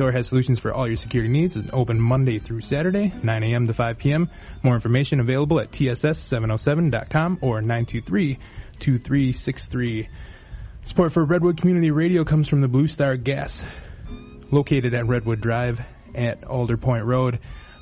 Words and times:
Store 0.00 0.12
has 0.12 0.28
solutions 0.28 0.58
for 0.58 0.72
all 0.72 0.86
your 0.86 0.96
security 0.96 1.30
needs. 1.30 1.58
It's 1.58 1.68
open 1.74 2.00
Monday 2.00 2.38
through 2.38 2.62
Saturday, 2.62 3.12
9 3.22 3.42
a.m. 3.42 3.66
to 3.66 3.74
5 3.74 3.98
p.m. 3.98 4.30
More 4.62 4.74
information 4.74 5.20
available 5.20 5.60
at 5.60 5.72
tss707.com 5.72 7.40
or 7.42 7.60
923-2363. 7.60 10.08
Support 10.86 11.12
for 11.12 11.26
Redwood 11.26 11.60
Community 11.60 11.90
Radio 11.90 12.24
comes 12.24 12.48
from 12.48 12.62
the 12.62 12.68
Blue 12.68 12.88
Star 12.88 13.18
Gas, 13.18 13.62
located 14.50 14.94
at 14.94 15.06
Redwood 15.06 15.42
Drive 15.42 15.82
at 16.14 16.44
Alder 16.44 16.78
Point 16.78 17.04
Road. 17.04 17.38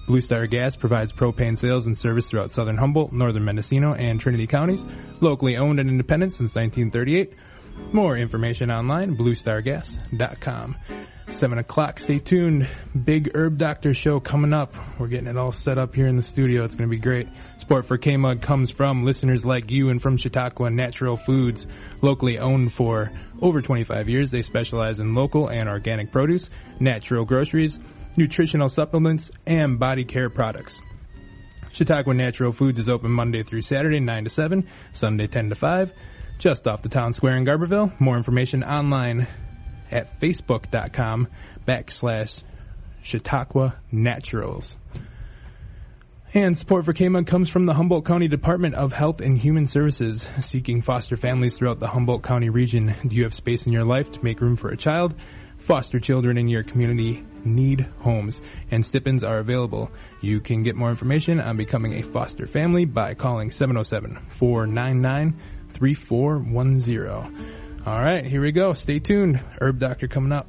Blue 0.08 0.20
Star 0.20 0.48
Gas 0.48 0.74
provides 0.74 1.12
propane 1.12 1.56
sales 1.56 1.86
and 1.86 1.96
service 1.96 2.28
throughout 2.28 2.50
southern 2.50 2.78
Humboldt, 2.78 3.12
northern 3.12 3.44
Mendocino, 3.44 3.94
and 3.94 4.18
Trinity 4.18 4.48
counties. 4.48 4.82
Locally 5.20 5.56
owned 5.56 5.78
and 5.78 5.88
independent 5.88 6.32
since 6.32 6.52
1938. 6.56 7.32
More 7.92 8.16
information 8.16 8.72
online, 8.72 9.16
bluestargas.com. 9.16 10.74
7 11.30 11.58
o'clock, 11.58 11.98
stay 11.98 12.18
tuned. 12.18 12.66
Big 13.04 13.30
Herb 13.34 13.58
Doctor 13.58 13.94
show 13.94 14.18
coming 14.18 14.52
up. 14.52 14.74
We're 14.98 15.08
getting 15.08 15.28
it 15.28 15.36
all 15.36 15.52
set 15.52 15.78
up 15.78 15.94
here 15.94 16.06
in 16.06 16.16
the 16.16 16.22
studio. 16.22 16.64
It's 16.64 16.74
going 16.74 16.88
to 16.88 16.94
be 16.94 17.00
great. 17.00 17.28
Support 17.58 17.86
for 17.86 17.98
KMUD 17.98 18.42
comes 18.42 18.70
from 18.70 19.04
listeners 19.04 19.44
like 19.44 19.70
you 19.70 19.90
and 19.90 20.00
from 20.00 20.16
Chautauqua 20.16 20.70
Natural 20.70 21.16
Foods, 21.16 21.66
locally 22.00 22.38
owned 22.38 22.72
for 22.72 23.12
over 23.40 23.62
25 23.62 24.08
years. 24.08 24.30
They 24.30 24.42
specialize 24.42 25.00
in 25.00 25.14
local 25.14 25.48
and 25.48 25.68
organic 25.68 26.10
produce, 26.10 26.50
natural 26.80 27.24
groceries, 27.24 27.78
nutritional 28.16 28.68
supplements, 28.68 29.30
and 29.46 29.78
body 29.78 30.04
care 30.04 30.30
products. 30.30 30.80
Chautauqua 31.72 32.14
Natural 32.14 32.52
Foods 32.52 32.80
is 32.80 32.88
open 32.88 33.12
Monday 33.12 33.42
through 33.42 33.62
Saturday, 33.62 34.00
9 34.00 34.24
to 34.24 34.30
7, 34.30 34.66
Sunday 34.92 35.26
10 35.26 35.50
to 35.50 35.54
5, 35.54 35.92
just 36.38 36.66
off 36.66 36.82
the 36.82 36.88
town 36.88 37.12
square 37.12 37.36
in 37.36 37.44
Garberville. 37.44 38.00
More 38.00 38.16
information 38.16 38.64
online 38.64 39.28
at 39.90 40.20
facebook.com 40.20 41.28
backslash 41.66 42.42
Chautauqua 43.02 43.76
Naturals. 43.90 44.76
And 46.34 46.58
support 46.58 46.84
for 46.84 46.92
KMUD 46.92 47.26
comes 47.26 47.48
from 47.48 47.64
the 47.64 47.72
Humboldt 47.72 48.04
County 48.04 48.28
Department 48.28 48.74
of 48.74 48.92
Health 48.92 49.22
and 49.22 49.38
Human 49.38 49.66
Services, 49.66 50.28
seeking 50.40 50.82
foster 50.82 51.16
families 51.16 51.54
throughout 51.54 51.80
the 51.80 51.86
Humboldt 51.86 52.22
County 52.22 52.50
region. 52.50 52.94
Do 53.06 53.16
you 53.16 53.22
have 53.22 53.32
space 53.32 53.66
in 53.66 53.72
your 53.72 53.84
life 53.84 54.10
to 54.12 54.22
make 54.22 54.42
room 54.42 54.56
for 54.56 54.68
a 54.68 54.76
child? 54.76 55.14
Foster 55.56 55.98
children 55.98 56.36
in 56.36 56.46
your 56.46 56.62
community 56.62 57.24
need 57.44 57.88
homes, 58.00 58.42
and 58.70 58.84
stipends 58.84 59.24
are 59.24 59.38
available. 59.38 59.90
You 60.20 60.40
can 60.40 60.62
get 60.62 60.76
more 60.76 60.90
information 60.90 61.40
on 61.40 61.56
becoming 61.56 61.94
a 61.94 62.02
foster 62.02 62.46
family 62.46 62.84
by 62.84 63.14
calling 63.14 63.50
707 63.50 64.18
499 64.36 65.40
3410. 65.72 67.67
All 67.88 68.02
right, 68.02 68.22
here 68.22 68.42
we 68.42 68.52
go. 68.52 68.74
Stay 68.74 68.98
tuned. 68.98 69.40
Herb 69.62 69.78
Doctor 69.78 70.08
coming 70.08 70.30
up. 70.30 70.46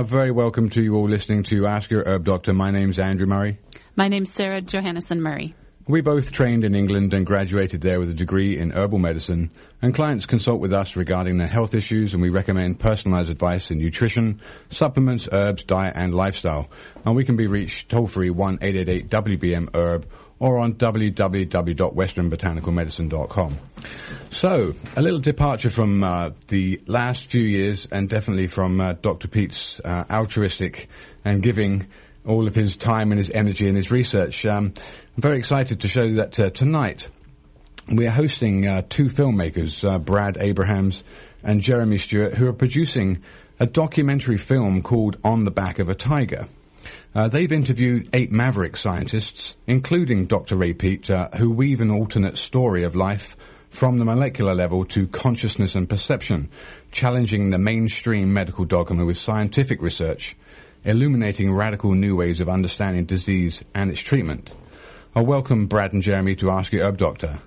Uh, 0.00 0.02
very 0.02 0.30
welcome 0.30 0.70
to 0.70 0.80
you 0.80 0.94
all 0.94 1.06
listening 1.06 1.42
to 1.42 1.66
Ask 1.66 1.90
Your 1.90 2.02
Herb 2.08 2.24
Doctor. 2.24 2.54
My 2.54 2.70
name's 2.70 2.98
Andrew 2.98 3.26
Murray. 3.26 3.58
My 3.96 4.08
name's 4.08 4.32
Sarah 4.32 4.62
Johannesson 4.62 5.18
Murray. 5.18 5.54
We 5.90 6.00
both 6.02 6.30
trained 6.30 6.62
in 6.62 6.76
England 6.76 7.12
and 7.14 7.26
graduated 7.26 7.80
there 7.80 7.98
with 7.98 8.10
a 8.10 8.14
degree 8.14 8.56
in 8.56 8.70
herbal 8.70 9.00
medicine, 9.00 9.50
and 9.82 9.92
clients 9.92 10.24
consult 10.24 10.60
with 10.60 10.72
us 10.72 10.94
regarding 10.94 11.36
their 11.36 11.48
health 11.48 11.74
issues, 11.74 12.12
and 12.12 12.22
we 12.22 12.30
recommend 12.30 12.78
personalized 12.78 13.28
advice 13.28 13.72
in 13.72 13.78
nutrition, 13.78 14.40
supplements, 14.68 15.28
herbs, 15.32 15.64
diet, 15.64 15.94
and 15.96 16.14
lifestyle. 16.14 16.70
And 17.04 17.16
we 17.16 17.24
can 17.24 17.36
be 17.36 17.48
reached 17.48 17.88
toll 17.88 18.06
free 18.06 18.30
1 18.30 18.58
888 18.62 19.10
WBM 19.10 19.74
herb 19.74 20.06
or 20.38 20.58
on 20.58 20.74
www.westernbotanicalmedicine.com. 20.74 23.58
So, 24.30 24.74
a 24.96 25.02
little 25.02 25.18
departure 25.18 25.70
from 25.70 26.04
uh, 26.04 26.30
the 26.46 26.80
last 26.86 27.26
few 27.26 27.42
years, 27.42 27.88
and 27.90 28.08
definitely 28.08 28.46
from 28.46 28.80
uh, 28.80 28.92
Dr. 28.92 29.26
Peat's 29.26 29.80
uh, 29.84 30.04
altruistic 30.08 30.88
and 31.24 31.42
giving 31.42 31.88
all 32.26 32.46
of 32.46 32.54
his 32.54 32.76
time 32.76 33.12
and 33.12 33.18
his 33.18 33.30
energy 33.30 33.66
and 33.66 33.76
his 33.76 33.90
research. 33.90 34.44
Um, 34.44 34.74
I'm 35.16 35.22
very 35.22 35.38
excited 35.38 35.80
to 35.80 35.88
show 35.88 36.02
you 36.02 36.16
that 36.16 36.38
uh, 36.38 36.50
tonight 36.50 37.08
we 37.90 38.06
are 38.06 38.12
hosting 38.12 38.66
uh, 38.66 38.82
two 38.88 39.06
filmmakers, 39.06 39.88
uh, 39.88 39.98
Brad 39.98 40.36
Abrahams 40.40 41.02
and 41.42 41.60
Jeremy 41.60 41.98
Stewart, 41.98 42.34
who 42.34 42.48
are 42.48 42.52
producing 42.52 43.22
a 43.58 43.66
documentary 43.66 44.36
film 44.36 44.82
called 44.82 45.18
On 45.24 45.44
the 45.44 45.50
Back 45.50 45.78
of 45.78 45.88
a 45.88 45.94
Tiger. 45.94 46.46
Uh, 47.14 47.28
they've 47.28 47.50
interviewed 47.50 48.08
eight 48.12 48.30
maverick 48.30 48.76
scientists, 48.76 49.54
including 49.66 50.26
Dr. 50.26 50.56
Ray 50.56 50.74
Peat, 50.74 51.10
uh, 51.10 51.28
who 51.36 51.50
weave 51.50 51.80
an 51.80 51.90
alternate 51.90 52.38
story 52.38 52.84
of 52.84 52.94
life 52.94 53.36
from 53.70 53.98
the 53.98 54.04
molecular 54.04 54.54
level 54.54 54.84
to 54.84 55.06
consciousness 55.08 55.74
and 55.74 55.88
perception, 55.88 56.50
challenging 56.92 57.50
the 57.50 57.58
mainstream 57.58 58.32
medical 58.32 58.64
dogma 58.64 59.04
with 59.04 59.16
scientific 59.16 59.82
research, 59.82 60.36
illuminating 60.84 61.52
radical 61.52 61.92
new 61.94 62.16
ways 62.16 62.40
of 62.40 62.48
understanding 62.48 63.04
disease 63.04 63.62
and 63.74 63.90
its 63.90 64.00
treatment. 64.00 64.50
I 65.14 65.22
welcome 65.22 65.66
Brad 65.66 65.92
and 65.92 66.02
Jeremy 66.02 66.36
to 66.36 66.50
Ask 66.50 66.72
Your 66.72 66.84
Herb 66.86 66.96
Doctor. 66.98 67.40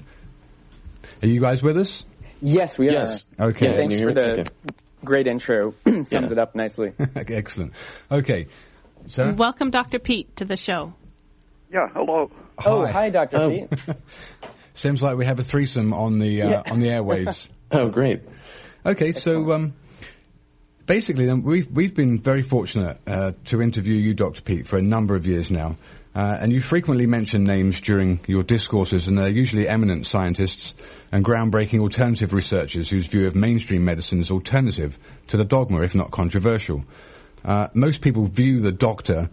Are 1.21 1.27
you 1.27 1.39
guys 1.41 1.63
with 1.63 1.77
us? 1.77 2.03
Yes, 2.41 2.77
we 2.77 2.89
Yes. 2.91 3.25
are. 3.39 3.49
Okay. 3.49 3.67
Yeah, 3.67 3.77
thanks 3.77 3.93
for 3.95 3.99
here. 4.01 4.13
the 4.13 4.51
great 5.03 5.27
intro. 5.27 5.73
Sums 5.85 6.11
Yeah. 6.11 6.31
it 6.31 6.37
up 6.37 6.55
nicely. 6.55 6.91
Excellent. 7.15 7.73
Okay. 8.11 8.47
Sarah? 9.07 9.33
Welcome, 9.33 9.71
Dr. 9.71 9.99
Peat, 9.99 10.35
to 10.37 10.45
the 10.45 10.57
show. 10.57 10.93
Yeah, 11.71 11.87
hello. 11.93 12.29
Oh, 12.65 12.85
hi, 12.85 13.09
Dr. 13.09 13.37
Oh. 13.37 13.49
Peat. 13.49 13.97
Seems 14.75 15.01
like 15.01 15.17
we 15.17 15.25
have 15.25 15.39
a 15.39 15.43
threesome 15.43 15.93
on 15.93 16.19
the 16.19 16.41
uh, 16.41 16.49
Yeah. 16.49 16.61
on 16.71 16.79
the 16.79 16.87
airwaves. 16.87 17.49
Oh, 17.75 17.89
great. 17.89 18.21
Okay, 18.85 19.13
so 19.13 19.51
um, 19.51 19.73
basically, 20.85 21.31
we've 21.33 21.69
we've 21.71 21.95
been 21.95 22.19
very 22.19 22.41
fortunate 22.41 22.99
uh, 23.07 23.31
to 23.45 23.61
interview 23.61 23.95
you, 23.95 24.13
Dr. 24.13 24.41
Peat, 24.41 24.67
for 24.67 24.77
a 24.77 24.81
number 24.81 25.15
of 25.15 25.25
years 25.25 25.49
now, 25.49 25.77
uh, 26.15 26.37
and 26.39 26.51
you 26.51 26.61
frequently 26.61 27.07
mention 27.07 27.43
names 27.43 27.81
during 27.81 28.19
your 28.27 28.43
discourses, 28.43 29.07
and 29.07 29.17
they're 29.17 29.29
usually 29.29 29.67
eminent 29.67 30.05
scientists 30.05 30.73
and 31.11 31.23
groundbreaking 31.23 31.79
alternative 31.79 32.33
researchers 32.33 32.89
whose 32.89 33.07
view 33.07 33.27
of 33.27 33.35
mainstream 33.35 33.85
medicine 33.85 34.19
is 34.19 34.31
alternative 34.31 34.97
to 35.27 35.37
the 35.37 35.45
dogma, 35.45 35.81
if 35.81 35.95
not 35.95 36.11
controversial. 36.11 36.83
Uh, 37.43 37.67
most 37.73 38.01
people 38.01 38.25
view 38.25 38.61
the 38.61 38.71
doctor 38.71 39.29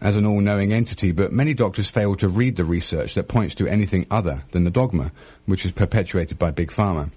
as 0.00 0.16
an 0.16 0.26
all-knowing 0.26 0.72
entity, 0.72 1.12
but 1.12 1.32
many 1.32 1.54
doctors 1.54 1.88
fail 1.88 2.14
to 2.16 2.28
read 2.28 2.56
the 2.56 2.64
research 2.64 3.14
that 3.14 3.26
points 3.26 3.54
to 3.54 3.66
anything 3.66 4.06
other 4.10 4.44
than 4.50 4.64
the 4.64 4.70
dogma, 4.70 5.10
which 5.46 5.64
is 5.64 5.72
perpetuated 5.72 6.38
by 6.38 6.50
Big 6.50 6.70
Pharma. 6.70 7.10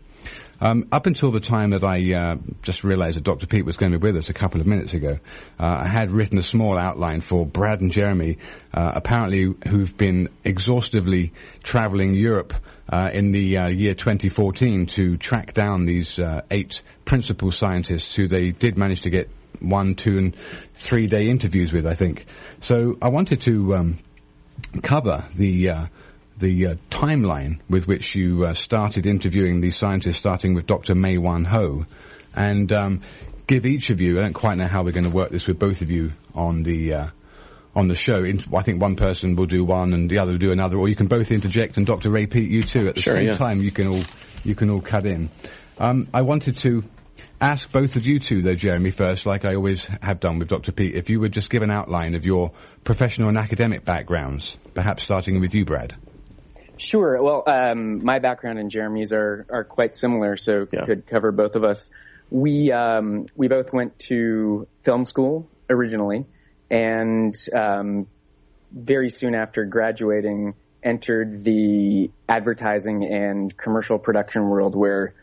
Um, 0.59 0.87
up 0.91 1.05
until 1.05 1.31
the 1.31 1.39
time 1.39 1.69
that 1.69 1.83
I 1.83 2.13
uh, 2.13 2.35
just 2.63 2.83
realized 2.83 3.17
that 3.17 3.23
Dr. 3.23 3.45
Peat 3.45 3.63
was 3.63 3.77
going 3.77 3.91
to 3.91 3.99
be 3.99 4.07
with 4.07 4.17
us 4.17 4.29
a 4.29 4.33
couple 4.33 4.59
of 4.59 4.65
minutes 4.65 4.93
ago, 4.93 5.19
uh, 5.59 5.81
I 5.83 5.87
had 5.87 6.11
written 6.11 6.39
a 6.39 6.43
small 6.43 6.77
outline 6.77 7.21
for 7.21 7.45
Brad 7.45 7.81
and 7.81 7.91
Jeremy, 7.91 8.37
uh, 8.73 8.91
apparently 8.95 9.53
who've 9.67 9.95
been 9.95 10.29
exhaustively 10.43 11.31
traveling 11.61 12.15
Europe 12.15 12.55
uh, 12.89 13.11
in 13.13 13.31
the 13.31 13.57
uh, 13.57 13.67
year 13.67 13.93
2014 13.93 14.87
to 14.87 15.17
track 15.17 15.53
down 15.53 15.85
these 15.85 16.17
uh, 16.17 16.41
eight 16.49 16.81
principal 17.05 17.51
scientists 17.51 18.15
who 18.15 18.27
they 18.27 18.51
did 18.51 18.77
manage 18.77 19.01
to 19.01 19.11
get 19.11 19.29
one, 19.59 19.93
two, 19.93 20.17
and 20.17 20.35
three 20.73 21.07
day 21.07 21.27
interviews 21.27 21.71
with. 21.71 21.85
I 21.85 21.93
think 21.93 22.25
so. 22.61 22.97
I 23.01 23.09
wanted 23.09 23.41
to 23.41 23.75
um, 23.75 23.99
cover 24.81 25.25
the. 25.35 25.89
The 26.39 26.67
uh, 26.67 26.75
timeline 26.91 27.59
with 27.67 27.87
which 27.87 28.13
you 28.13 28.45
uh, 28.45 28.53
started 28.53 29.07
interviewing 29.07 29.59
these 29.59 29.77
scientists, 29.77 30.17
starting 30.17 30.53
with 30.53 30.67
Dr. 30.67 30.93
Mae 30.93 31.17
Wan 31.17 31.43
Ho, 31.45 31.85
and 32.35 32.71
um, 32.71 33.01
give 33.47 33.65
each 33.65 33.89
of 33.89 34.01
you. 34.01 34.17
I 34.17 34.21
don't 34.21 34.33
quite 34.33 34.57
know 34.57 34.67
how 34.67 34.83
we're 34.83 34.91
going 34.91 35.09
to 35.09 35.15
work 35.15 35.31
this 35.31 35.47
with 35.47 35.57
both 35.57 35.81
of 35.81 35.89
you 35.89 36.11
on 36.35 36.61
the 36.61 36.93
uh, 36.93 37.07
on 37.75 37.87
the 37.87 37.95
show. 37.95 38.23
I 38.55 38.61
think 38.63 38.81
one 38.81 38.95
person 38.95 39.35
will 39.35 39.45
do 39.45 39.63
one 39.63 39.93
and 39.93 40.09
the 40.09 40.19
other 40.19 40.33
will 40.33 40.39
do 40.39 40.51
another, 40.51 40.77
or 40.77 40.89
you 40.89 40.95
can 40.95 41.07
both 41.07 41.31
interject. 41.31 41.77
And 41.77 41.85
Dr. 41.85 42.11
Ray 42.11 42.27
Peat, 42.27 42.49
you 42.49 42.63
too, 42.63 42.87
at 42.87 42.95
the 42.95 43.01
sure, 43.01 43.15
same 43.15 43.27
yeah. 43.27 43.37
time, 43.37 43.61
you 43.61 43.71
can 43.71 43.87
all 43.87 44.03
you 44.43 44.55
can 44.55 44.69
all 44.69 44.81
cut 44.81 45.05
in. 45.05 45.29
Um, 45.79 46.07
I 46.13 46.23
wanted 46.23 46.57
to 46.57 46.83
ask 47.39 47.71
both 47.71 47.95
of 47.95 48.05
you 48.05 48.19
two, 48.19 48.41
though, 48.41 48.55
Jeremy, 48.55 48.91
first, 48.91 49.25
like 49.25 49.45
I 49.45 49.55
always 49.55 49.87
have 50.01 50.19
done 50.19 50.39
with 50.39 50.49
Dr. 50.49 50.71
Peat, 50.71 50.95
if 50.95 51.09
you 51.09 51.19
would 51.19 51.31
just 51.31 51.49
give 51.49 51.61
an 51.61 51.71
outline 51.71 52.15
of 52.15 52.25
your 52.25 52.51
professional 52.83 53.29
and 53.29 53.37
academic 53.37 53.85
backgrounds, 53.85 54.57
perhaps 54.73 55.03
starting 55.03 55.39
with 55.39 55.53
you, 55.53 55.65
Brad. 55.65 55.95
Sure. 56.77 57.21
Well, 57.21 57.43
um, 57.47 58.03
my 58.03 58.19
background 58.19 58.59
and 58.59 58.69
Jeremy's 58.69 59.11
are, 59.11 59.45
are 59.49 59.63
quite 59.63 59.97
similar, 59.97 60.37
so 60.37 60.67
yeah. 60.71 60.85
could 60.85 61.07
cover 61.07 61.31
both 61.31 61.55
of 61.55 61.63
us. 61.63 61.89
We 62.29 62.71
um, 62.71 63.27
we 63.35 63.47
both 63.47 63.71
went 63.71 63.97
to 63.99 64.67
film 64.81 65.05
school 65.05 65.49
originally, 65.69 66.25
and 66.69 67.35
um, 67.55 68.07
very 68.71 69.09
soon 69.09 69.33
after 69.33 69.65
graduating, 69.65 70.55
entered 70.83 71.43
the 71.43 72.11
advertising 72.27 73.05
and 73.05 73.55
commercial 73.55 73.97
production 73.97 74.49
world 74.49 74.75
where 74.75 75.13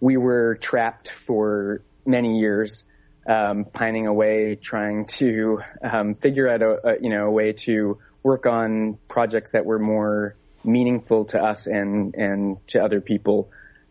we 0.00 0.16
were 0.16 0.56
trapped 0.60 1.10
for 1.10 1.82
many 2.06 2.38
years, 2.38 2.84
um, 3.26 3.64
pining 3.64 4.06
away, 4.06 4.56
trying 4.60 5.06
to 5.06 5.60
um, 5.82 6.14
figure 6.14 6.48
out 6.48 6.62
a, 6.62 6.88
a, 6.88 7.00
you 7.00 7.10
know 7.10 7.26
a 7.26 7.30
way 7.30 7.52
to 7.52 7.98
work 8.22 8.46
on 8.46 8.98
projects 9.08 9.52
that 9.52 9.64
were 9.64 9.78
more 9.78 10.36
meaningful 10.64 11.26
to 11.26 11.38
us 11.38 11.66
and 11.66 12.14
and 12.14 12.66
to 12.68 12.82
other 12.82 13.00
people. 13.00 13.50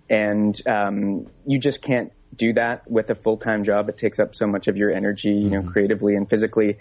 And 0.09 0.59
um, 0.67 1.27
you 1.45 1.59
just 1.59 1.81
can't 1.81 2.11
do 2.35 2.53
that 2.53 2.89
with 2.89 3.09
a 3.09 3.15
full 3.15 3.37
time 3.37 3.63
job. 3.63 3.89
It 3.89 3.97
takes 3.97 4.19
up 4.19 4.35
so 4.35 4.47
much 4.47 4.67
of 4.67 4.77
your 4.77 4.91
energy, 4.91 5.29
you 5.29 5.49
know, 5.49 5.61
mm-hmm. 5.61 5.69
creatively 5.69 6.15
and 6.15 6.29
physically, 6.29 6.77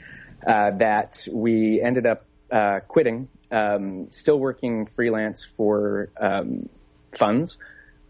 uh, 0.46 0.72
that 0.78 1.26
we 1.30 1.80
ended 1.82 2.06
up 2.06 2.24
uh, 2.50 2.80
quitting. 2.86 3.28
Um, 3.52 4.08
still 4.12 4.38
working 4.38 4.86
freelance 4.86 5.44
for 5.56 6.10
um, 6.20 6.68
funds, 7.18 7.58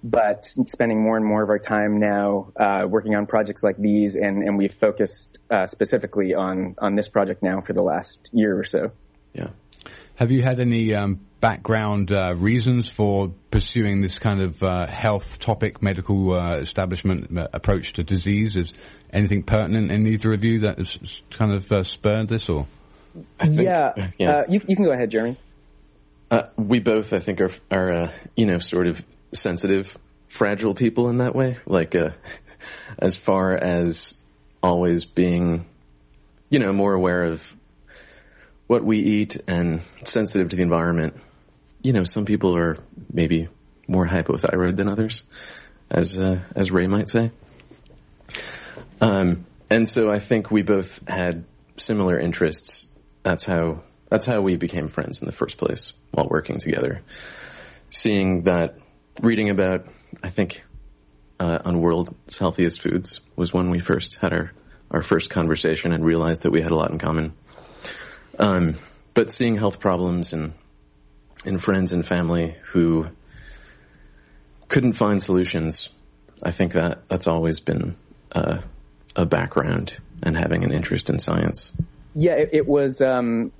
but 0.04 0.44
spending 0.66 1.02
more 1.02 1.16
and 1.16 1.24
more 1.24 1.42
of 1.42 1.48
our 1.48 1.58
time 1.58 1.98
now 1.98 2.52
uh, 2.56 2.86
working 2.86 3.14
on 3.14 3.26
projects 3.26 3.62
like 3.62 3.78
these, 3.78 4.16
and, 4.16 4.42
and 4.42 4.58
we've 4.58 4.74
focused 4.74 5.38
uh, 5.50 5.66
specifically 5.66 6.34
on 6.34 6.74
on 6.78 6.94
this 6.94 7.08
project 7.08 7.42
now 7.42 7.62
for 7.62 7.72
the 7.72 7.82
last 7.82 8.28
year 8.32 8.58
or 8.58 8.64
so. 8.64 8.92
Yeah. 9.32 9.48
Have 10.16 10.30
you 10.30 10.42
had 10.42 10.60
any 10.60 10.94
um, 10.94 11.20
background 11.40 12.12
uh, 12.12 12.34
reasons 12.36 12.88
for 12.88 13.32
pursuing 13.50 14.02
this 14.02 14.18
kind 14.18 14.42
of 14.42 14.62
uh, 14.62 14.86
health 14.86 15.38
topic, 15.38 15.82
medical 15.82 16.32
uh, 16.32 16.58
establishment 16.58 17.36
uh, 17.36 17.48
approach 17.52 17.94
to 17.94 18.04
disease? 18.04 18.56
Is 18.56 18.72
anything 19.12 19.42
pertinent 19.42 19.90
in 19.90 20.06
either 20.06 20.32
of 20.32 20.44
you 20.44 20.60
that 20.60 20.78
has 20.78 21.20
kind 21.30 21.52
of 21.52 21.70
uh, 21.72 21.82
spurred 21.82 22.28
this, 22.28 22.48
or? 22.48 22.66
Think, 23.38 23.60
yeah, 23.60 24.10
yeah. 24.18 24.30
Uh, 24.30 24.42
you, 24.48 24.60
you, 24.68 24.76
can 24.76 24.84
go 24.84 24.92
ahead, 24.92 25.10
Jeremy. 25.10 25.36
we 26.56 26.78
both, 26.78 27.12
I 27.12 27.18
think, 27.18 27.40
are 27.40 27.50
are 27.70 28.12
you 28.36 28.46
know 28.46 28.58
sort 28.58 28.86
of 28.86 29.02
sensitive, 29.32 29.96
fragile 30.28 30.74
people 30.74 31.08
in 31.08 31.18
that 31.18 31.34
way. 31.34 31.58
Like, 31.66 31.94
as 32.98 33.16
far 33.16 33.54
as 33.54 34.14
always 34.62 35.04
being, 35.06 35.66
you 36.50 36.60
know, 36.60 36.72
more 36.72 36.92
aware 36.92 37.24
of 37.24 37.42
what 38.68 38.84
we 38.84 39.00
eat 39.00 39.36
and 39.48 39.82
sensitive 40.04 40.50
to 40.50 40.56
the 40.56 40.62
environment 40.62 41.14
you 41.82 41.92
know, 41.92 42.04
some 42.04 42.24
people 42.24 42.56
are 42.56 42.76
maybe 43.12 43.48
more 43.88 44.06
hypothyroid 44.06 44.76
than 44.76 44.88
others, 44.88 45.22
as 45.90 46.18
uh, 46.18 46.40
as 46.54 46.70
Ray 46.70 46.86
might 46.86 47.08
say. 47.08 47.32
Um, 49.00 49.46
and 49.68 49.88
so 49.88 50.10
I 50.10 50.18
think 50.18 50.50
we 50.50 50.62
both 50.62 51.00
had 51.08 51.44
similar 51.76 52.18
interests. 52.18 52.86
That's 53.22 53.44
how 53.44 53.82
that's 54.10 54.26
how 54.26 54.40
we 54.40 54.56
became 54.56 54.88
friends 54.88 55.20
in 55.20 55.26
the 55.26 55.32
first 55.32 55.56
place 55.56 55.92
while 56.10 56.28
working 56.28 56.58
together. 56.58 57.02
Seeing 57.90 58.42
that, 58.44 58.76
reading 59.22 59.50
about, 59.50 59.86
I 60.22 60.30
think, 60.30 60.62
uh, 61.38 61.58
on 61.64 61.80
World's 61.80 62.38
Healthiest 62.38 62.82
Foods 62.82 63.20
was 63.36 63.52
when 63.52 63.70
we 63.70 63.80
first 63.80 64.18
had 64.20 64.32
our 64.32 64.52
our 64.90 65.02
first 65.02 65.30
conversation 65.30 65.92
and 65.92 66.04
realized 66.04 66.42
that 66.42 66.50
we 66.50 66.60
had 66.60 66.72
a 66.72 66.74
lot 66.74 66.90
in 66.90 66.98
common. 66.98 67.32
Um, 68.38 68.76
but 69.14 69.30
seeing 69.30 69.56
health 69.56 69.78
problems 69.78 70.32
and 70.32 70.54
and 71.44 71.62
friends 71.62 71.92
and 71.92 72.06
family 72.06 72.56
who 72.72 73.06
couldn't 74.68 74.94
find 74.94 75.22
solutions. 75.22 75.88
I 76.42 76.52
think 76.52 76.72
that 76.72 77.08
that's 77.08 77.26
always 77.26 77.60
been 77.60 77.96
uh, 78.32 78.60
a 79.16 79.26
background 79.26 79.98
and 80.22 80.36
having 80.36 80.64
an 80.64 80.72
interest 80.72 81.10
in 81.10 81.18
science. 81.18 81.72
Yeah, 82.14 82.32
it, 82.32 82.50
it 82.52 82.68
was 82.68 83.00
um, 83.00 83.52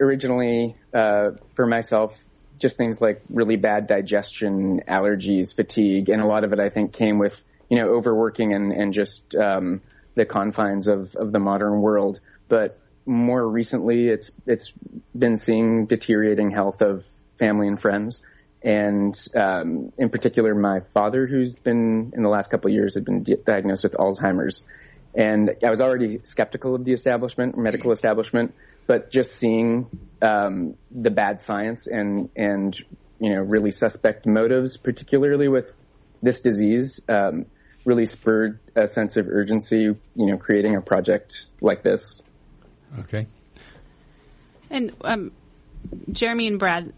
originally 0.00 0.76
uh, 0.92 1.32
for 1.54 1.66
myself 1.66 2.16
just 2.58 2.76
things 2.76 3.00
like 3.00 3.22
really 3.28 3.56
bad 3.56 3.86
digestion, 3.86 4.80
allergies, 4.88 5.54
fatigue, 5.54 6.08
and 6.08 6.22
a 6.22 6.26
lot 6.26 6.44
of 6.44 6.52
it 6.52 6.60
I 6.60 6.70
think 6.70 6.92
came 6.92 7.18
with 7.18 7.34
you 7.68 7.78
know 7.78 7.88
overworking 7.88 8.54
and 8.54 8.72
and 8.72 8.92
just 8.92 9.34
um, 9.34 9.82
the 10.14 10.24
confines 10.24 10.86
of 10.86 11.14
of 11.16 11.32
the 11.32 11.38
modern 11.38 11.80
world. 11.80 12.20
But 12.48 12.78
more 13.06 13.46
recently, 13.46 14.08
it's 14.08 14.30
it's 14.46 14.72
been 15.16 15.38
seeing 15.38 15.86
deteriorating 15.86 16.50
health 16.50 16.80
of 16.80 17.04
family 17.38 17.68
and 17.68 17.80
friends. 17.80 18.20
And 18.62 19.14
um, 19.34 19.92
in 19.98 20.08
particular, 20.08 20.54
my 20.54 20.80
father, 20.94 21.26
who's 21.26 21.54
been 21.54 22.12
in 22.14 22.22
the 22.22 22.30
last 22.30 22.50
couple 22.50 22.70
of 22.70 22.74
years, 22.74 22.94
had 22.94 23.04
been 23.04 23.22
di- 23.22 23.36
diagnosed 23.44 23.82
with 23.82 23.92
Alzheimer's. 23.92 24.62
And 25.14 25.50
I 25.64 25.70
was 25.70 25.80
already 25.80 26.20
skeptical 26.24 26.74
of 26.74 26.84
the 26.84 26.92
establishment, 26.92 27.56
medical 27.58 27.92
establishment, 27.92 28.54
but 28.86 29.10
just 29.10 29.38
seeing 29.38 29.86
um, 30.22 30.76
the 30.90 31.10
bad 31.10 31.42
science 31.42 31.86
and 31.86 32.30
and 32.34 32.76
you 33.20 33.30
know 33.30 33.40
really 33.40 33.70
suspect 33.70 34.26
motives, 34.26 34.76
particularly 34.76 35.46
with 35.46 35.72
this 36.22 36.40
disease, 36.40 37.00
um, 37.08 37.46
really 37.84 38.06
spurred 38.06 38.58
a 38.74 38.88
sense 38.88 39.16
of 39.16 39.28
urgency. 39.28 39.82
You 39.82 39.98
know, 40.16 40.36
creating 40.36 40.74
a 40.74 40.80
project 40.80 41.46
like 41.60 41.82
this. 41.82 42.20
Okay. 43.00 43.26
And 44.70 44.92
um, 45.02 45.32
Jeremy 46.10 46.48
and 46.48 46.58
Brad, 46.58 46.92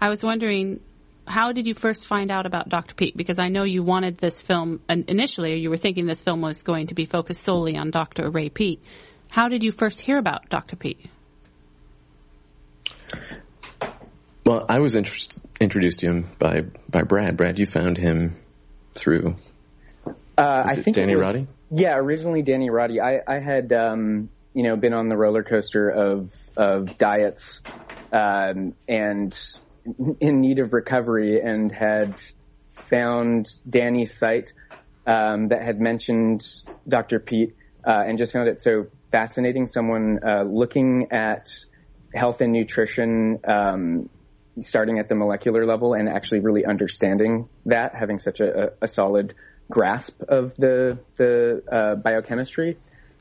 I 0.00 0.08
was 0.08 0.22
wondering, 0.22 0.80
how 1.26 1.52
did 1.52 1.66
you 1.66 1.74
first 1.74 2.06
find 2.06 2.30
out 2.30 2.46
about 2.46 2.68
Dr. 2.68 2.94
Peat? 2.94 3.16
Because 3.16 3.38
I 3.38 3.48
know 3.48 3.64
you 3.64 3.82
wanted 3.82 4.18
this 4.18 4.40
film 4.40 4.80
initially, 4.88 5.52
or 5.52 5.56
you 5.56 5.70
were 5.70 5.76
thinking 5.76 6.06
this 6.06 6.22
film 6.22 6.40
was 6.40 6.62
going 6.62 6.88
to 6.88 6.94
be 6.94 7.06
focused 7.06 7.44
solely 7.44 7.76
on 7.76 7.90
Dr. 7.90 8.30
Ray 8.30 8.48
Peat. 8.48 8.82
How 9.30 9.48
did 9.48 9.62
you 9.62 9.72
first 9.72 10.00
hear 10.00 10.18
about 10.18 10.48
Dr. 10.48 10.76
Peat? 10.76 10.98
Well, 14.44 14.64
I 14.68 14.78
was 14.78 14.96
interest, 14.96 15.38
introduced 15.60 15.98
to 15.98 16.06
him 16.06 16.30
by 16.38 16.62
by 16.88 17.02
Brad. 17.02 17.36
Brad, 17.36 17.58
you 17.58 17.66
found 17.66 17.98
him 17.98 18.38
through. 18.94 19.36
Uh, 20.06 20.62
I 20.64 20.76
think 20.76 20.96
Danny 20.96 21.14
was, 21.14 21.20
Roddy. 21.20 21.46
Yeah, 21.70 21.96
originally 21.96 22.40
Danny 22.40 22.70
Roddy. 22.70 22.98
I, 22.98 23.20
I 23.26 23.40
had 23.40 23.74
um, 23.74 24.30
you 24.54 24.62
know 24.62 24.76
been 24.76 24.94
on 24.94 25.10
the 25.10 25.18
roller 25.18 25.42
coaster 25.42 25.90
of 25.90 26.32
of 26.56 26.96
diets 26.96 27.60
um, 28.10 28.74
and 28.88 29.38
in 30.20 30.40
need 30.40 30.58
of 30.58 30.72
recovery 30.72 31.40
and 31.40 31.72
had 31.72 32.20
found 32.72 33.48
Danny's 33.68 34.16
site 34.16 34.52
um, 35.06 35.48
that 35.48 35.62
had 35.62 35.80
mentioned 35.80 36.44
Dr. 36.86 37.18
Peat 37.18 37.54
uh, 37.86 38.04
and 38.06 38.18
just 38.18 38.32
found 38.32 38.48
it 38.48 38.60
so 38.60 38.86
fascinating. 39.10 39.66
Someone 39.66 40.20
uh, 40.26 40.42
looking 40.42 41.08
at 41.10 41.48
health 42.14 42.40
and 42.40 42.52
nutrition, 42.52 43.40
um, 43.46 44.08
starting 44.60 44.98
at 44.98 45.08
the 45.08 45.14
molecular 45.14 45.66
level 45.66 45.94
and 45.94 46.08
actually 46.08 46.40
really 46.40 46.64
understanding 46.64 47.48
that, 47.66 47.94
having 47.94 48.18
such 48.18 48.40
a, 48.40 48.72
a 48.82 48.88
solid 48.88 49.34
grasp 49.70 50.22
of 50.22 50.54
the 50.56 50.98
the 51.16 51.62
uh, 51.70 51.94
biochemistry. 51.96 52.78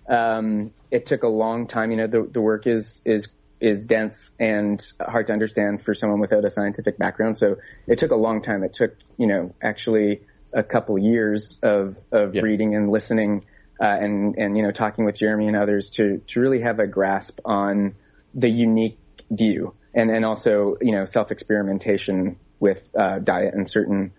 Um, 0.09 0.73
it 0.89 1.05
took 1.05 1.23
a 1.23 1.27
long 1.27 1.67
time. 1.67 1.91
You 1.91 1.97
know, 1.97 2.07
the, 2.07 2.29
the 2.31 2.41
work 2.41 2.65
is 2.67 3.01
is 3.05 3.27
is 3.59 3.85
dense 3.85 4.31
and 4.39 4.83
hard 4.99 5.27
to 5.27 5.33
understand 5.33 5.81
for 5.81 5.93
someone 5.95 6.19
without 6.19 6.45
a 6.45 6.49
scientific 6.49 6.97
background. 6.97 7.37
So 7.37 7.57
it 7.87 7.97
took 7.97 8.11
a 8.11 8.15
long 8.15 8.41
time. 8.41 8.63
It 8.63 8.73
took, 8.73 8.95
you 9.17 9.27
know, 9.27 9.53
actually 9.61 10.21
a 10.53 10.63
couple 10.63 10.97
years 10.97 11.57
of, 11.63 11.97
of 12.11 12.35
yeah. 12.35 12.41
reading 12.41 12.75
and 12.75 12.89
listening, 12.89 13.45
uh, 13.81 13.85
and, 13.85 14.37
and, 14.37 14.57
you 14.57 14.63
know, 14.63 14.71
talking 14.71 15.05
with 15.05 15.15
Jeremy 15.15 15.47
and 15.47 15.55
others 15.55 15.89
to, 15.91 16.21
to 16.27 16.39
really 16.39 16.61
have 16.61 16.79
a 16.79 16.87
grasp 16.87 17.39
on 17.45 17.95
the 18.33 18.49
unique 18.49 18.97
view 19.29 19.73
and, 19.93 20.09
and 20.09 20.25
also, 20.25 20.77
you 20.81 20.91
know, 20.91 21.05
self 21.05 21.31
experimentation 21.31 22.37
with, 22.59 22.81
uh, 22.99 23.19
diet 23.19 23.53
and 23.53 23.69
certain 23.69 24.11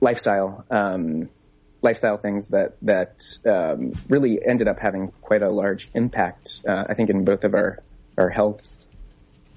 lifestyle, 0.00 0.64
um, 0.70 1.28
lifestyle 1.80 2.16
things 2.16 2.48
that 2.48 2.76
that 2.82 3.22
um, 3.46 3.92
really 4.08 4.38
ended 4.44 4.68
up 4.68 4.78
having 4.80 5.12
quite 5.22 5.42
a 5.42 5.50
large 5.50 5.88
impact. 5.94 6.60
Uh, 6.68 6.84
I 6.88 6.94
think 6.94 7.10
in 7.10 7.24
both 7.24 7.44
of 7.44 7.54
our 7.54 7.82
our 8.18 8.28
health. 8.28 8.86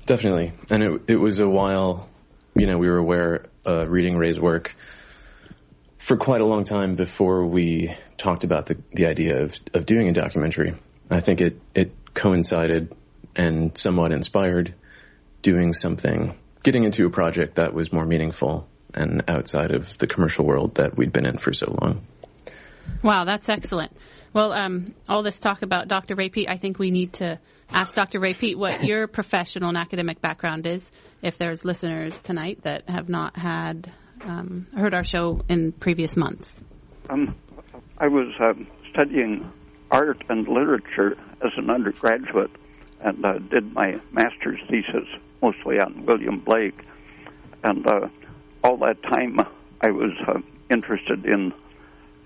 Definitely, 0.06 0.54
and 0.70 0.84
it 0.84 1.02
it 1.08 1.16
was 1.18 1.40
a 1.40 1.48
while. 1.48 2.10
You 2.56 2.68
know, 2.68 2.78
we 2.78 2.90
were 2.90 2.98
aware 2.98 3.46
uh, 3.66 3.88
reading 3.88 4.18
Ray's 4.18 4.40
work 4.40 4.76
for 5.98 6.18
quite 6.18 6.42
a 6.42 6.46
long 6.46 6.64
time 6.64 6.96
before 6.96 7.46
we 7.46 7.96
talked 8.18 8.44
about 8.44 8.66
the 8.68 8.78
the 8.92 9.06
idea 9.06 9.44
of 9.44 9.56
of 9.74 9.86
doing 9.86 10.08
a 10.08 10.14
documentary. 10.14 10.74
I 11.10 11.22
think 11.22 11.42
it 11.42 11.60
it 11.76 11.92
coincided 12.14 12.96
and 13.36 13.78
somewhat 13.78 14.12
inspired 14.12 14.74
doing 15.42 15.74
something, 15.74 16.36
getting 16.64 16.84
into 16.84 17.06
a 17.06 17.10
project 17.10 17.56
that 17.56 17.74
was 17.74 17.92
more 17.92 18.06
meaningful 18.06 18.68
and 18.94 19.24
outside 19.28 19.72
of 19.72 19.98
the 20.00 20.08
commercial 20.08 20.46
world 20.46 20.76
that 20.76 20.98
we'd 20.98 21.14
been 21.14 21.26
in 21.26 21.38
for 21.38 21.54
so 21.54 21.76
long. 21.82 22.06
Wow, 23.04 23.26
that's 23.26 23.48
excellent. 23.48 23.96
Well, 24.34 24.52
um, 24.54 24.94
all 25.08 25.24
this 25.24 25.36
talk 25.36 25.62
about 25.62 25.88
Dr. 25.88 26.16
Ray 26.16 26.30
Peat, 26.30 26.50
I 26.50 26.58
think 26.58 26.80
we 26.80 26.92
need 26.92 27.14
to 27.14 27.40
ask 27.72 27.94
Dr. 27.94 28.20
Ray 28.20 28.34
Peat 28.34 28.58
what 28.58 28.84
your 28.84 29.08
professional 29.08 29.70
and 29.70 29.78
academic 29.78 30.22
background 30.22 30.66
is. 30.66 30.84
If 31.22 31.38
there's 31.38 31.64
listeners 31.64 32.18
tonight 32.24 32.60
that 32.64 32.90
have 32.90 33.10
not 33.10 33.38
had 33.38 33.92
um, 34.22 34.68
heard 34.76 34.94
our 34.94 35.04
show 35.04 35.42
in 35.50 35.72
previous 35.72 36.16
months. 36.16 36.54
Um, 37.10 37.36
I 37.98 38.08
was 38.08 38.34
um, 38.40 38.68
studying 38.94 39.52
art 39.90 40.24
and 40.30 40.48
literature 40.48 41.18
as 41.44 41.52
an 41.58 41.70
undergraduate 41.70 42.52
and 43.04 43.26
uh, 43.26 43.40
did 43.50 43.74
my 43.74 43.96
master's 44.12 44.60
thesis 44.70 45.08
mostly 45.42 45.80
on 45.80 46.06
William 46.06 46.40
Blake. 46.40 46.80
And 47.64 47.86
uh, 47.88 48.08
all 48.64 48.78
that 48.78 49.02
time, 49.04 49.40
I 49.82 49.90
was 49.92 50.12
uh, 50.28 50.40
interested 50.70 51.26
in 51.26 51.54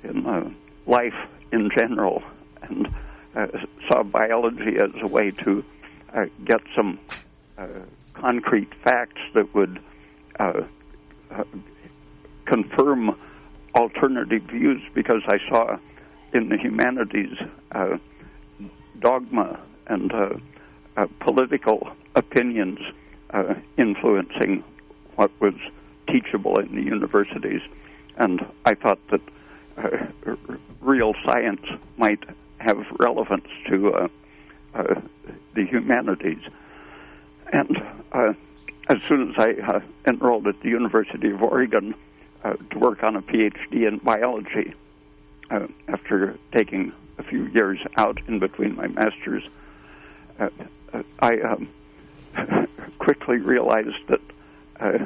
in 0.04 0.26
uh, 0.26 0.50
life 0.86 1.16
in 1.52 1.70
general, 1.76 2.22
and 2.62 2.88
uh, 3.36 3.48
saw 3.88 4.04
biology 4.04 4.78
as 4.80 4.92
a 5.02 5.08
way 5.08 5.32
to 5.32 5.64
uh, 6.14 6.26
get 6.46 6.62
some 6.76 7.00
uh, 7.58 7.68
concrete 8.14 8.74
facts 8.84 9.22
that 9.34 9.54
would 9.54 9.80
uh, 10.40 10.62
uh, 11.32 11.44
confirm 12.46 13.18
alternative 13.76 14.44
views. 14.44 14.82
Because 14.94 15.22
I 15.28 15.38
saw 15.50 15.78
in 16.34 16.50
the 16.50 16.58
humanities 16.58 17.38
uh, 17.72 17.98
dogma 19.00 19.60
and 19.88 20.12
political 21.20 21.90
opinions 22.16 22.80
influencing 23.78 24.64
what 25.16 25.30
was 25.42 25.54
teachable 26.08 26.58
in 26.60 26.74
the 26.76 26.82
universities. 26.82 27.62
And 28.18 28.46
I 28.66 28.76
thought 28.76 29.00
that 29.12 29.22
real 30.82 31.14
science 31.26 31.62
might 31.98 32.24
relevance 33.00 33.48
to 33.68 33.94
uh, 33.94 34.08
uh, 34.74 35.02
the 35.54 35.66
humanities. 35.66 36.42
And 37.52 37.78
uh, 38.12 38.34
as 38.90 38.98
soon 39.08 39.32
as 39.32 39.36
I 39.38 39.82
enrolled 40.08 40.48
at 40.48 40.60
the 40.62 40.70
University 40.70 41.32
of 41.32 41.42
Oregon 41.42 41.96
to 42.44 42.78
work 42.78 43.02
on 43.02 43.16
a 43.16 43.24
PhD 43.24 43.88
in 43.88 43.98
biology, 44.04 44.74
after 45.88 46.38
taking 46.56 46.92
a 47.18 47.24
few 47.24 47.46
years 47.48 47.80
out 47.98 48.20
in 48.28 48.38
between 48.38 48.76
my 48.76 48.88
master's, 48.88 49.44
I 51.20 51.40
um, 51.40 51.70
quickly 53.00 53.38
realized 53.38 53.98
that 54.08 54.22
uh, 54.80 55.06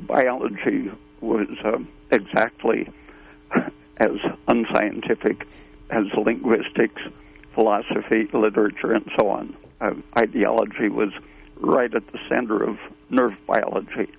biology 0.00 0.90
was 1.20 1.48
uh, 1.64 1.78
exactly 2.10 2.88
as 3.96 4.16
unscientific 4.48 5.46
as 5.90 6.04
linguistics, 6.16 7.02
philosophy, 7.54 8.28
literature, 8.32 8.92
and 8.92 9.10
so 9.16 9.28
on. 9.28 9.56
Uh, 9.80 9.94
ideology 10.18 10.88
was 10.88 11.12
right 11.56 11.94
at 11.94 12.06
the 12.12 12.18
center 12.28 12.62
of 12.62 12.78
nerve 13.10 13.34
biology. 13.46 14.10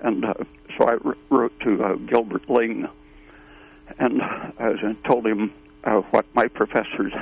And 0.00 0.24
uh, 0.24 0.34
so 0.76 0.86
I 0.86 0.96
wrote 1.30 1.58
to 1.60 1.84
uh, 1.84 1.94
Gilbert 1.96 2.48
Ling 2.48 2.88
and 3.98 4.22
uh, 4.22 4.72
told 5.06 5.26
him 5.26 5.52
uh, 5.84 6.00
what 6.10 6.26
my 6.34 6.48
professors 6.48 7.12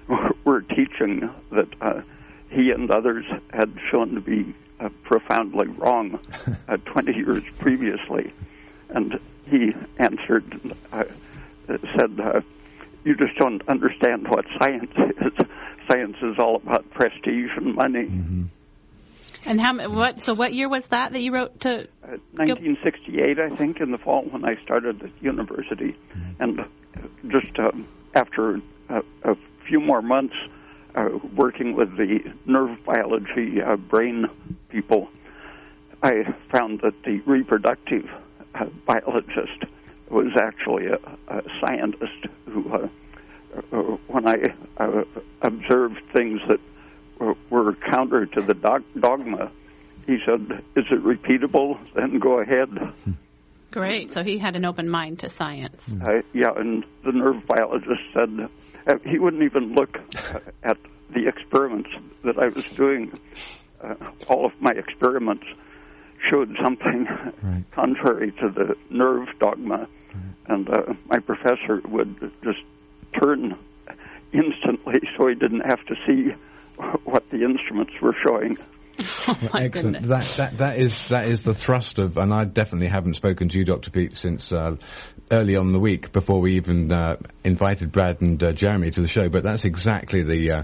were 0.44 0.62
teaching 0.62 1.30
that 1.50 1.68
uh, 1.80 2.02
he 2.50 2.70
and 2.70 2.90
others 2.90 3.24
had 3.52 3.72
shown 3.90 4.14
to 4.14 4.20
be 4.20 4.54
uh, 4.80 4.88
profoundly 5.04 5.68
wrong 5.68 6.18
uh, 6.68 6.76
20 6.84 7.14
years 7.14 7.44
previously. 7.58 8.32
And 8.90 9.20
he 9.46 9.72
answered, 9.98 10.74
uh, 10.92 11.04
said, 11.96 12.18
uh, 12.20 12.40
You 13.04 13.16
just 13.16 13.36
don't 13.38 13.66
understand 13.68 14.28
what 14.28 14.44
science 14.58 14.90
is. 14.96 15.46
Science 15.90 16.16
is 16.22 16.36
all 16.38 16.56
about 16.56 16.88
prestige 16.90 17.50
and 17.56 17.74
money. 17.74 18.04
Mm-hmm. 18.04 18.42
And 19.46 19.60
how? 19.60 19.88
What? 19.88 20.20
So, 20.20 20.34
what 20.34 20.52
year 20.52 20.68
was 20.68 20.84
that 20.88 21.12
that 21.12 21.22
you 21.22 21.32
wrote 21.32 21.60
to? 21.60 21.88
Uh, 22.04 22.18
1968, 22.32 23.38
I 23.38 23.56
think, 23.56 23.80
in 23.80 23.90
the 23.90 23.98
fall 23.98 24.22
when 24.30 24.44
I 24.44 24.60
started 24.62 25.02
at 25.02 25.10
university, 25.22 25.96
mm-hmm. 26.14 26.42
and 26.42 26.60
just 27.28 27.58
um, 27.58 27.88
after 28.14 28.60
uh, 28.90 29.00
a 29.24 29.34
few 29.66 29.80
more 29.80 30.02
months, 30.02 30.34
uh, 30.94 31.08
working 31.34 31.74
with 31.74 31.96
the 31.96 32.18
nerve 32.44 32.76
biology 32.84 33.62
uh, 33.62 33.76
brain 33.76 34.26
people, 34.68 35.08
I 36.02 36.34
found 36.50 36.80
that 36.82 36.94
the 37.04 37.20
reproductive 37.26 38.04
uh, 38.54 38.66
biologist 38.86 39.64
was 40.10 40.32
actually 40.40 40.86
a, 40.86 40.98
a 41.28 41.42
scientist 41.60 42.26
who, 42.46 42.72
uh, 42.72 42.88
uh, 43.72 43.76
when 44.08 44.26
I 44.26 44.36
uh, 44.76 45.04
observed 45.42 46.00
things 46.14 46.40
that 46.48 46.60
were 47.50 47.74
counter 47.92 48.26
to 48.26 48.40
the 48.40 48.54
dogma, 48.54 49.50
he 50.06 50.18
said, 50.24 50.62
"Is 50.76 50.86
it 50.90 51.04
repeatable? 51.04 51.78
Then 51.94 52.18
go 52.18 52.40
ahead." 52.40 52.70
Great. 53.70 54.12
So 54.12 54.24
he 54.24 54.38
had 54.38 54.56
an 54.56 54.64
open 54.64 54.88
mind 54.88 55.20
to 55.20 55.28
science. 55.30 55.94
Uh, 56.02 56.22
yeah, 56.32 56.50
and 56.56 56.84
the 57.04 57.12
nerve 57.12 57.46
biologist 57.46 58.02
said 58.12 58.48
uh, 58.86 58.94
he 59.06 59.18
wouldn't 59.18 59.42
even 59.42 59.74
look 59.74 59.96
uh, 60.16 60.40
at 60.62 60.76
the 61.14 61.28
experiments 61.28 61.90
that 62.24 62.38
I 62.38 62.48
was 62.48 62.64
doing. 62.76 63.18
Uh, 63.82 63.94
all 64.28 64.44
of 64.44 64.60
my 64.60 64.72
experiments 64.72 65.44
showed 66.28 66.54
something 66.62 67.06
right. 67.42 67.64
contrary 67.72 68.32
to 68.32 68.50
the 68.50 68.76
nerve 68.90 69.28
dogma, 69.38 69.78
right. 69.78 69.88
And 70.46 70.68
uh, 70.68 70.94
my 71.06 71.18
professor 71.18 71.80
would 71.88 72.32
just 72.42 72.58
turn 73.20 73.56
instantly 74.32 75.00
so 75.16 75.28
he 75.28 75.34
didn't 75.34 75.62
have 75.66 75.84
to 75.86 75.94
see 76.06 76.30
what 77.04 77.28
the 77.30 77.42
instruments 77.42 77.92
were 78.00 78.14
showing. 78.26 78.56
Oh 79.26 79.36
Excellent. 79.54 80.08
That, 80.08 80.26
that 80.36 80.58
that 80.58 80.78
is 80.78 81.08
that 81.08 81.26
is 81.28 81.42
the 81.42 81.54
thrust 81.54 81.98
of, 81.98 82.18
and 82.18 82.34
I 82.34 82.44
definitely 82.44 82.88
haven't 82.88 83.14
spoken 83.14 83.48
to 83.48 83.58
you, 83.58 83.64
Dr. 83.64 83.90
Peat, 83.90 84.18
since 84.18 84.52
uh, 84.52 84.76
early 85.30 85.56
on 85.56 85.68
in 85.68 85.72
the 85.72 85.80
week 85.80 86.12
before 86.12 86.40
we 86.40 86.56
even 86.56 86.92
uh, 86.92 87.16
invited 87.42 87.92
Brad 87.92 88.20
and 88.20 88.42
uh, 88.42 88.52
Jeremy 88.52 88.90
to 88.90 89.00
the 89.00 89.08
show. 89.08 89.30
But 89.30 89.44
that's 89.44 89.64
exactly 89.64 90.22
the 90.22 90.50
uh, 90.50 90.62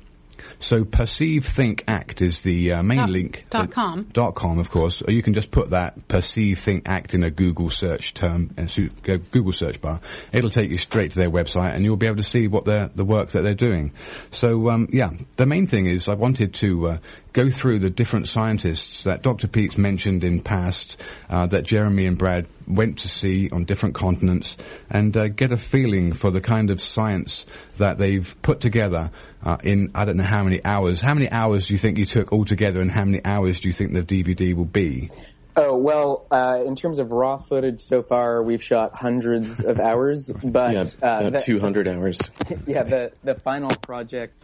So 0.60 0.84
perceive, 0.84 1.46
think, 1.46 1.84
act 1.86 2.22
is 2.22 2.42
the 2.42 2.72
uh, 2.72 2.82
main 2.82 2.98
dot, 2.98 3.10
link. 3.10 3.44
Dot 3.50 3.70
com. 3.70 4.08
Dot 4.12 4.34
com, 4.34 4.58
of 4.58 4.70
course. 4.70 5.02
Or 5.02 5.12
you 5.12 5.22
can 5.22 5.34
just 5.34 5.50
put 5.50 5.70
that 5.70 6.08
perceive, 6.08 6.58
think, 6.58 6.84
act 6.86 7.14
in 7.14 7.24
a 7.24 7.30
Google 7.30 7.70
search 7.70 8.14
term 8.14 8.50
and 8.56 8.70
su- 8.70 8.90
go 9.02 9.18
Google 9.18 9.52
search 9.52 9.80
bar. 9.80 10.00
It'll 10.32 10.50
take 10.50 10.70
you 10.70 10.76
straight 10.78 11.12
to 11.12 11.18
their 11.18 11.30
website, 11.30 11.74
and 11.74 11.84
you'll 11.84 11.96
be 11.96 12.06
able 12.06 12.16
to 12.16 12.22
see 12.22 12.48
what 12.48 12.64
the 12.64 12.90
work 13.04 13.30
that 13.30 13.42
they're 13.42 13.54
doing. 13.54 13.92
So 14.30 14.68
um, 14.70 14.88
yeah, 14.92 15.10
the 15.36 15.46
main 15.46 15.66
thing 15.66 15.86
is 15.86 16.08
I 16.08 16.14
wanted 16.14 16.54
to 16.54 16.88
uh, 16.88 16.98
go 17.32 17.50
through 17.50 17.78
the 17.78 17.90
different 17.90 18.28
scientists 18.28 19.04
that 19.04 19.22
Dr. 19.22 19.48
Peat's 19.48 19.78
mentioned 19.78 20.24
in 20.24 20.42
past, 20.42 20.96
uh, 21.28 21.46
that 21.48 21.64
Jeremy 21.64 22.06
and 22.06 22.18
Brad 22.18 22.46
went 22.66 22.98
to 22.98 23.08
see 23.08 23.48
on 23.50 23.64
different 23.64 23.94
continents, 23.94 24.56
and 24.90 25.16
uh, 25.16 25.28
get 25.28 25.52
a 25.52 25.56
feeling 25.56 26.12
for 26.12 26.30
the 26.30 26.40
kind 26.40 26.70
of 26.70 26.80
science 26.80 27.46
that 27.78 27.98
they've 27.98 28.34
put 28.42 28.60
together 28.60 29.10
uh, 29.44 29.56
in 29.62 29.90
I 29.94 30.04
don't 30.04 30.16
know 30.16 30.24
how 30.24 30.44
many 30.44 30.64
hours. 30.64 31.00
How 31.00 31.14
many 31.14 31.30
hours 31.30 31.66
do 31.66 31.74
you 31.74 31.78
think 31.78 31.98
you 31.98 32.06
took 32.06 32.32
altogether, 32.32 32.80
and 32.80 32.90
how 32.90 33.04
many 33.04 33.24
hours 33.24 33.60
do 33.60 33.68
you 33.68 33.72
think 33.72 33.92
the 33.92 34.02
DVD 34.02 34.54
will 34.54 34.64
be? 34.64 35.10
Oh 35.54 35.76
well, 35.76 36.26
uh, 36.30 36.64
in 36.66 36.76
terms 36.76 36.98
of 36.98 37.10
raw 37.10 37.36
footage 37.36 37.82
so 37.82 38.02
far, 38.02 38.42
we've 38.42 38.62
shot 38.62 38.94
hundreds 38.94 39.60
of 39.60 39.80
hours, 39.80 40.30
but 40.44 40.72
yeah, 40.72 40.84
uh, 41.02 41.26
about 41.26 41.44
200 41.44 41.88
hours. 41.88 42.18
yeah, 42.66 42.82
the 42.82 43.12
the 43.22 43.34
final 43.34 43.70
project 43.82 44.42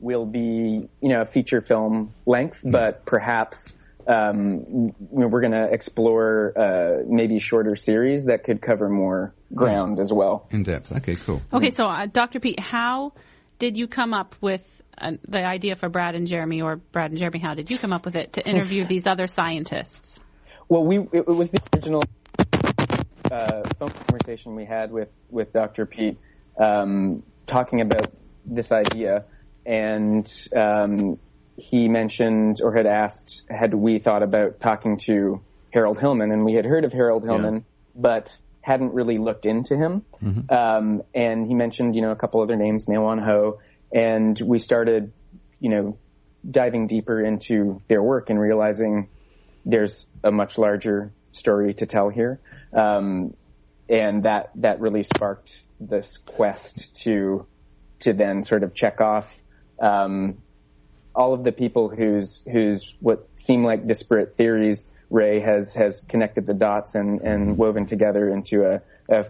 will 0.00 0.26
be 0.26 0.88
you 1.00 1.08
know 1.08 1.22
a 1.22 1.26
feature 1.26 1.60
film 1.60 2.14
length, 2.26 2.60
mm. 2.62 2.72
but 2.72 3.04
perhaps 3.04 3.72
um, 4.06 4.94
we're 5.10 5.40
going 5.40 5.52
to 5.52 5.68
explore 5.70 6.54
uh, 6.56 7.02
maybe 7.06 7.38
shorter 7.38 7.76
series 7.76 8.24
that 8.24 8.42
could 8.42 8.62
cover 8.62 8.88
more 8.88 9.34
ground 9.54 10.00
as 10.00 10.10
well. 10.10 10.48
In 10.50 10.62
depth. 10.62 10.90
Okay, 10.92 11.16
cool. 11.16 11.42
Okay, 11.52 11.70
so 11.70 11.84
uh, 11.84 12.06
Dr. 12.06 12.40
Peat, 12.40 12.58
how 12.58 13.12
did 13.58 13.76
you 13.76 13.86
come 13.86 14.14
up 14.14 14.34
with 14.40 14.62
uh, 14.96 15.12
the 15.28 15.44
idea 15.44 15.76
for 15.76 15.88
Brad 15.88 16.14
and 16.14 16.26
Jeremy, 16.26 16.62
or 16.62 16.76
Brad 16.76 17.10
and 17.10 17.18
Jeremy, 17.18 17.38
how 17.38 17.54
did 17.54 17.70
you 17.70 17.78
come 17.78 17.92
up 17.92 18.04
with 18.04 18.16
it 18.16 18.34
to 18.34 18.48
interview 18.48 18.84
these 18.88 19.06
other 19.06 19.26
scientists? 19.26 20.18
Well, 20.68 20.84
we 20.84 20.98
it, 20.98 21.08
it 21.12 21.26
was 21.26 21.50
the 21.50 21.60
original 21.74 22.02
uh, 23.30 23.62
phone 23.78 23.90
conversation 23.90 24.54
we 24.54 24.64
had 24.64 24.90
with 24.90 25.08
with 25.30 25.52
Dr. 25.52 25.86
Peat, 25.86 26.18
um, 26.58 27.22
talking 27.46 27.80
about 27.80 28.12
this 28.44 28.72
idea, 28.72 29.24
and 29.68 30.48
um, 30.56 31.18
he 31.56 31.88
mentioned 31.88 32.60
or 32.62 32.74
had 32.74 32.86
asked, 32.86 33.42
had 33.50 33.74
we 33.74 33.98
thought 33.98 34.22
about 34.22 34.58
talking 34.60 34.96
to 34.98 35.42
Harold 35.70 35.98
Hillman, 36.00 36.32
and 36.32 36.44
we 36.44 36.54
had 36.54 36.64
heard 36.64 36.84
of 36.84 36.92
Harold 36.92 37.22
Hillman, 37.22 37.54
yeah. 37.54 37.60
but 37.94 38.36
hadn't 38.62 38.94
really 38.94 39.18
looked 39.18 39.46
into 39.46 39.76
him. 39.76 40.04
Mm-hmm. 40.22 40.52
Um, 40.52 41.02
and 41.14 41.46
he 41.46 41.54
mentioned, 41.54 41.94
you 41.94 42.02
know, 42.02 42.10
a 42.10 42.16
couple 42.16 42.40
other 42.42 42.56
names, 42.56 42.88
Mae 42.88 42.98
Wan 42.98 43.18
Ho, 43.18 43.60
and 43.92 44.40
we 44.40 44.58
started, 44.58 45.12
you 45.60 45.68
know, 45.68 45.98
diving 46.50 46.86
deeper 46.86 47.20
into 47.22 47.82
their 47.88 48.02
work 48.02 48.30
and 48.30 48.40
realizing 48.40 49.08
there's 49.66 50.06
a 50.24 50.30
much 50.30 50.56
larger 50.56 51.12
story 51.32 51.74
to 51.74 51.86
tell 51.86 52.08
here. 52.08 52.40
Um, 52.72 53.34
and 53.88 54.22
that, 54.22 54.50
that 54.56 54.80
really 54.80 55.02
sparked 55.02 55.60
this 55.80 56.16
quest 56.24 56.94
to, 57.02 57.46
to 58.00 58.12
then 58.12 58.44
sort 58.44 58.62
of 58.62 58.74
check 58.74 59.00
off, 59.00 59.26
um, 59.80 60.38
all 61.14 61.34
of 61.34 61.44
the 61.44 61.52
people 61.52 61.88
whose, 61.88 62.42
whose 62.50 62.94
what 63.00 63.28
seem 63.36 63.64
like 63.64 63.86
disparate 63.86 64.36
theories 64.36 64.90
Ray 65.10 65.40
has 65.40 65.74
has 65.74 66.00
connected 66.02 66.46
the 66.46 66.54
dots 66.54 66.94
and 66.94 67.20
and 67.22 67.56
woven 67.56 67.86
together 67.86 68.28
into 68.28 68.64
a, 68.64 68.82
a 69.08 69.26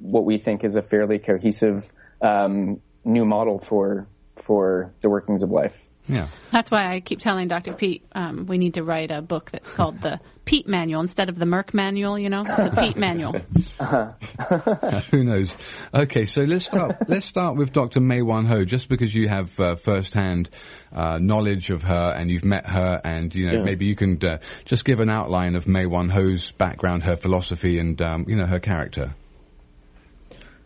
what 0.00 0.24
we 0.24 0.38
think 0.38 0.64
is 0.64 0.74
a 0.74 0.82
fairly 0.82 1.18
cohesive 1.18 1.90
um, 2.22 2.80
new 3.04 3.24
model 3.24 3.58
for 3.58 4.08
for 4.36 4.92
the 5.02 5.10
workings 5.10 5.42
of 5.42 5.50
life. 5.50 5.76
Yeah. 6.08 6.28
That's 6.52 6.70
why 6.70 6.94
I 6.94 7.00
keep 7.00 7.20
telling 7.20 7.48
Dr. 7.48 7.74
Peat 7.74 8.04
um, 8.12 8.46
we 8.46 8.56
need 8.56 8.74
to 8.74 8.82
write 8.82 9.10
a 9.10 9.20
book 9.20 9.50
that's 9.50 9.68
called 9.70 10.00
the 10.00 10.20
Peat 10.46 10.66
Manual 10.66 11.02
instead 11.02 11.28
of 11.28 11.38
the 11.38 11.44
Merck 11.44 11.74
Manual. 11.74 12.18
You 12.18 12.30
know, 12.30 12.42
it's 12.46 12.66
a 12.66 12.80
Peat 12.80 12.96
Manual. 12.96 13.36
Uh-huh. 13.78 15.00
Who 15.10 15.24
knows? 15.24 15.52
Okay, 15.92 16.24
so 16.24 16.40
let's 16.42 16.64
start. 16.64 16.96
let's 17.08 17.26
start 17.26 17.56
with 17.56 17.72
Dr. 17.72 18.00
Mae 18.00 18.22
Wan 18.22 18.46
Ho, 18.46 18.64
just 18.64 18.88
because 18.88 19.14
you 19.14 19.28
have 19.28 19.58
uh, 19.60 19.76
first-hand 19.76 20.48
uh, 20.90 21.18
knowledge 21.18 21.68
of 21.68 21.82
her 21.82 22.12
and 22.16 22.30
you've 22.30 22.46
met 22.46 22.66
her, 22.66 22.98
and 23.04 23.34
you 23.34 23.46
know 23.46 23.58
yeah. 23.58 23.62
maybe 23.62 23.84
you 23.84 23.94
can 23.94 24.18
uh, 24.24 24.38
just 24.64 24.86
give 24.86 25.00
an 25.00 25.10
outline 25.10 25.54
of 25.54 25.68
Mae 25.68 25.84
Wan 25.84 26.08
Ho's 26.08 26.52
background, 26.52 27.02
her 27.02 27.16
philosophy, 27.16 27.78
and 27.78 28.00
um, 28.00 28.24
you 28.26 28.36
know 28.36 28.46
her 28.46 28.60
character. 28.60 29.14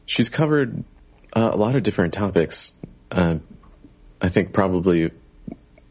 She's 0.06 0.28
covered 0.28 0.84
uh, 1.34 1.50
a 1.52 1.56
lot 1.56 1.74
of 1.74 1.82
different 1.82 2.14
topics. 2.14 2.70
Uh, 3.10 3.38
I 4.20 4.28
think 4.28 4.52
probably 4.52 5.10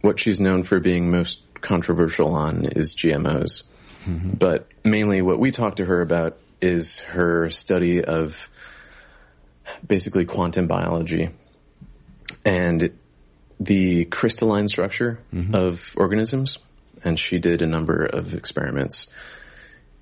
what 0.01 0.19
she's 0.19 0.39
known 0.39 0.63
for 0.63 0.79
being 0.79 1.11
most 1.11 1.39
controversial 1.61 2.33
on 2.33 2.65
is 2.65 2.95
GMOs. 2.95 3.63
Mm-hmm. 4.05 4.31
But 4.31 4.67
mainly 4.83 5.21
what 5.21 5.39
we 5.39 5.51
talk 5.51 5.75
to 5.75 5.85
her 5.85 6.01
about 6.01 6.37
is 6.61 6.97
her 6.97 7.49
study 7.49 8.03
of 8.03 8.37
basically 9.85 10.25
quantum 10.25 10.67
biology 10.67 11.29
and 12.45 12.91
the 13.59 14.05
crystalline 14.05 14.67
structure 14.67 15.19
mm-hmm. 15.33 15.53
of 15.55 15.81
organisms. 15.95 16.57
And 17.03 17.19
she 17.19 17.39
did 17.39 17.61
a 17.61 17.67
number 17.67 18.05
of 18.05 18.33
experiments 18.33 19.07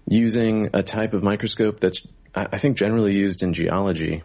using 0.07 0.69
a 0.73 0.83
type 0.83 1.13
of 1.13 1.23
microscope 1.23 1.79
that's, 1.79 2.01
I 2.35 2.57
think, 2.57 2.77
generally 2.77 3.13
used 3.13 3.41
in 3.41 3.53
geology. 3.53 4.23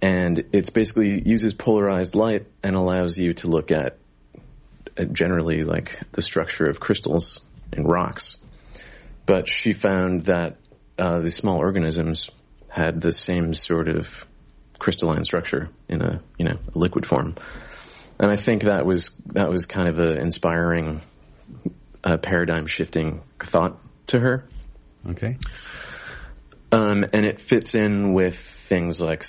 And 0.00 0.44
it's 0.52 0.70
basically 0.70 1.22
uses 1.24 1.54
polarized 1.54 2.14
light 2.14 2.46
and 2.62 2.74
allows 2.74 3.16
you 3.16 3.34
to 3.34 3.48
look 3.48 3.70
at 3.70 3.98
generally 5.04 5.64
like 5.64 6.00
the 6.12 6.22
structure 6.22 6.66
of 6.66 6.80
crystals 6.80 7.40
and 7.72 7.88
rocks. 7.88 8.36
But 9.26 9.48
she 9.48 9.72
found 9.72 10.26
that 10.26 10.56
uh, 10.98 11.20
the 11.20 11.30
small 11.30 11.58
organisms 11.58 12.30
had 12.68 13.00
the 13.00 13.12
same 13.12 13.54
sort 13.54 13.88
of 13.88 14.08
crystalline 14.78 15.24
structure 15.24 15.70
in 15.88 16.02
a 16.02 16.22
you 16.38 16.44
know 16.44 16.58
a 16.74 16.78
liquid 16.78 17.06
form, 17.06 17.34
and 18.18 18.30
I 18.30 18.36
think 18.36 18.64
that 18.64 18.86
was 18.86 19.10
that 19.26 19.50
was 19.50 19.66
kind 19.66 19.88
of 19.88 19.98
an 19.98 20.18
inspiring, 20.18 21.02
uh, 22.04 22.18
paradigm 22.18 22.66
shifting 22.66 23.22
thought 23.38 23.78
to 24.08 24.20
her. 24.20 24.48
Okay. 25.10 25.38
Um, 26.72 27.04
and 27.12 27.24
it 27.24 27.40
fits 27.40 27.74
in 27.74 28.12
with 28.12 28.36
things 28.38 29.00
like 29.00 29.24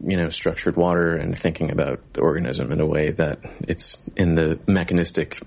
you 0.00 0.16
know, 0.16 0.28
structured 0.28 0.76
water 0.76 1.14
and 1.14 1.38
thinking 1.38 1.70
about 1.70 2.00
the 2.12 2.20
organism 2.20 2.72
in 2.72 2.80
a 2.80 2.86
way 2.86 3.12
that 3.12 3.38
it's 3.60 3.96
in 4.16 4.34
the 4.34 4.58
mechanistic 4.66 5.40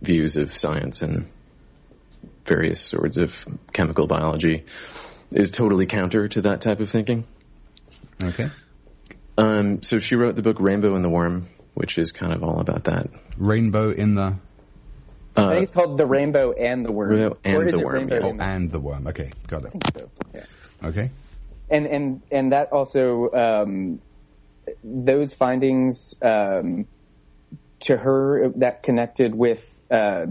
views 0.00 0.36
of 0.36 0.56
science 0.56 1.02
and 1.02 1.30
various 2.46 2.80
sorts 2.80 3.16
of 3.16 3.32
chemical 3.72 4.06
biology 4.06 4.64
is 5.30 5.50
totally 5.50 5.86
counter 5.86 6.28
to 6.28 6.42
that 6.42 6.60
type 6.60 6.80
of 6.80 6.90
thinking. 6.90 7.24
Okay. 8.22 8.50
Um, 9.38 9.82
so 9.82 9.98
she 9.98 10.16
wrote 10.16 10.36
the 10.36 10.42
book 10.42 10.56
Rainbow 10.60 10.94
in 10.96 11.02
the 11.02 11.08
Worm, 11.08 11.48
which 11.74 11.98
is 11.98 12.12
kind 12.12 12.32
of 12.32 12.42
all 12.42 12.60
about 12.60 12.84
that. 12.84 13.08
Rainbow 13.36 13.90
in 13.90 14.14
the. 14.14 14.36
Uh, 15.36 15.46
I 15.46 15.54
think 15.54 15.62
it's 15.64 15.72
called 15.72 15.96
The 15.96 16.06
Rainbow 16.06 16.52
and 16.52 16.84
the 16.84 16.92
Worm. 16.92 17.10
Rainbow 17.10 17.38
and 17.44 17.72
the 17.72 17.78
Worm. 17.78 18.08
Yeah. 18.08 18.18
Oh, 18.22 18.36
and 18.38 18.70
the 18.70 18.80
Worm. 18.80 19.06
Okay, 19.06 19.30
got 19.46 19.64
it. 19.64 19.72
So. 19.96 20.10
Yeah. 20.34 20.44
Okay 20.84 21.10
and 21.70 21.86
and 21.86 22.22
and 22.30 22.52
that 22.52 22.72
also 22.72 23.30
um, 23.32 24.00
those 24.82 25.34
findings 25.34 26.14
um, 26.22 26.86
to 27.80 27.96
her 27.96 28.50
that 28.56 28.82
connected 28.82 29.34
with 29.34 29.78
uh, 29.90 30.26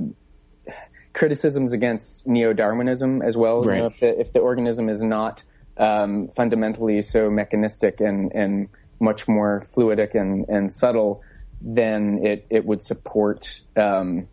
criticisms 1.13 1.73
against 1.73 2.27
neo-Darwinism 2.27 3.21
as 3.21 3.35
well. 3.35 3.63
Right. 3.63 3.75
You 3.75 3.81
know, 3.81 3.87
if, 3.87 3.99
the, 3.99 4.19
if 4.19 4.33
the 4.33 4.39
organism 4.39 4.89
is 4.89 5.01
not 5.01 5.43
um, 5.77 6.29
fundamentally 6.35 7.01
so 7.01 7.29
mechanistic 7.29 7.99
and 8.01 8.31
and 8.33 8.69
much 8.99 9.27
more 9.27 9.65
fluidic 9.75 10.13
and, 10.13 10.47
and 10.49 10.73
subtle, 10.73 11.23
then 11.61 12.19
it, 12.23 12.45
it 12.49 12.65
would 12.65 12.83
support 12.83 13.61
um, 13.77 14.27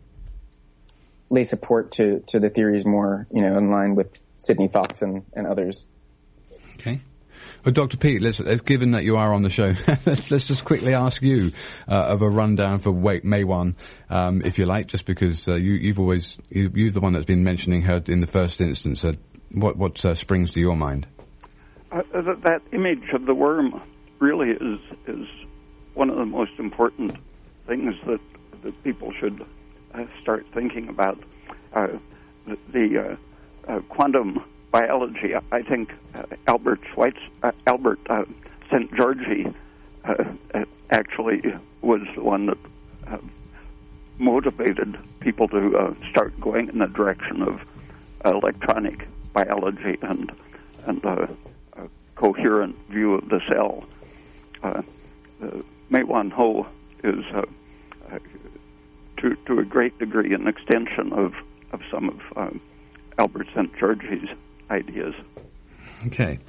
lay 1.29 1.43
support 1.43 1.91
to, 1.93 2.21
to 2.27 2.39
the 2.39 2.49
theories 2.49 2.85
more, 2.85 3.27
you 3.31 3.41
know, 3.41 3.57
in 3.57 3.69
line 3.69 3.95
with 3.95 4.17
Sidney 4.37 4.67
Fox 4.67 5.01
and, 5.01 5.23
and 5.33 5.47
others. 5.47 5.85
Okay. 6.79 7.01
Well, 7.65 7.73
Dr. 7.73 7.97
Peat, 7.97 8.21
let's, 8.21 8.39
given 8.61 8.91
that 8.91 9.03
you 9.03 9.17
are 9.17 9.33
on 9.33 9.41
the 9.41 9.49
show, 9.49 9.73
let's, 10.05 10.45
just 10.45 10.63
quickly 10.63 10.93
ask 10.93 11.21
you 11.23 11.51
uh, 11.87 11.93
of 11.93 12.21
a 12.21 12.29
rundown 12.29 12.79
for 12.79 12.91
Wait 12.91 13.25
Mae 13.25 13.43
Wan, 13.43 13.75
um, 14.09 14.43
if 14.45 14.59
you 14.59 14.65
like, 14.65 14.87
just 14.87 15.05
because 15.05 15.47
uh, 15.47 15.55
you, 15.55 15.89
have 15.89 15.99
always 15.99 16.37
you, 16.49 16.67
are 16.87 16.91
the 16.91 16.99
one 16.99 17.13
that's 17.13 17.25
been 17.25 17.43
mentioning 17.43 17.81
her 17.81 18.01
in 18.07 18.21
the 18.21 18.27
first 18.27 18.61
instance. 18.61 19.03
Uh, 19.03 19.13
what 19.51 19.75
what 19.75 20.03
uh, 20.05 20.13
springs 20.13 20.51
to 20.51 20.59
your 20.59 20.75
mind? 20.75 21.07
Uh, 21.91 22.01
that 22.43 22.61
image 22.73 23.09
of 23.13 23.25
the 23.25 23.33
worm 23.33 23.81
really 24.19 24.51
is 24.51 24.79
is 25.07 25.25
one 25.95 26.09
of 26.09 26.17
the 26.17 26.25
most 26.25 26.51
important 26.59 27.15
things 27.65 27.95
that 28.05 28.19
that 28.63 28.83
people 28.83 29.11
should 29.19 29.43
uh, 29.95 30.03
start 30.21 30.45
thinking 30.53 30.89
about. 30.89 31.17
the 31.73 33.17
quantum 33.89 34.43
biology. 34.71 35.33
I 35.51 35.61
think 35.61 35.91
Albert 36.47 36.81
Schweitz, 36.93 37.19
Albert 37.65 37.99
Szent-Györgyi 38.69 39.53
actually 40.91 41.41
was 41.81 42.01
the 42.15 42.23
one 42.23 42.47
that 42.47 42.57
motivated 44.19 44.97
people 45.19 45.47
to 45.47 45.77
uh, 45.77 45.93
start 46.09 46.39
going 46.39 46.69
in 46.69 46.79
the 46.79 46.87
direction 46.87 47.41
of 47.41 47.61
electronic 48.25 49.07
biology 49.33 49.97
and 50.01 50.31
and 50.85 51.05
uh, 51.05 51.27
a 51.73 51.89
coherent 52.15 52.75
view 52.89 53.13
of 53.13 53.29
the 53.29 53.41
cell. 53.49 53.83
Uh, 54.63 54.81
uh, 55.43 55.61
Wan 55.91 56.31
Ho 56.31 56.65
is 57.03 57.23
uh, 57.33 57.43
uh, 58.11 58.19
to 59.17 59.35
to 59.45 59.59
a 59.59 59.65
great 59.65 59.97
degree 59.99 60.33
an 60.33 60.47
extension 60.47 61.13
of 61.13 61.33
of 61.71 61.81
some 61.91 62.09
of 62.09 62.37
um, 62.37 62.61
Albert 63.19 63.47
Szent-Györgyi's 63.53 64.29
ideas. 64.69 65.13
Okay. 66.05 66.39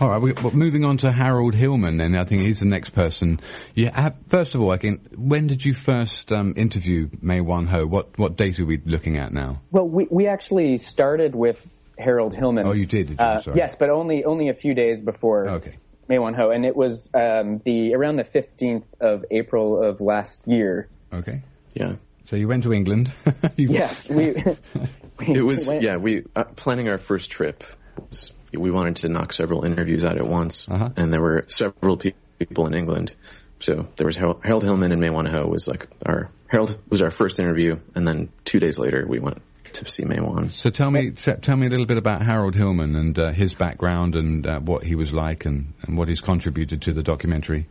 All 0.00 0.08
right. 0.08 0.20
We, 0.20 0.32
well, 0.32 0.52
moving 0.52 0.84
on 0.84 0.96
to 0.98 1.12
Harold 1.12 1.54
Hillman, 1.54 1.96
then 1.96 2.16
I 2.16 2.24
think 2.24 2.42
he's 2.42 2.60
the 2.60 2.66
next 2.66 2.90
person. 2.90 3.40
You 3.74 3.90
have, 3.94 4.16
first 4.28 4.54
of 4.54 4.60
all, 4.60 4.70
I 4.70 4.78
think, 4.78 5.14
when 5.14 5.46
did 5.46 5.64
you 5.64 5.74
first 5.74 6.32
um, 6.32 6.54
interview 6.56 7.08
Mae 7.20 7.40
Wan 7.40 7.66
Ho? 7.66 7.86
What 7.86 8.18
what 8.18 8.36
date 8.36 8.58
are 8.58 8.66
we 8.66 8.80
looking 8.84 9.16
at 9.16 9.32
now? 9.32 9.62
Well, 9.70 9.88
we 9.88 10.08
we 10.10 10.26
actually 10.26 10.78
started 10.78 11.34
with 11.34 11.64
Harold 11.98 12.34
Hillman. 12.34 12.66
Oh, 12.66 12.72
you 12.72 12.86
did. 12.86 13.08
did 13.08 13.20
you? 13.20 13.24
Uh, 13.24 13.40
yes, 13.54 13.76
but 13.78 13.90
only 13.90 14.24
only 14.24 14.48
a 14.48 14.54
few 14.54 14.74
days 14.74 15.00
before. 15.00 15.48
Okay. 15.48 15.76
Mae 16.08 16.18
Wan 16.18 16.34
Ho, 16.34 16.50
and 16.50 16.64
it 16.64 16.76
was 16.76 17.08
um, 17.14 17.60
the 17.64 17.94
around 17.94 18.16
the 18.16 18.24
fifteenth 18.24 18.86
of 19.00 19.24
April 19.30 19.82
of 19.82 20.00
last 20.00 20.40
year. 20.46 20.88
Okay. 21.12 21.42
Yeah. 21.74 21.94
So 22.24 22.34
you 22.34 22.48
went 22.48 22.64
to 22.64 22.72
England. 22.72 23.12
yes, 23.56 24.08
we, 24.08 24.32
we. 24.32 24.56
It 25.20 25.42
was 25.42 25.66
went. 25.66 25.82
yeah. 25.82 25.96
We 25.96 26.24
uh, 26.34 26.44
planning 26.44 26.88
our 26.88 26.98
first 26.98 27.30
trip 27.30 27.64
was 27.96 28.32
we 28.52 28.70
wanted 28.70 28.96
to 28.96 29.08
knock 29.08 29.32
several 29.32 29.64
interviews 29.64 30.04
out 30.04 30.16
at 30.16 30.26
once, 30.26 30.66
uh-huh. 30.68 30.90
and 30.96 31.12
there 31.12 31.20
were 31.20 31.44
several 31.48 31.96
people 31.96 32.66
in 32.66 32.74
England. 32.74 33.14
So 33.60 33.88
there 33.96 34.06
was 34.06 34.16
Harold, 34.16 34.40
Harold 34.44 34.64
Hillman 34.64 34.92
and 34.92 35.00
Mae 35.00 35.10
Wan 35.10 35.26
Ho 35.26 35.46
was 35.46 35.66
like 35.66 35.88
our 36.04 36.30
Harold 36.48 36.78
was 36.88 37.02
our 37.02 37.10
first 37.10 37.38
interview, 37.38 37.78
and 37.94 38.06
then 38.06 38.30
two 38.44 38.60
days 38.60 38.78
later 38.78 39.04
we 39.08 39.18
went 39.18 39.42
to 39.72 39.88
see 39.88 40.04
Mae 40.04 40.20
Wan. 40.20 40.52
So 40.54 40.70
tell 40.70 40.90
me, 40.90 41.10
tell 41.10 41.56
me 41.56 41.66
a 41.66 41.70
little 41.70 41.86
bit 41.86 41.98
about 41.98 42.22
Harold 42.22 42.54
Hillman 42.54 42.94
and 42.96 43.18
uh, 43.18 43.32
his 43.32 43.54
background 43.54 44.14
and 44.14 44.46
uh, 44.46 44.60
what 44.60 44.84
he 44.84 44.94
was 44.94 45.12
like 45.12 45.44
and, 45.44 45.72
and 45.82 45.96
what 45.98 46.08
he's 46.08 46.20
contributed 46.20 46.82
to 46.82 46.92
the 46.92 47.02
documentary. 47.02 47.66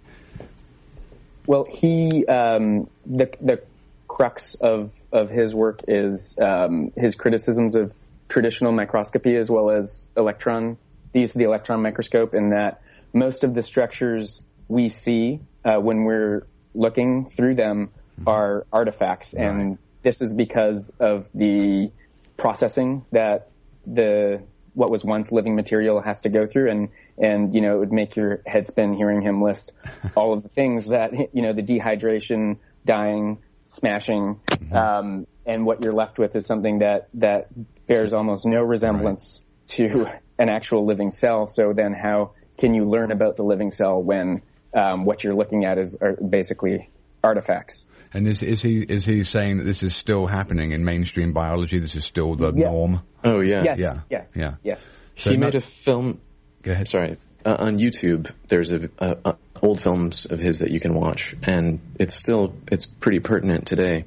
Well, 1.48 1.66
he 1.70 2.26
um, 2.26 2.90
the 3.06 3.30
the 3.40 3.62
crux 4.08 4.56
of 4.56 4.94
of 5.12 5.30
his 5.30 5.54
work 5.54 5.82
is 5.88 6.36
um, 6.40 6.92
his 6.96 7.16
criticisms 7.16 7.76
of 7.76 7.94
traditional 8.30 8.72
microscopy 8.72 9.36
as 9.36 9.50
well 9.50 9.70
as 9.70 10.06
electron, 10.18 10.78
the 11.14 11.22
use 11.22 11.32
of 11.32 11.38
the 11.38 11.46
electron 11.46 11.82
microscope, 11.82 12.34
in 12.34 12.50
that 12.50 12.82
most 13.14 13.44
of 13.44 13.54
the 13.54 13.62
structures 13.62 14.42
we 14.68 14.90
see 14.90 15.40
uh, 15.64 15.76
when 15.76 16.04
we're 16.04 16.48
looking 16.74 17.30
through 17.30 17.56
them 17.56 17.88
mm-hmm. 17.88 18.28
are 18.28 18.66
artifacts, 18.72 19.34
right. 19.34 19.46
and 19.46 19.78
this 20.04 20.22
is 20.22 20.34
because 20.34 20.92
of 21.00 21.30
the 21.34 21.92
processing 22.38 23.06
that 23.12 23.50
the 23.86 24.42
what 24.74 24.92
was 24.92 25.06
once 25.06 25.32
living 25.32 25.56
material 25.56 26.02
has 26.02 26.22
to 26.22 26.30
go 26.30 26.46
through, 26.46 26.70
and 26.70 26.90
and 27.18 27.56
you 27.56 27.62
know 27.62 27.76
it 27.76 27.80
would 27.80 27.94
make 27.94 28.16
your 28.16 28.42
head 28.46 28.68
spin 28.68 28.94
hearing 28.94 29.22
him 29.22 29.42
list 29.42 29.72
all 30.16 30.34
of 30.34 30.44
the 30.44 30.50
things 30.50 30.90
that 30.90 31.12
you 31.34 31.42
know 31.42 31.54
the 31.54 31.64
dehydration, 31.64 32.58
dying, 32.86 33.38
smashing, 33.68 34.40
mm-hmm. 34.48 34.76
um, 34.76 35.28
and 35.46 35.66
what 35.66 35.84
you're 35.84 35.94
left 35.94 36.18
with 36.18 36.36
is 36.36 36.46
something 36.46 36.80
that 36.80 37.10
that 37.16 37.50
bears 37.88 38.14
almost 38.14 38.46
no 38.46 38.62
resemblance 38.62 39.42
right. 39.80 39.92
to 39.92 40.08
an 40.40 40.50
actual 40.50 40.86
living 40.86 41.12
cell. 41.12 41.48
So 41.48 41.74
then, 41.74 41.94
how 41.94 42.32
can 42.58 42.74
you 42.74 42.86
learn 42.86 43.12
about 43.12 43.38
the 43.38 43.44
living 43.44 43.72
cell 43.72 44.02
when 44.02 44.42
um, 44.74 45.06
what 45.06 45.24
you're 45.24 45.36
looking 45.36 45.66
at 45.66 45.78
is 45.78 45.96
basically 46.28 46.90
artifacts? 47.24 47.86
And 48.14 48.28
is, 48.28 48.42
is 48.44 48.62
he 48.62 48.80
is 48.80 49.04
he 49.04 49.24
saying 49.24 49.58
that 49.58 49.66
this 49.66 49.84
is 49.84 49.96
still 49.96 50.26
happening 50.26 50.72
in 50.72 50.86
mainstream 50.86 51.34
biology? 51.34 51.80
This 51.80 51.96
is 51.96 52.06
still 52.06 52.36
the 52.36 52.54
yeah. 52.56 52.66
norm. 52.66 53.02
Oh 53.24 53.42
yeah, 53.42 53.64
yes. 53.64 53.80
yeah, 53.80 54.00
yeah, 54.10 54.24
yeah. 54.34 54.56
Yes. 54.64 54.90
So 55.18 55.32
he 55.32 55.38
made 55.38 55.56
a 55.56 55.62
film. 55.62 56.22
Go 56.62 56.72
ahead. 56.72 56.88
Sorry, 56.88 57.18
uh, 57.46 57.56
on 57.60 57.78
YouTube. 57.78 58.32
There's 58.48 58.72
a, 58.72 58.90
a, 58.98 59.18
a, 59.26 59.38
old 59.62 59.82
films 59.82 60.26
of 60.26 60.40
his 60.40 60.60
that 60.60 60.72
you 60.72 60.80
can 60.80 60.94
watch, 60.94 61.36
and 61.44 61.80
it's 62.00 62.16
still 62.16 62.56
it's 62.68 62.86
pretty 62.86 63.20
pertinent 63.20 63.68
today. 63.68 64.06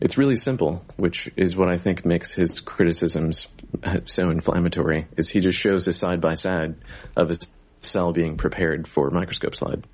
It's 0.00 0.18
really 0.18 0.36
simple, 0.36 0.84
which 0.96 1.30
is 1.36 1.56
what 1.56 1.68
I 1.68 1.78
think 1.78 2.04
makes 2.04 2.30
his 2.30 2.60
criticisms 2.60 3.46
so 4.06 4.30
inflammatory, 4.30 5.06
is 5.16 5.30
he 5.30 5.40
just 5.40 5.58
shows 5.58 5.86
a 5.86 5.92
side 5.92 6.20
by 6.20 6.34
side 6.34 6.74
of 7.16 7.30
a 7.30 7.38
cell 7.80 8.12
being 8.12 8.36
prepared 8.36 8.88
for 8.88 9.10
microscope 9.10 9.54
slide. 9.54 9.86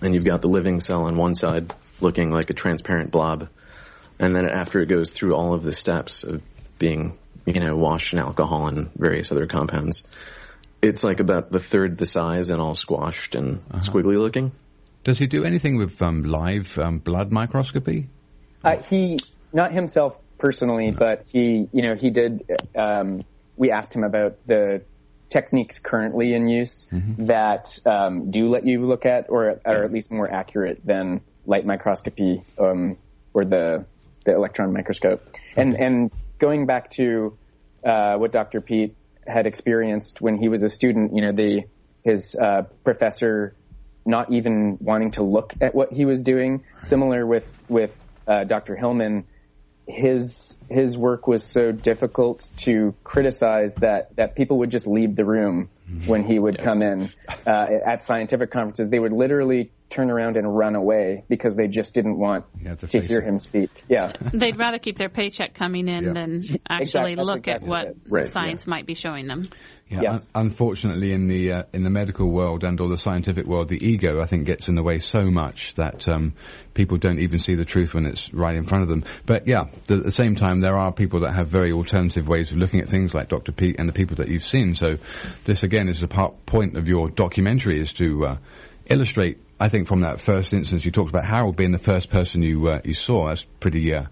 And 0.00 0.14
you've 0.14 0.24
got 0.24 0.40
the 0.40 0.48
living 0.48 0.80
cell 0.80 1.04
on 1.04 1.16
one 1.16 1.34
side 1.34 1.74
looking 2.00 2.30
like 2.30 2.50
a 2.50 2.54
transparent 2.54 3.10
blob. 3.10 3.48
And 4.18 4.34
then 4.34 4.48
after 4.48 4.80
it 4.80 4.88
goes 4.88 5.10
through 5.10 5.34
all 5.34 5.54
of 5.54 5.62
the 5.62 5.72
steps 5.72 6.24
of 6.24 6.42
being, 6.78 7.18
you 7.44 7.60
know, 7.60 7.76
washed 7.76 8.12
in 8.12 8.18
alcohol 8.18 8.68
and 8.68 8.90
various 8.94 9.30
other 9.30 9.46
compounds, 9.46 10.04
it's 10.84 11.02
like 11.02 11.20
about 11.20 11.50
the 11.50 11.58
third 11.58 11.98
the 11.98 12.06
size 12.06 12.50
and 12.50 12.60
all 12.60 12.74
squashed 12.74 13.34
and 13.34 13.60
uh-huh. 13.70 13.80
squiggly 13.80 14.18
looking. 14.18 14.52
Does 15.02 15.18
he 15.18 15.26
do 15.26 15.44
anything 15.44 15.76
with 15.76 16.00
um, 16.00 16.22
live 16.22 16.78
um, 16.78 16.98
blood 16.98 17.30
microscopy? 17.30 18.08
Uh, 18.62 18.76
he, 18.76 19.18
not 19.52 19.72
himself 19.72 20.16
personally, 20.38 20.90
no. 20.90 20.96
but 20.96 21.24
he, 21.30 21.68
you 21.72 21.82
know, 21.82 21.94
he 21.94 22.10
did. 22.10 22.44
Um, 22.74 23.24
we 23.56 23.70
asked 23.70 23.92
him 23.92 24.04
about 24.04 24.38
the 24.46 24.82
techniques 25.28 25.78
currently 25.78 26.34
in 26.34 26.48
use 26.48 26.86
mm-hmm. 26.90 27.26
that 27.26 27.78
um, 27.86 28.30
do 28.30 28.48
let 28.48 28.66
you 28.66 28.86
look 28.86 29.04
at, 29.04 29.26
or 29.28 29.60
are 29.64 29.84
at 29.84 29.92
least 29.92 30.10
more 30.10 30.30
accurate 30.30 30.80
than 30.84 31.20
light 31.46 31.66
microscopy 31.66 32.42
um, 32.58 32.96
or 33.34 33.44
the 33.44 33.84
the 34.24 34.34
electron 34.34 34.72
microscope. 34.72 35.22
Okay. 35.28 35.38
And 35.56 35.74
and 35.74 36.10
going 36.38 36.64
back 36.64 36.90
to 36.92 37.36
uh, 37.84 38.16
what 38.16 38.32
Dr. 38.32 38.62
Peat 38.62 38.96
had 39.26 39.46
experienced 39.46 40.20
when 40.20 40.38
he 40.38 40.48
was 40.48 40.62
a 40.62 40.68
student, 40.68 41.14
you 41.14 41.22
know, 41.22 41.32
the 41.32 41.64
his 42.02 42.34
uh, 42.34 42.62
professor 42.84 43.56
not 44.06 44.30
even 44.30 44.76
wanting 44.80 45.12
to 45.12 45.22
look 45.22 45.54
at 45.60 45.74
what 45.74 45.92
he 45.92 46.04
was 46.04 46.20
doing. 46.20 46.64
Similar 46.82 47.26
with 47.26 47.46
with 47.68 47.94
uh, 48.26 48.44
Dr. 48.44 48.76
Hillman, 48.76 49.24
his 49.86 50.54
his 50.70 50.96
work 50.96 51.26
was 51.26 51.44
so 51.44 51.72
difficult 51.72 52.48
to 52.58 52.94
criticize 53.04 53.74
that 53.76 54.14
that 54.16 54.34
people 54.34 54.58
would 54.58 54.70
just 54.70 54.86
leave 54.86 55.16
the 55.16 55.24
room 55.24 55.70
when 56.06 56.24
he 56.24 56.38
would 56.38 56.58
come 56.58 56.82
in 56.82 57.10
uh, 57.46 57.66
at 57.86 58.04
scientific 58.04 58.50
conferences. 58.50 58.88
They 58.88 58.98
would 58.98 59.12
literally 59.12 59.70
turn 59.94 60.10
around 60.10 60.36
and 60.36 60.56
run 60.56 60.74
away 60.74 61.24
because 61.28 61.54
they 61.54 61.68
just 61.68 61.94
didn't 61.94 62.18
want 62.18 62.44
to, 62.64 62.86
to 62.86 63.00
hear 63.00 63.20
it. 63.20 63.24
him 63.24 63.38
speak. 63.38 63.70
Yeah, 63.88 64.12
they'd 64.32 64.58
rather 64.58 64.78
keep 64.78 64.98
their 64.98 65.08
paycheck 65.08 65.54
coming 65.54 65.88
in 65.88 66.04
yeah. 66.04 66.12
than 66.12 66.42
actually 66.68 67.12
exactly. 67.12 67.16
look 67.16 67.38
exactly 67.38 67.64
at 67.64 67.68
what 67.68 67.96
right. 68.08 68.32
science 68.32 68.66
yeah. 68.66 68.70
might 68.70 68.86
be 68.86 68.94
showing 68.94 69.26
them. 69.26 69.48
Yeah, 69.88 70.00
yes. 70.02 70.30
un- 70.34 70.46
unfortunately, 70.46 71.12
in 71.12 71.28
the 71.28 71.52
uh, 71.52 71.62
in 71.72 71.84
the 71.84 71.90
medical 71.90 72.30
world 72.30 72.64
and 72.64 72.80
or 72.80 72.88
the 72.88 72.98
scientific 72.98 73.46
world, 73.46 73.68
the 73.68 73.84
ego 73.84 74.20
I 74.20 74.26
think 74.26 74.46
gets 74.46 74.68
in 74.68 74.74
the 74.74 74.82
way 74.82 74.98
so 74.98 75.24
much 75.24 75.74
that 75.74 76.08
um, 76.08 76.34
people 76.72 76.96
don't 76.98 77.20
even 77.20 77.38
see 77.38 77.54
the 77.54 77.64
truth 77.64 77.94
when 77.94 78.06
it's 78.06 78.32
right 78.32 78.56
in 78.56 78.66
front 78.66 78.82
of 78.82 78.88
them. 78.88 79.04
But 79.26 79.46
yeah, 79.46 79.64
the, 79.86 79.96
at 79.96 80.04
the 80.04 80.10
same 80.10 80.34
time, 80.34 80.60
there 80.60 80.76
are 80.76 80.92
people 80.92 81.20
that 81.20 81.34
have 81.34 81.48
very 81.48 81.72
alternative 81.72 82.26
ways 82.26 82.50
of 82.50 82.58
looking 82.58 82.80
at 82.80 82.88
things, 82.88 83.14
like 83.14 83.28
Dr. 83.28 83.52
Peat 83.52 83.76
and 83.78 83.88
the 83.88 83.92
people 83.92 84.16
that 84.16 84.28
you've 84.28 84.42
seen. 84.42 84.74
So 84.74 84.96
this 85.44 85.62
again 85.62 85.88
is 85.88 86.02
a 86.02 86.08
part, 86.08 86.46
point 86.46 86.76
of 86.76 86.88
your 86.88 87.10
documentary 87.10 87.80
is 87.80 87.92
to 87.94 88.26
uh, 88.26 88.36
illustrate 88.86 89.38
I 89.58 89.68
think 89.68 89.86
from 89.86 90.00
that 90.00 90.20
first 90.20 90.52
instance 90.52 90.84
you 90.84 90.90
talked 90.90 91.10
about 91.10 91.24
Harold 91.24 91.56
being 91.56 91.72
the 91.72 91.78
first 91.78 92.10
person 92.10 92.42
you 92.42 92.68
uh, 92.68 92.80
you 92.84 92.94
saw. 92.94 93.28
That's 93.28 93.44
pretty 93.60 93.94
uh, 93.94 94.06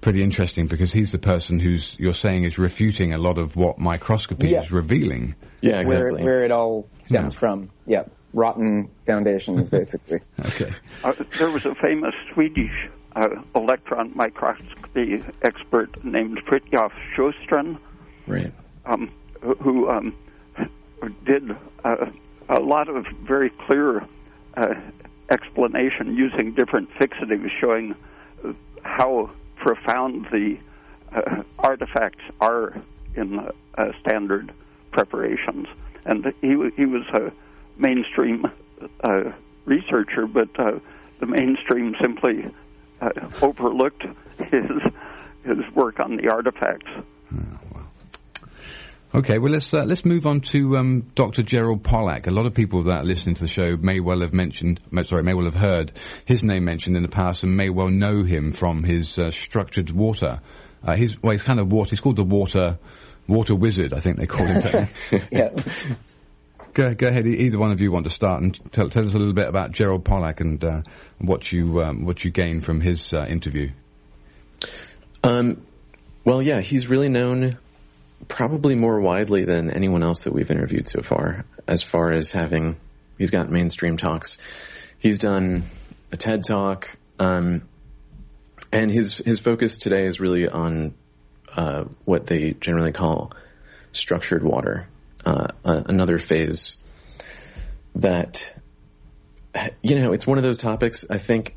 pretty 0.00 0.22
interesting 0.22 0.66
because 0.66 0.92
he's 0.92 1.12
the 1.12 1.18
person 1.18 1.60
who's 1.60 1.94
you're 1.98 2.14
saying 2.14 2.44
is 2.44 2.58
refuting 2.58 3.14
a 3.14 3.18
lot 3.18 3.38
of 3.38 3.54
what 3.56 3.78
microscopy 3.78 4.48
yeah. 4.48 4.62
is 4.62 4.72
revealing. 4.72 5.36
Yeah, 5.60 5.80
exactly. 5.80 6.22
Where, 6.22 6.24
where 6.24 6.44
it 6.44 6.50
all 6.50 6.88
stems 7.02 7.34
yeah. 7.34 7.40
from. 7.40 7.70
Yeah, 7.86 8.04
rotten 8.32 8.90
foundations, 9.06 9.70
basically. 9.70 10.20
okay. 10.40 10.72
Uh, 11.04 11.12
there 11.38 11.50
was 11.50 11.64
a 11.64 11.74
famous 11.76 12.14
Swedish 12.34 12.90
uh, 13.14 13.28
electron 13.54 14.12
microscopy 14.14 15.24
expert 15.42 16.04
named 16.04 16.40
Fritjof 16.46 16.90
Sjöstrand. 17.16 17.78
Right. 18.26 18.52
Um, 18.84 19.10
who 19.40 19.88
um, 19.88 20.16
did 21.24 21.50
uh, 21.84 22.06
a 22.48 22.58
lot 22.60 22.88
of 22.88 23.06
very 23.22 23.50
clear 23.66 24.06
uh, 24.58 24.74
explanation 25.30 26.16
using 26.16 26.52
different 26.52 26.90
fixatives 26.98 27.48
showing 27.60 27.94
how 28.82 29.30
profound 29.56 30.26
the 30.32 30.58
uh, 31.12 31.42
artifacts 31.58 32.24
are 32.40 32.74
in 33.14 33.38
uh, 33.38 33.92
standard 34.00 34.52
preparations. 34.92 35.66
And 36.04 36.32
he 36.40 36.70
he 36.76 36.86
was 36.86 37.06
a 37.12 37.32
mainstream 37.76 38.46
uh, 39.04 39.32
researcher, 39.64 40.26
but 40.26 40.48
uh, 40.58 40.78
the 41.20 41.26
mainstream 41.26 41.94
simply 42.00 42.46
overlooked 43.42 44.04
his 44.50 44.70
his 45.44 45.74
work 45.74 46.00
on 46.00 46.16
the 46.16 46.28
artifacts. 46.30 46.90
Oh, 47.34 47.58
Okay, 49.14 49.38
well 49.38 49.50
let's 49.50 49.72
uh, 49.72 49.84
let's 49.84 50.04
move 50.04 50.26
on 50.26 50.42
to 50.42 50.76
um, 50.76 51.10
Dr. 51.14 51.42
Gerald 51.42 51.82
Pollack. 51.82 52.26
A 52.26 52.30
lot 52.30 52.44
of 52.44 52.52
people 52.52 52.82
that 52.84 53.00
are 53.00 53.04
listening 53.04 53.34
to 53.36 53.42
the 53.42 53.48
show 53.48 53.74
may 53.78 54.00
well 54.00 54.20
have 54.20 54.34
mentioned, 54.34 54.80
sorry, 55.04 55.22
may 55.22 55.32
well 55.32 55.46
have 55.46 55.54
heard 55.54 55.92
his 56.26 56.42
name 56.42 56.66
mentioned 56.66 56.94
in 56.94 57.02
the 57.02 57.08
past, 57.08 57.42
and 57.42 57.56
may 57.56 57.70
well 57.70 57.88
know 57.88 58.22
him 58.22 58.52
from 58.52 58.84
his 58.84 59.18
uh, 59.18 59.30
structured 59.30 59.90
water. 59.90 60.40
Uh, 60.84 60.94
he's 60.94 61.20
well, 61.22 61.32
he's 61.32 61.42
kind 61.42 61.58
of 61.58 61.72
water. 61.72 61.90
He's 61.90 62.00
called 62.00 62.16
the 62.16 62.24
water 62.24 62.78
water 63.26 63.54
wizard. 63.54 63.94
I 63.94 64.00
think 64.00 64.18
they 64.18 64.26
call 64.26 64.46
him. 64.46 64.88
yeah. 65.32 65.50
Go, 66.74 66.94
go, 66.94 67.08
ahead. 67.08 67.26
Either 67.26 67.58
one 67.58 67.72
of 67.72 67.80
you 67.80 67.90
want 67.90 68.04
to 68.04 68.10
start 68.10 68.42
and 68.42 68.72
tell, 68.72 68.90
tell 68.90 69.06
us 69.06 69.14
a 69.14 69.18
little 69.18 69.34
bit 69.34 69.48
about 69.48 69.72
Gerald 69.72 70.04
Pollack 70.04 70.40
and 70.40 70.62
uh, 70.62 70.82
what 71.18 71.50
you 71.50 71.80
um, 71.80 72.04
what 72.04 72.24
you 72.24 72.30
gained 72.30 72.62
from 72.62 72.82
his 72.82 73.10
uh, 73.14 73.24
interview. 73.24 73.70
Um, 75.24 75.66
well, 76.24 76.42
yeah, 76.42 76.60
he's 76.60 76.88
really 76.88 77.08
known 77.08 77.58
probably 78.26 78.74
more 78.74 79.00
widely 79.00 79.44
than 79.44 79.70
anyone 79.70 80.02
else 80.02 80.22
that 80.22 80.32
we've 80.32 80.50
interviewed 80.50 80.88
so 80.88 81.02
far, 81.02 81.44
as 81.66 81.82
far 81.82 82.12
as 82.12 82.30
having, 82.30 82.76
he's 83.16 83.30
got 83.30 83.50
mainstream 83.50 83.96
talks. 83.96 84.38
He's 84.98 85.18
done 85.18 85.64
a 86.10 86.16
TED 86.16 86.44
talk, 86.44 86.88
um, 87.18 87.68
and 88.72 88.90
his, 88.90 89.18
his 89.18 89.38
focus 89.38 89.76
today 89.76 90.04
is 90.04 90.18
really 90.18 90.48
on, 90.48 90.94
uh, 91.54 91.84
what 92.04 92.26
they 92.26 92.54
generally 92.60 92.92
call 92.92 93.32
structured 93.92 94.42
water, 94.42 94.88
uh, 95.24 95.48
another 95.64 96.18
phase 96.18 96.76
that, 97.94 98.52
you 99.82 100.00
know, 100.00 100.12
it's 100.12 100.26
one 100.26 100.38
of 100.38 100.44
those 100.44 100.58
topics 100.58 101.04
I 101.08 101.18
think 101.18 101.54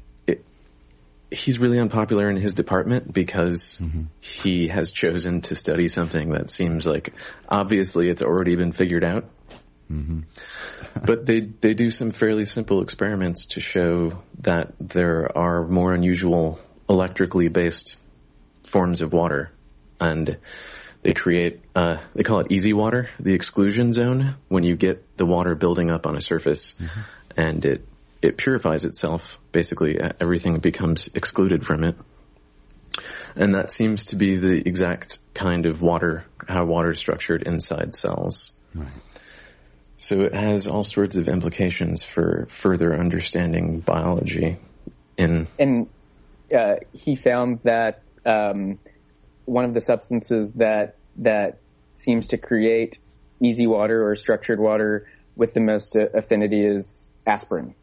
he's 1.31 1.59
really 1.59 1.79
unpopular 1.79 2.29
in 2.29 2.35
his 2.35 2.53
department 2.53 3.11
because 3.11 3.79
mm-hmm. 3.81 4.03
he 4.19 4.67
has 4.67 4.91
chosen 4.91 5.41
to 5.41 5.55
study 5.55 5.87
something 5.87 6.31
that 6.31 6.49
seems 6.51 6.85
like 6.85 7.13
obviously 7.47 8.09
it's 8.09 8.21
already 8.21 8.55
been 8.55 8.73
figured 8.73 9.03
out. 9.03 9.25
Mm-hmm. 9.89 10.19
but 11.05 11.25
they 11.25 11.39
they 11.39 11.73
do 11.73 11.89
some 11.89 12.11
fairly 12.11 12.45
simple 12.45 12.81
experiments 12.81 13.45
to 13.47 13.59
show 13.59 14.21
that 14.39 14.73
there 14.79 15.35
are 15.37 15.67
more 15.67 15.93
unusual 15.93 16.59
electrically 16.89 17.47
based 17.47 17.95
forms 18.63 19.01
of 19.01 19.13
water, 19.13 19.51
and 19.99 20.37
they 21.03 21.13
create 21.13 21.61
uh, 21.75 21.97
they 22.15 22.23
call 22.23 22.39
it 22.41 22.51
EZ 22.51 22.73
water, 22.73 23.09
the 23.19 23.33
exclusion 23.33 23.93
zone, 23.93 24.35
when 24.49 24.63
you 24.63 24.75
get 24.75 25.17
the 25.17 25.25
water 25.25 25.55
building 25.55 25.89
up 25.89 26.05
on 26.05 26.17
a 26.17 26.21
surface, 26.21 26.73
mm-hmm. 26.79 27.01
and 27.37 27.65
it 27.65 27.87
it 28.21 28.37
purifies 28.37 28.83
itself. 28.83 29.37
Basically, 29.51 29.99
everything 30.19 30.59
becomes 30.59 31.09
excluded 31.13 31.65
from 31.65 31.83
it. 31.83 31.95
And 33.35 33.55
that 33.55 33.71
seems 33.71 34.07
to 34.07 34.15
be 34.15 34.35
the 34.35 34.67
exact 34.67 35.19
kind 35.33 35.65
of 35.65 35.81
water, 35.81 36.25
how 36.47 36.65
water 36.65 36.91
is 36.91 36.99
structured 36.99 37.43
inside 37.43 37.95
cells. 37.95 38.51
Right. 38.75 38.91
So 39.97 40.21
it 40.21 40.33
has 40.33 40.67
all 40.67 40.83
sorts 40.83 41.15
of 41.15 41.27
implications 41.27 42.03
for 42.03 42.47
further 42.49 42.93
understanding 42.93 43.79
biology. 43.79 44.57
In 45.17 45.47
and 45.59 45.87
uh, 46.55 46.75
he 46.91 47.15
found 47.15 47.61
that 47.61 48.01
um, 48.25 48.79
one 49.45 49.63
of 49.63 49.73
the 49.73 49.81
substances 49.81 50.51
that 50.53 50.95
that 51.17 51.59
seems 51.95 52.27
to 52.27 52.37
create 52.37 52.97
EZ 53.43 53.59
water 53.61 54.09
or 54.09 54.15
structured 54.15 54.59
water 54.59 55.07
with 55.35 55.53
the 55.53 55.59
most 55.59 55.95
affinity 55.95 56.65
is 56.65 57.09
aspirin 57.27 57.75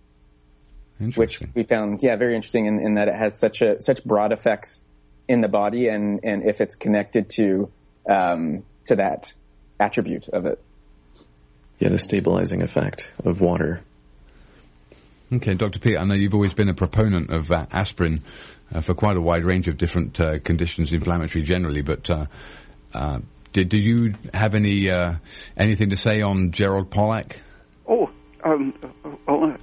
which 1.14 1.40
we 1.54 1.62
found, 1.62 2.02
yeah, 2.02 2.16
very 2.16 2.34
interesting 2.34 2.66
in, 2.66 2.80
in, 2.80 2.94
that 2.94 3.08
it 3.08 3.14
has 3.14 3.38
such 3.38 3.62
a 3.62 3.80
such 3.80 4.04
broad 4.04 4.32
effects 4.32 4.82
in 5.28 5.40
the 5.40 5.48
body, 5.48 5.88
and 5.88 6.20
and 6.24 6.48
if 6.48 6.60
it's 6.60 6.74
connected 6.74 7.30
to 7.30 7.70
um, 8.10 8.64
to 8.86 8.96
that 8.96 9.32
attribute 9.78 10.28
of 10.28 10.46
it. 10.46 10.60
Yeah, 11.78 11.90
the 11.90 11.98
stabilizing 11.98 12.62
effect 12.62 13.12
of 13.24 13.40
water. 13.40 13.82
Okay, 15.32 15.54
Dr. 15.54 15.78
Peat, 15.78 15.98
I 15.98 16.04
know 16.04 16.14
you've 16.14 16.34
always 16.34 16.54
been 16.54 16.70
a 16.70 16.74
proponent 16.74 17.30
of 17.30 17.50
uh, 17.52 17.66
aspirin 17.70 18.24
uh, 18.74 18.80
for 18.80 18.94
quite 18.94 19.16
a 19.16 19.20
wide 19.20 19.44
range 19.44 19.68
of 19.68 19.76
different 19.76 20.18
uh, 20.18 20.38
conditions, 20.38 20.90
inflammatory 20.90 21.44
generally, 21.44 21.82
but 21.82 22.08
uh, 22.08 22.26
uh, 22.94 23.18
did, 23.52 23.68
do 23.68 23.78
you 23.78 24.14
have 24.32 24.54
any 24.54 24.90
uh, 24.90 25.16
anything 25.56 25.90
to 25.90 25.96
say 25.96 26.22
on 26.22 26.50
Gerald 26.52 26.90
Pollack? 26.90 27.40
Oh, 27.86 28.10
um, 28.42 28.74
well, 29.26 29.56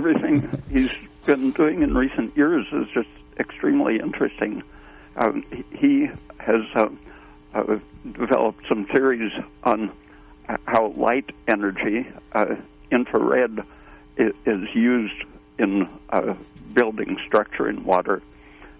everything 0.00 0.62
he's 0.70 0.90
been 1.26 1.50
doing 1.50 1.82
in 1.82 1.94
recent 1.94 2.34
years 2.34 2.66
is 2.72 2.86
just 2.94 3.08
extremely 3.38 4.00
interesting. 4.00 4.62
Um, 5.16 5.44
he 5.72 6.08
has 6.38 6.62
uh, 6.74 6.88
uh, 7.52 7.78
developed 8.14 8.64
some 8.66 8.86
theories 8.86 9.30
on 9.62 9.92
how 10.64 10.92
light 10.96 11.30
energy, 11.46 12.08
uh, 12.32 12.54
infrared, 12.90 13.62
is 14.16 14.74
used 14.74 15.22
in 15.58 15.86
uh, 16.08 16.34
building 16.72 17.18
structure 17.26 17.68
in 17.68 17.84
water. 17.84 18.22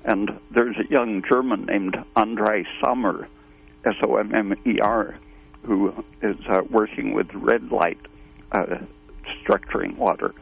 And 0.05 0.41
there's 0.51 0.77
a 0.79 0.91
young 0.91 1.23
German 1.29 1.67
named 1.67 2.03
Andrei 2.17 2.65
Sommer, 2.81 3.29
S 3.85 3.97
O 4.03 4.17
M 4.17 4.35
M 4.35 4.55
E 4.65 4.81
R, 4.81 5.17
who 5.65 5.93
is 6.23 6.37
uh, 6.49 6.63
working 6.71 7.13
with 7.13 7.29
red 7.35 7.71
light 7.71 8.01
uh, 8.53 8.79
structuring 9.45 9.99
water 9.99 10.33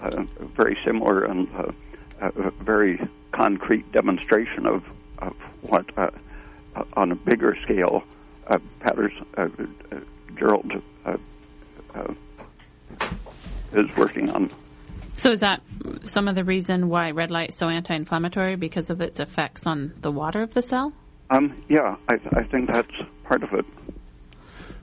uh, 0.00 0.22
very 0.56 0.76
similar 0.84 1.24
and 1.24 1.48
uh, 1.54 1.72
a 2.20 2.50
very 2.62 3.00
concrete 3.32 3.90
demonstration 3.92 4.66
of, 4.66 4.82
of 5.18 5.34
what, 5.62 5.86
uh, 5.96 6.10
on 6.94 7.12
a 7.12 7.16
bigger 7.16 7.56
scale, 7.64 8.02
uh, 8.48 8.58
Patterson, 8.80 9.26
uh, 9.36 9.42
uh, 9.92 10.00
Gerald 10.38 10.72
uh, 11.04 11.16
uh, 11.94 12.14
is 13.72 13.86
working 13.96 14.30
on. 14.30 14.52
So 15.14 15.32
is 15.32 15.40
that 15.40 15.62
some 16.04 16.28
of 16.28 16.36
the 16.36 16.44
reason 16.44 16.88
why 16.88 17.10
red 17.10 17.30
light 17.30 17.50
is 17.50 17.56
so 17.56 17.68
anti-inflammatory 17.68 18.56
because 18.56 18.88
of 18.88 19.00
its 19.00 19.18
effects 19.18 19.66
on 19.66 19.94
the 20.00 20.12
water 20.12 20.42
of 20.42 20.54
the 20.54 20.62
cell? 20.62 20.92
Um, 21.30 21.62
yeah, 21.68 21.96
I, 22.08 22.16
th- 22.16 22.32
I 22.34 22.44
think 22.44 22.70
that's 22.72 22.92
part 23.24 23.42
of 23.42 23.52
it. 23.52 23.64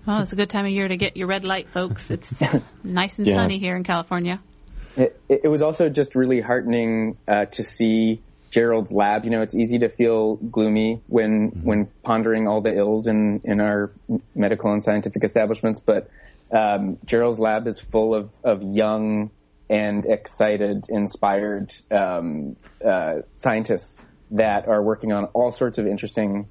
Well, 0.05 0.21
it's 0.21 0.33
a 0.33 0.35
good 0.35 0.49
time 0.49 0.65
of 0.65 0.71
year 0.71 0.87
to 0.87 0.97
get 0.97 1.17
your 1.17 1.27
red 1.27 1.43
light, 1.43 1.69
folks. 1.69 2.11
It's 2.11 2.31
nice 2.83 3.17
and 3.17 3.25
yeah. 3.25 3.35
sunny 3.35 3.59
here 3.59 3.75
in 3.75 3.83
California. 3.83 4.41
It, 4.97 5.19
it 5.27 5.47
was 5.49 5.61
also 5.61 5.89
just 5.89 6.15
really 6.15 6.41
heartening 6.41 7.17
uh, 7.27 7.45
to 7.45 7.63
see 7.63 8.21
Gerald's 8.51 8.91
lab. 8.91 9.25
You 9.25 9.31
know, 9.31 9.41
it's 9.41 9.55
easy 9.55 9.79
to 9.79 9.89
feel 9.89 10.35
gloomy 10.35 11.01
when 11.07 11.51
mm-hmm. 11.51 11.67
when 11.67 11.87
pondering 12.03 12.47
all 12.47 12.61
the 12.61 12.73
ills 12.73 13.07
in 13.07 13.41
in 13.43 13.59
our 13.59 13.91
medical 14.33 14.71
and 14.71 14.83
scientific 14.83 15.23
establishments, 15.23 15.81
but 15.85 16.09
um, 16.51 16.97
Gerald's 17.05 17.39
lab 17.39 17.67
is 17.67 17.79
full 17.79 18.15
of 18.15 18.31
of 18.43 18.63
young 18.63 19.31
and 19.69 20.05
excited, 20.05 20.85
inspired 20.89 21.75
um, 21.91 22.55
uh, 22.85 23.15
scientists 23.37 23.97
that 24.31 24.67
are 24.67 24.81
working 24.81 25.11
on 25.11 25.25
all 25.33 25.51
sorts 25.51 25.77
of 25.77 25.87
interesting 25.87 26.47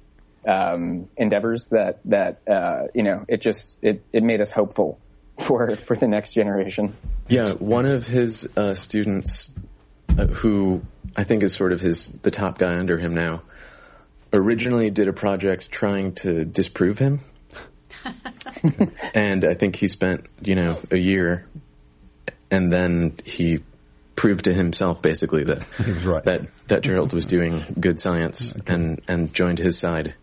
um, 0.47 1.09
endeavors. 1.17 1.67
That 1.71 2.01
that 2.05 2.41
uh, 2.47 2.87
you 2.93 3.03
know, 3.03 3.25
it 3.27 3.41
just 3.41 3.77
it 3.81 4.03
it 4.13 4.21
made 4.21 4.41
us 4.41 4.51
hopeful 4.51 4.99
for 5.45 5.75
for 5.75 5.95
the 5.95 6.07
next 6.07 6.33
generation. 6.33 6.95
Yeah, 7.27 7.53
one 7.53 7.85
of 7.85 8.05
his 8.05 8.47
uh, 8.55 8.75
students, 8.75 9.49
uh, 10.17 10.27
who 10.27 10.81
I 11.15 11.23
think 11.23 11.43
is 11.43 11.53
sort 11.53 11.73
of 11.73 11.79
his 11.79 12.07
the 12.21 12.31
top 12.31 12.57
guy 12.57 12.75
under 12.75 12.97
him 12.97 13.13
now, 13.13 13.43
originally 14.33 14.89
did 14.89 15.07
a 15.07 15.13
project 15.13 15.71
trying 15.71 16.13
to 16.15 16.45
disprove 16.45 16.97
him, 16.97 17.21
and 19.13 19.45
I 19.45 19.55
think 19.55 19.75
he 19.75 19.87
spent 19.87 20.27
you 20.41 20.55
know 20.55 20.79
a 20.91 20.97
year, 20.97 21.47
and 22.51 22.71
then 22.71 23.17
he 23.23 23.59
proved 24.15 24.45
to 24.45 24.53
himself 24.53 25.01
basically 25.01 25.43
that 25.43 25.65
right. 26.05 26.23
that 26.23 26.47
that 26.67 26.81
Gerald 26.81 27.13
was 27.13 27.25
doing 27.25 27.63
good 27.79 27.99
science 27.99 28.55
okay. 28.55 28.73
and 28.73 29.01
and 29.07 29.33
joined 29.33 29.59
his 29.59 29.77
side. 29.77 30.15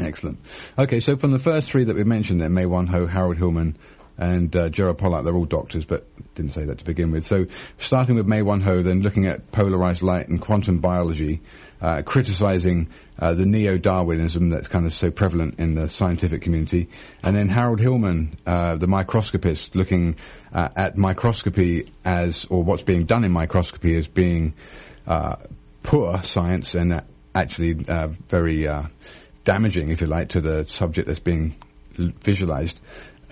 Excellent. 0.00 0.38
Okay, 0.78 1.00
so 1.00 1.16
from 1.16 1.32
the 1.32 1.38
first 1.38 1.70
three 1.70 1.84
that 1.84 1.94
we 1.94 2.04
mentioned 2.04 2.40
there, 2.40 2.48
Mae 2.48 2.64
Wan 2.64 2.86
Ho, 2.86 3.06
Harold 3.06 3.36
Hillman, 3.36 3.76
and 4.18 4.54
uh, 4.54 4.68
Gerald 4.68 4.98
Pollack, 4.98 5.24
they're 5.24 5.34
all 5.34 5.44
doctors, 5.46 5.84
but 5.84 6.06
didn't 6.34 6.52
say 6.52 6.64
that 6.64 6.78
to 6.78 6.84
begin 6.84 7.10
with. 7.10 7.26
So 7.26 7.46
starting 7.78 8.16
with 8.16 8.26
Mae 8.26 8.42
Wan 8.42 8.60
Ho, 8.60 8.82
then 8.82 9.00
looking 9.00 9.26
at 9.26 9.50
polarized 9.52 10.02
light 10.02 10.28
and 10.28 10.40
quantum 10.40 10.78
biology, 10.78 11.40
uh, 11.80 12.02
criticizing 12.02 12.88
uh, 13.18 13.34
the 13.34 13.44
neo-Darwinism 13.44 14.50
that's 14.50 14.68
kind 14.68 14.86
of 14.86 14.92
so 14.92 15.10
prevalent 15.10 15.58
in 15.58 15.74
the 15.74 15.88
scientific 15.88 16.42
community, 16.42 16.88
and 17.22 17.36
then 17.36 17.48
Harold 17.48 17.80
Hillman, 17.80 18.36
uh, 18.46 18.76
the 18.76 18.86
microscopist, 18.86 19.74
looking 19.74 20.16
uh, 20.52 20.68
at 20.76 20.96
microscopy 20.96 21.92
as, 22.04 22.46
or 22.50 22.62
what's 22.62 22.82
being 22.82 23.04
done 23.04 23.24
in 23.24 23.32
microscopy 23.32 23.96
as 23.96 24.06
being 24.06 24.54
uh, 25.06 25.36
poor 25.82 26.22
science 26.22 26.74
and 26.74 27.02
actually 27.34 27.72
very 27.72 28.68
damaging, 29.44 29.90
if 29.90 30.00
you 30.00 30.06
like, 30.06 30.30
to 30.30 30.40
the 30.40 30.66
subject 30.68 31.08
that's 31.08 31.20
being 31.20 31.56
visualized. 31.96 32.80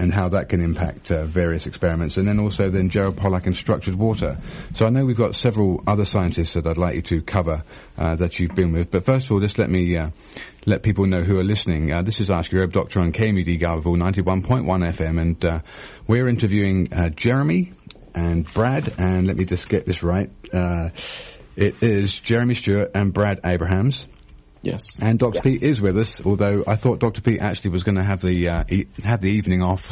And 0.00 0.14
how 0.14 0.30
that 0.30 0.48
can 0.48 0.62
impact 0.62 1.10
uh, 1.10 1.26
various 1.26 1.66
experiments, 1.66 2.16
and 2.16 2.26
then 2.26 2.40
also 2.40 2.70
then 2.70 2.88
Gerald 2.88 3.18
Pollack 3.18 3.44
and 3.44 3.54
structured 3.54 3.94
water. 3.94 4.38
So 4.74 4.86
I 4.86 4.88
know 4.88 5.04
we've 5.04 5.14
got 5.14 5.34
several 5.34 5.82
other 5.86 6.06
scientists 6.06 6.54
that 6.54 6.66
I'd 6.66 6.78
like 6.78 6.94
you 6.94 7.02
to 7.02 7.20
cover 7.20 7.64
uh, 7.98 8.14
that 8.14 8.38
you've 8.38 8.54
been 8.54 8.72
with, 8.72 8.90
but 8.90 9.04
first 9.04 9.26
of 9.26 9.32
all, 9.32 9.40
just 9.40 9.58
let 9.58 9.68
me 9.68 9.94
uh, 9.98 10.08
let 10.64 10.82
people 10.82 11.06
know 11.06 11.20
who 11.20 11.38
are 11.38 11.44
listening. 11.44 11.92
Uh, 11.92 12.00
this 12.00 12.18
is 12.18 12.30
Ask 12.30 12.50
Your 12.50 12.62
Herb 12.62 12.72
Doctor 12.72 13.00
on 13.00 13.12
KMUD 13.12 13.60
Garberville 13.60 13.98
91.1 13.98 14.64
FM, 14.64 15.20
and 15.20 15.44
uh, 15.44 15.60
we're 16.06 16.28
interviewing 16.28 16.90
uh, 16.94 17.10
Jeremy 17.10 17.74
and 18.14 18.50
Brad, 18.54 18.94
and 18.96 19.26
let 19.26 19.36
me 19.36 19.44
just 19.44 19.68
get 19.68 19.84
this 19.84 20.02
right. 20.02 20.30
it 21.56 21.82
is 21.82 22.18
Jeremy 22.20 22.54
Stewart 22.54 22.92
and 22.94 23.12
Brad 23.12 23.40
Abrahams. 23.44 24.06
Yes. 24.62 24.98
And 25.00 25.18
Dr. 25.18 25.36
Yes. 25.36 25.44
Peat 25.44 25.62
is 25.62 25.80
with 25.80 25.98
us, 25.98 26.20
although 26.24 26.64
I 26.66 26.76
thought 26.76 26.98
Dr. 26.98 27.22
Peat 27.22 27.40
actually 27.40 27.70
was 27.70 27.82
going 27.82 27.94
to 27.96 28.04
have 28.04 28.20
the 28.20 28.48
uh, 28.48 28.64
e- 28.68 28.86
have 29.02 29.20
the 29.20 29.30
evening 29.30 29.62
off. 29.62 29.82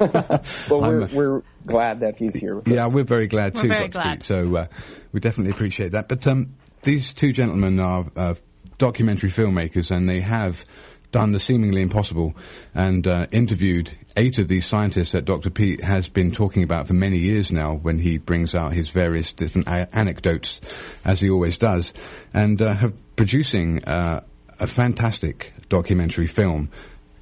well, 0.00 0.80
we're, 0.80 1.02
uh, 1.02 1.08
we're 1.12 1.42
glad 1.66 2.00
that 2.00 2.16
he's 2.16 2.34
here. 2.34 2.62
yeah, 2.66 2.86
we're 2.88 3.04
very 3.04 3.26
glad 3.26 3.54
We're 3.54 3.62
too, 3.62 3.68
very 3.68 3.88
Dr. 3.88 3.92
glad. 3.92 4.14
Peat. 4.20 4.24
So 4.24 4.56
uh, 4.56 4.66
we 5.12 5.20
definitely 5.20 5.52
appreciate 5.52 5.92
that. 5.92 6.08
But 6.08 6.26
um, 6.26 6.54
these 6.82 7.12
two 7.12 7.32
gentlemen 7.32 7.80
are 7.80 8.06
uh, 8.16 8.34
documentary 8.78 9.30
filmmakers, 9.30 9.90
and 9.90 10.08
they 10.08 10.20
have 10.22 10.64
done 11.10 11.32
the 11.32 11.38
seemingly 11.38 11.80
impossible 11.80 12.34
and 12.74 13.06
uh, 13.06 13.26
interviewed 13.32 13.96
eight 14.16 14.38
of 14.38 14.48
these 14.48 14.66
scientists 14.66 15.12
that 15.12 15.24
Dr. 15.24 15.50
Peat 15.50 15.82
has 15.82 16.08
been 16.08 16.32
talking 16.32 16.62
about 16.62 16.86
for 16.86 16.92
many 16.92 17.18
years 17.18 17.50
now 17.50 17.74
when 17.74 17.98
he 17.98 18.18
brings 18.18 18.54
out 18.54 18.72
his 18.72 18.90
various 18.90 19.32
different 19.32 19.68
a- 19.68 19.88
anecdotes, 19.92 20.60
as 21.04 21.20
he 21.20 21.30
always 21.30 21.56
does, 21.56 21.92
and 22.34 22.60
uh, 22.60 22.74
have 22.74 22.94
producing 23.16 23.84
uh, 23.84 24.20
a 24.60 24.66
fantastic 24.66 25.52
documentary 25.68 26.26
film 26.26 26.70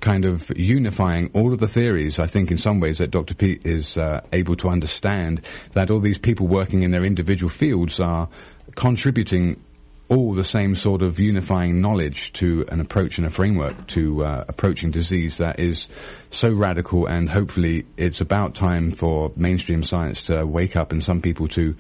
kind 0.01 0.25
of 0.25 0.51
unifying 0.57 1.31
all 1.35 1.53
of 1.53 1.59
the 1.59 1.69
theories, 1.69 2.19
I 2.19 2.27
think 2.27 2.51
in 2.51 2.59
some 2.59 2.81
ways 2.81 2.99
that 2.99 3.11
Dr. 3.11 3.35
Peat 3.35 3.67
is 3.67 3.97
uh, 3.97 4.21
able 4.33 4.57
to 4.57 4.69
understand 4.69 5.43
that 5.73 5.91
all 5.91 6.01
these 6.01 6.19
people 6.19 6.47
working 6.47 6.83
in 6.83 6.91
their 6.91 7.05
individual 7.05 7.51
fields 7.51 7.99
are 7.99 8.29
contributing 8.75 9.65
all 10.09 10.35
the 10.35 10.45
same 10.45 10.77
sort 10.77 11.03
of 11.03 11.19
unifying 11.19 11.81
knowledge 11.81 12.33
to 12.35 12.65
an 12.69 12.81
approach 12.81 13.19
and 13.19 13.27
a 13.27 13.31
framework 13.31 13.89
to 13.89 14.25
uh, 14.25 14.45
approaching 14.49 14.93
disease 14.93 15.39
that 15.39 15.59
is 15.59 15.89
so 16.31 16.53
radical 16.53 17.07
and 17.07 17.29
hopefully 17.29 17.85
it's 17.97 18.21
about 18.21 18.55
time 18.55 18.93
for 18.93 19.33
mainstream 19.37 19.83
science 19.83 20.23
to 20.23 20.47
wake 20.47 20.77
up 20.77 20.93
and 20.93 21.03
some 21.03 21.21
people 21.21 21.49
to 21.49 21.75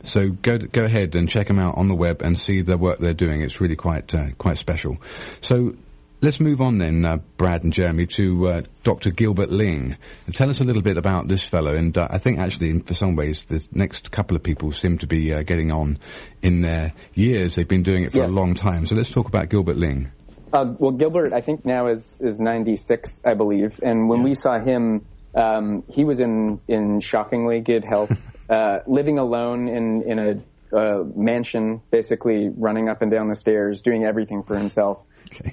So 0.04 0.30
go 0.30 0.58
go 0.58 0.84
ahead 0.84 1.16
and 1.16 1.30
check 1.30 1.48
them 1.48 1.60
out 1.60 1.78
on 1.78 1.88
the 1.88 1.96
web 1.96 2.22
and 2.22 2.40
see 2.40 2.62
the 2.62 2.78
work 2.78 3.00
they're 3.00 3.14
doing. 3.14 3.42
It's 3.42 3.62
really 3.62 3.76
quite 3.76 4.14
uh, 4.14 4.32
quite 4.38 4.58
special. 4.58 4.98
So 5.42 5.76
let's 6.22 6.40
move 6.40 6.62
on 6.62 6.78
then, 6.78 7.06
uh, 7.06 7.18
Brad 7.38 7.64
and 7.64 7.74
Jeremy, 7.74 8.08
to 8.08 8.48
uh, 8.48 8.62
Dr. 8.84 9.12
Gilbert 9.12 9.52
Ling. 9.52 9.98
Tell 10.34 10.50
us 10.50 10.60
a 10.60 10.64
little 10.64 10.82
bit 10.82 10.98
about 10.98 11.28
this 11.28 11.44
fellow. 11.44 11.76
And 11.76 11.98
uh, 11.98 12.08
I 12.10 12.18
think 12.18 12.40
actually, 12.40 12.80
for 12.80 12.94
some 12.94 13.16
ways, 13.16 13.44
the 13.48 13.64
next 13.72 14.12
couple 14.12 14.36
of 14.36 14.44
people 14.44 14.72
seem 14.72 14.98
to 15.00 15.08
be 15.08 15.34
uh, 15.34 15.44
getting 15.44 15.72
on 15.72 16.00
in 16.42 16.62
their 16.62 16.94
years. 17.14 17.56
They've 17.56 17.68
been 17.68 17.84
doing 17.84 18.04
it 18.04 18.12
for 18.12 18.24
a 18.24 18.28
long 18.28 18.56
time. 18.56 18.86
So 18.86 18.96
let's 18.96 19.12
talk 19.12 19.28
about 19.28 19.50
Gilbert 19.50 19.78
Ling. 19.78 20.12
Uh, 20.52 20.74
well, 20.80 20.92
Gilbert, 20.92 21.34
I 21.34 21.42
think 21.42 21.66
now 21.66 21.88
is 21.88 22.18
is 22.22 22.40
96, 22.40 23.22
I 23.26 23.34
believe. 23.34 23.80
And 23.84 24.08
when 24.08 24.24
we 24.24 24.34
saw 24.34 24.60
him, 24.60 25.06
um, 25.36 25.84
he 25.90 26.06
was 26.06 26.20
in 26.20 26.62
in 26.68 27.02
shockingly 27.02 27.60
good 27.60 27.84
health, 27.84 28.12
uh, 28.50 28.80
living 28.88 29.18
alone 29.20 29.68
in 29.68 30.04
in 30.04 30.20
a 30.20 30.76
uh, 30.78 31.04
mansion, 31.16 31.82
basically 31.92 32.50
running 32.50 32.90
up 32.90 33.02
and 33.02 33.10
down 33.12 33.30
the 33.30 33.36
stairs, 33.36 33.82
doing 33.82 34.04
everything 34.04 34.44
for 34.44 34.58
himself. 34.58 35.04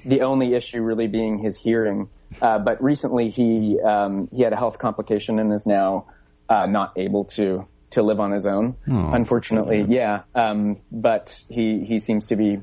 The 0.05 0.23
only 0.23 0.55
issue 0.55 0.81
really 0.83 1.07
being 1.09 1.39
his 1.39 1.57
hearing. 1.57 2.09
Uh, 2.41 2.59
but 2.59 2.83
recently, 2.83 3.31
he 3.31 3.79
um, 3.81 4.29
he 4.33 4.43
had 4.43 4.53
a 4.53 4.57
health 4.57 4.79
complication 4.79 5.39
and 5.39 5.53
is 5.53 5.67
now 5.67 6.07
uh, 6.49 6.67
not 6.67 6.93
able 6.97 7.25
to 7.37 7.67
to 7.91 8.03
live 8.03 8.19
on 8.19 8.33
his 8.33 8.45
own. 8.45 8.77
Unfortunately, 9.15 9.85
yeah. 9.89 10.23
Um, 10.35 10.79
but 10.91 11.43
he 11.49 11.85
he 11.87 12.01
seems 12.01 12.27
to 12.27 12.37
be 12.37 12.59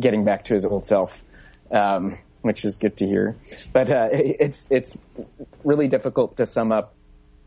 getting 0.00 0.24
back 0.24 0.46
to 0.46 0.54
his 0.54 0.64
old 0.64 0.86
self, 0.86 1.22
um, 1.70 2.18
which 2.42 2.64
is 2.64 2.74
good 2.76 2.96
to 2.98 3.06
hear. 3.06 3.36
But 3.72 3.90
uh, 3.90 4.08
it- 4.12 4.36
it's 4.40 4.64
it's 4.70 4.92
really 5.64 5.86
difficult 5.88 6.36
to 6.38 6.46
sum 6.46 6.72
up 6.72 6.94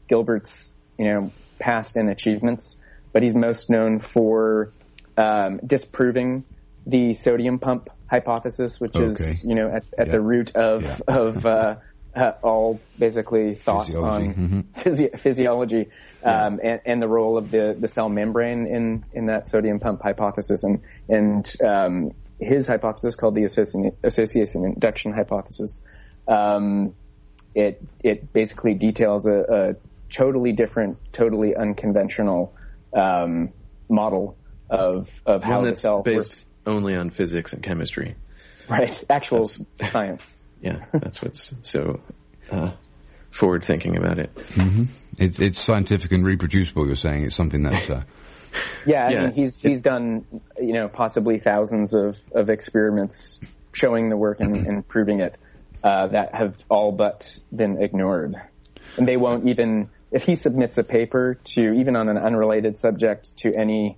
Gilbert's 0.08 0.72
you 0.98 1.06
know 1.06 1.32
past 1.60 1.96
and 1.96 2.10
achievements. 2.10 2.78
But 3.12 3.24
he's 3.24 3.36
most 3.36 3.70
known 3.70 4.00
for 4.00 4.72
um, 5.18 5.60
disproving 5.66 6.44
the 6.86 7.14
sodium 7.14 7.60
pump 7.60 7.90
hypothesis, 8.10 8.80
which 8.80 8.96
Okay. 8.96 9.06
is 9.32 9.44
you 9.44 9.56
know 9.56 9.68
at, 9.70 9.84
at 9.98 10.08
Yeah. 10.08 10.12
the 10.14 10.22
root 10.22 10.56
of 10.56 10.84
Yeah. 10.84 10.98
of 11.08 11.46
uh, 11.46 11.76
uh, 12.16 12.32
all 12.42 12.80
basically 12.98 13.54
thought 13.54 13.86
Physiology. 13.86 14.28
on 14.30 14.34
Mhm. 14.34 14.64
physi- 14.84 15.20
physiology 15.20 15.90
um, 16.24 16.60
and, 16.64 16.82
and 16.86 17.02
the 17.02 17.08
role 17.08 17.38
of 17.38 17.52
the, 17.52 17.76
the 17.80 17.88
cell 17.88 18.10
membrane 18.10 18.66
in, 18.66 19.06
in 19.14 19.28
that 19.28 19.48
sodium 19.48 19.80
pump 19.80 20.02
hypothesis. 20.02 20.64
And, 20.64 20.82
and 21.08 21.56
um, 21.64 22.12
his 22.40 22.66
hypothesis, 22.66 23.16
called 23.16 23.36
the 23.36 23.44
association, 23.44 23.92
association 24.04 24.66
induction 24.66 25.14
hypothesis, 25.14 25.82
um, 26.28 26.96
it, 27.54 27.82
it 28.04 28.34
basically 28.34 28.74
details 28.74 29.28
a 29.28 29.76
totally 30.10 30.52
different, 30.52 30.98
totally 31.14 31.56
unconventional 31.56 32.54
um, 32.94 33.50
model 33.90 34.38
of, 34.70 35.10
of 35.26 35.44
how 35.44 35.58
One 35.58 35.64
the 35.64 35.70
that's 35.72 35.82
cell 35.82 36.02
based 36.04 36.30
works. 36.32 36.46
only 36.66 36.96
on 36.96 37.10
physics 37.10 37.54
and 37.54 37.64
chemistry. 37.64 38.16
Right, 38.70 39.04
actual 39.10 39.50
science. 39.82 40.38
Yeah, 40.62 40.86
that's 40.94 41.22
what's 41.22 41.54
so 41.64 42.02
uh, 42.52 42.74
forward 43.32 43.64
thinking 43.64 43.98
about 43.98 44.20
it. 44.20 44.30
It's, 45.18 45.40
it's 45.40 45.66
scientific 45.66 46.12
and 46.12 46.24
reproducible. 46.26 46.86
You're 46.86 46.96
saying 46.96 47.26
it's 47.26 47.36
something 47.36 47.64
that. 47.64 47.90
Uh, 47.90 48.02
Yeah, 48.86 49.06
I 49.06 49.12
Yeah. 49.12 49.20
mean, 49.26 49.34
he's 49.34 49.60
he's 49.62 49.82
done 49.82 50.26
you 50.60 50.74
know 50.74 50.88
possibly 50.88 51.38
thousands 51.40 51.94
of, 51.94 52.18
of 52.34 52.50
experiments 52.50 53.38
showing 53.74 54.10
the 54.10 54.18
work 54.18 54.40
and, 54.40 54.56
and 54.66 54.88
proving 54.88 55.20
it 55.20 55.38
uh, 55.84 56.08
that 56.08 56.34
have 56.34 56.56
all 56.68 56.92
but 56.92 57.38
been 57.56 57.80
ignored, 57.82 58.36
and 58.98 59.08
they 59.08 59.18
won't 59.18 59.48
even 59.48 59.92
if 60.12 60.24
he 60.24 60.36
submits 60.36 60.78
a 60.78 60.84
paper 60.84 61.40
to 61.56 61.74
even 61.74 61.96
on 61.96 62.10
an 62.10 62.18
unrelated 62.18 62.80
subject 62.80 63.36
to 63.38 63.54
any 63.54 63.98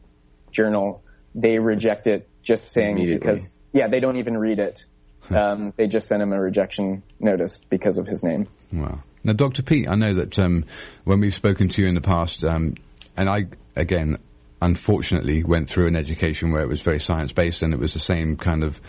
journal, 0.52 1.04
they 1.34 1.58
reject 1.60 2.08
it 2.08 2.28
just 2.44 2.72
saying 2.72 2.98
because 2.98 3.60
yeah 3.74 3.88
they 3.88 4.00
don't 4.00 4.18
even 4.18 4.38
read 4.38 4.60
it. 4.60 4.86
Um, 5.30 5.72
they 5.78 5.88
just 5.88 6.08
send 6.08 6.22
him 6.22 6.34
a 6.34 6.42
rejection 6.42 7.04
notice 7.20 7.58
because 7.70 7.98
of 7.98 8.08
his 8.08 8.24
name. 8.24 8.48
Wow. 8.74 9.02
Now, 9.24 9.34
Dr. 9.34 9.62
Peat, 9.62 9.88
I 9.88 9.96
know 9.96 10.16
that 10.16 10.38
um, 10.40 10.66
when 11.04 11.20
we've 11.20 11.34
spoken 11.34 11.70
to 11.70 11.82
you 11.82 11.88
in 11.88 11.94
the 11.94 12.02
past, 12.02 12.44
um, 12.44 12.76
and 13.16 13.30
I, 13.30 13.46
again, 13.76 14.18
unfortunately 14.62 15.44
went 15.44 15.70
through 15.70 15.88
an 15.88 15.96
education 15.96 16.52
where 16.52 16.62
it 16.62 16.68
was 16.68 16.82
very 16.82 17.00
science 17.00 17.32
based 17.32 17.62
and 17.62 17.74
it 17.74 17.80
was 17.80 17.94
the 17.94 18.00
same 18.00 18.36
kind 18.36 18.64
of 18.64 18.80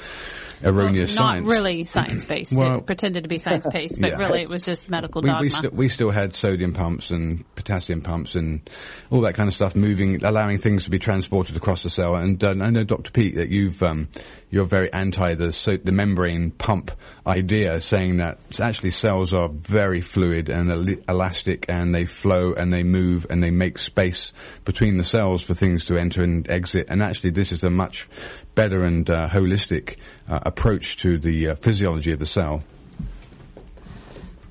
erroneous 0.65 1.13
not 1.15 1.35
science. 1.35 1.49
really 1.51 1.85
science 1.85 2.25
based. 2.25 2.53
Well- 2.53 2.79
it 2.79 2.87
pretended 2.87 3.23
to 3.25 3.29
be 3.29 3.39
science 3.39 3.67
based, 3.73 4.01
but 4.01 4.11
Yeah. 4.11 4.17
really 4.17 4.43
it 4.43 4.49
was 4.49 4.63
just 4.63 4.89
medical 4.91 5.23
We, 5.23 5.29
dogma. 5.29 5.43
we, 5.43 5.51
still, 5.51 5.71
we 5.73 5.89
still 5.89 6.11
had 6.11 6.35
sodium 6.35 6.73
pumps 6.73 7.11
and 7.11 7.45
potassium 7.55 8.01
pumps 8.03 8.35
and 8.35 8.69
all 9.11 9.23
that 9.23 9.35
kind 9.35 9.49
of 9.49 9.55
stuff 9.55 9.75
moving, 9.75 10.25
allowing 10.25 10.59
things 10.59 10.85
to 10.85 10.91
be 10.91 10.99
transported 10.99 11.57
across 11.57 11.83
the 11.83 11.91
cell. 11.91 12.17
And 12.17 12.43
uh, 12.43 12.55
I 12.61 12.71
know, 12.71 12.85
Dr. 12.85 13.11
Peat, 13.11 13.37
that 13.37 13.49
you've 13.49 13.83
um, 13.83 14.09
you're 14.51 14.67
very 14.67 14.93
anti 14.93 15.35
the 15.35 15.53
so, 15.53 15.77
the 15.83 15.93
membrane 15.93 16.51
pump 16.51 16.91
idea, 17.27 17.81
saying 17.81 18.17
that 18.19 18.39
actually 18.61 18.91
cells 18.91 19.33
are 19.33 19.49
very 19.49 20.01
fluid 20.01 20.49
and 20.49 20.71
el- 20.71 21.05
elastic, 21.09 21.67
and 21.69 21.95
they 21.95 22.07
flow 22.07 22.53
and 22.55 22.73
they 22.73 22.83
move 22.83 23.27
and 23.31 23.43
they 23.43 23.51
make 23.51 23.79
space 23.79 24.33
between 24.65 24.97
the 24.97 25.05
cells 25.05 25.43
for 25.43 25.55
things 25.55 25.85
to 25.87 25.97
enter 25.97 26.23
and 26.23 26.51
exit. 26.51 26.87
And 26.89 27.03
actually, 27.03 27.31
this 27.31 27.53
is 27.53 27.63
a 27.63 27.71
much 27.71 28.09
better 28.55 28.83
and 28.83 29.09
uh, 29.09 29.29
holistic 29.29 29.97
uh, 30.29 30.41
approach 30.45 30.97
to 30.99 31.19
the 31.19 31.51
uh, 31.51 31.55
physiology 31.57 32.13
of 32.13 32.19
the 32.19 32.27
cell. 32.27 32.63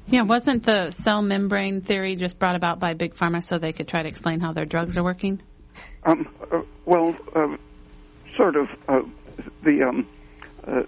yeah, 0.08 0.24
wasn't 0.24 0.64
the 0.64 0.92
cell 0.92 1.22
membrane 1.22 1.82
theory 1.82 2.16
just 2.16 2.40
brought 2.40 2.56
about 2.56 2.80
by 2.80 2.94
big 2.94 3.16
pharma 3.16 3.44
so 3.44 3.58
they 3.58 3.74
could 3.74 3.88
try 3.88 4.02
to 4.02 4.10
explain 4.10 4.40
how 4.40 4.54
their 4.54 4.66
drugs 4.66 4.98
are 4.98 5.04
working? 5.04 5.42
Um, 6.04 6.34
uh, 6.52 6.62
well, 6.86 7.16
uh, 7.36 7.58
sort 8.36 8.56
of. 8.56 8.68
Uh, 8.88 9.02
the 9.64 9.84
um, 9.84 10.08
uh, 10.68 10.84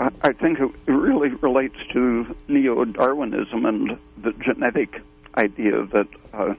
I 0.00 0.32
think 0.32 0.60
it 0.60 0.70
really 0.86 1.30
relates 1.30 1.76
to 1.92 2.36
neo-Darwinism 2.46 3.66
and 3.66 3.98
the 4.16 4.32
genetic 4.32 5.00
idea 5.36 5.86
that 5.86 6.06
uh, 6.32 6.54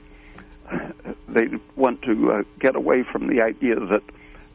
they 1.30 1.48
want 1.76 2.02
to 2.02 2.32
uh, 2.32 2.42
get 2.60 2.76
away 2.76 3.04
from 3.04 3.28
the 3.28 3.42
idea 3.42 3.76
that 3.76 4.04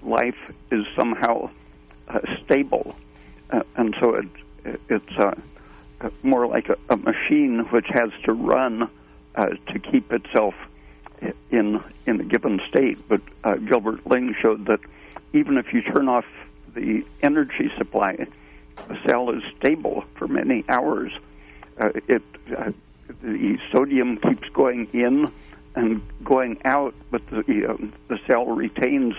life 0.03 0.37
is 0.71 0.85
somehow 0.95 1.51
uh, 2.09 2.21
stable, 2.45 2.95
uh, 3.51 3.63
and 3.77 3.97
so 4.01 4.17
it, 4.17 4.81
it's 4.91 5.19
uh, 5.19 5.35
more 6.23 6.47
like 6.47 6.69
a, 6.69 6.77
a 6.91 6.97
machine 6.97 7.61
which 7.71 7.87
has 7.89 8.11
to 8.25 8.35
run 8.35 8.91
uh, 9.35 9.47
to 9.73 9.79
keep 9.79 10.13
itself 10.13 10.55
in 11.51 11.83
in 12.05 12.21
a 12.21 12.25
given 12.25 12.61
state. 12.69 12.99
But 13.09 13.23
Gilbert 13.67 14.07
Ling 14.07 14.35
showed 14.43 14.67
that 14.67 14.81
even 15.33 15.57
if 15.57 15.73
you 15.73 15.81
turn 15.81 16.09
off 16.09 16.27
the 16.75 17.03
energy 17.23 17.71
supply, 17.79 18.27
the 18.89 18.99
cell 19.07 19.31
is 19.31 19.43
stable 19.59 20.05
for 20.17 20.29
many 20.29 20.65
hours. 20.69 21.13
Uh, 21.81 21.91
it 22.09 22.23
uh, 22.57 22.71
the 23.23 23.59
sodium 23.73 24.17
keeps 24.19 24.49
going 24.51 24.89
in 24.93 25.31
and 25.75 26.03
going 26.23 26.59
out, 26.65 26.95
but 27.11 27.27
the 27.31 27.67
uh, 27.69 27.77
the 28.09 28.19
cell 28.27 28.47
retains 28.47 29.15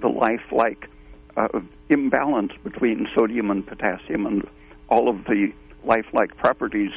the 0.00 0.08
lifelike 0.08 0.88
uh, 1.36 1.48
imbalance 1.88 2.52
between 2.62 3.08
sodium 3.14 3.50
and 3.50 3.66
potassium, 3.66 4.26
and 4.26 4.48
all 4.88 5.08
of 5.08 5.24
the 5.24 5.52
lifelike 5.84 6.36
properties 6.36 6.92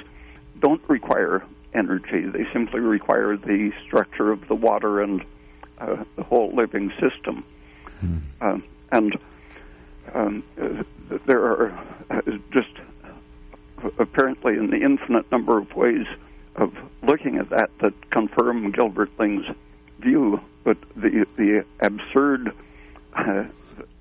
don't 0.59 0.81
require 0.87 1.43
energy. 1.73 2.25
They 2.25 2.45
simply 2.51 2.79
require 2.79 3.37
the 3.37 3.71
structure 3.85 4.31
of 4.31 4.47
the 4.47 4.55
water 4.55 5.01
and 5.01 5.23
uh, 5.77 6.03
the 6.15 6.23
whole 6.23 6.53
living 6.53 6.91
system. 6.99 7.43
Uh, 8.41 8.57
and 8.91 9.17
um, 10.13 10.43
there 11.25 11.43
are 11.43 11.71
uh, 12.09 12.21
just 12.51 12.69
apparently 13.97 14.57
an 14.57 14.73
infinite 14.73 15.31
number 15.31 15.57
of 15.57 15.73
ways 15.75 16.05
of 16.55 16.73
looking 17.03 17.37
at 17.37 17.49
that 17.49 17.69
that 17.79 18.11
confirm 18.11 18.71
Gilbert 18.71 19.09
Ling's 19.19 19.45
view, 19.99 20.41
but 20.63 20.77
the 20.95 21.25
the 21.37 21.65
absurd, 21.79 22.53
uh, 23.13 23.45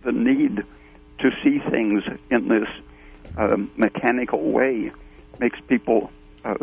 the 0.03 0.13
need 0.13 0.65
to 1.19 1.31
see 1.43 1.59
things 1.71 2.03
in 2.31 2.49
this 2.49 2.69
um, 3.37 3.71
mechanical 3.77 4.51
way 4.51 4.91
makes 5.39 5.61
people 5.69 6.11
uh, 6.45 6.55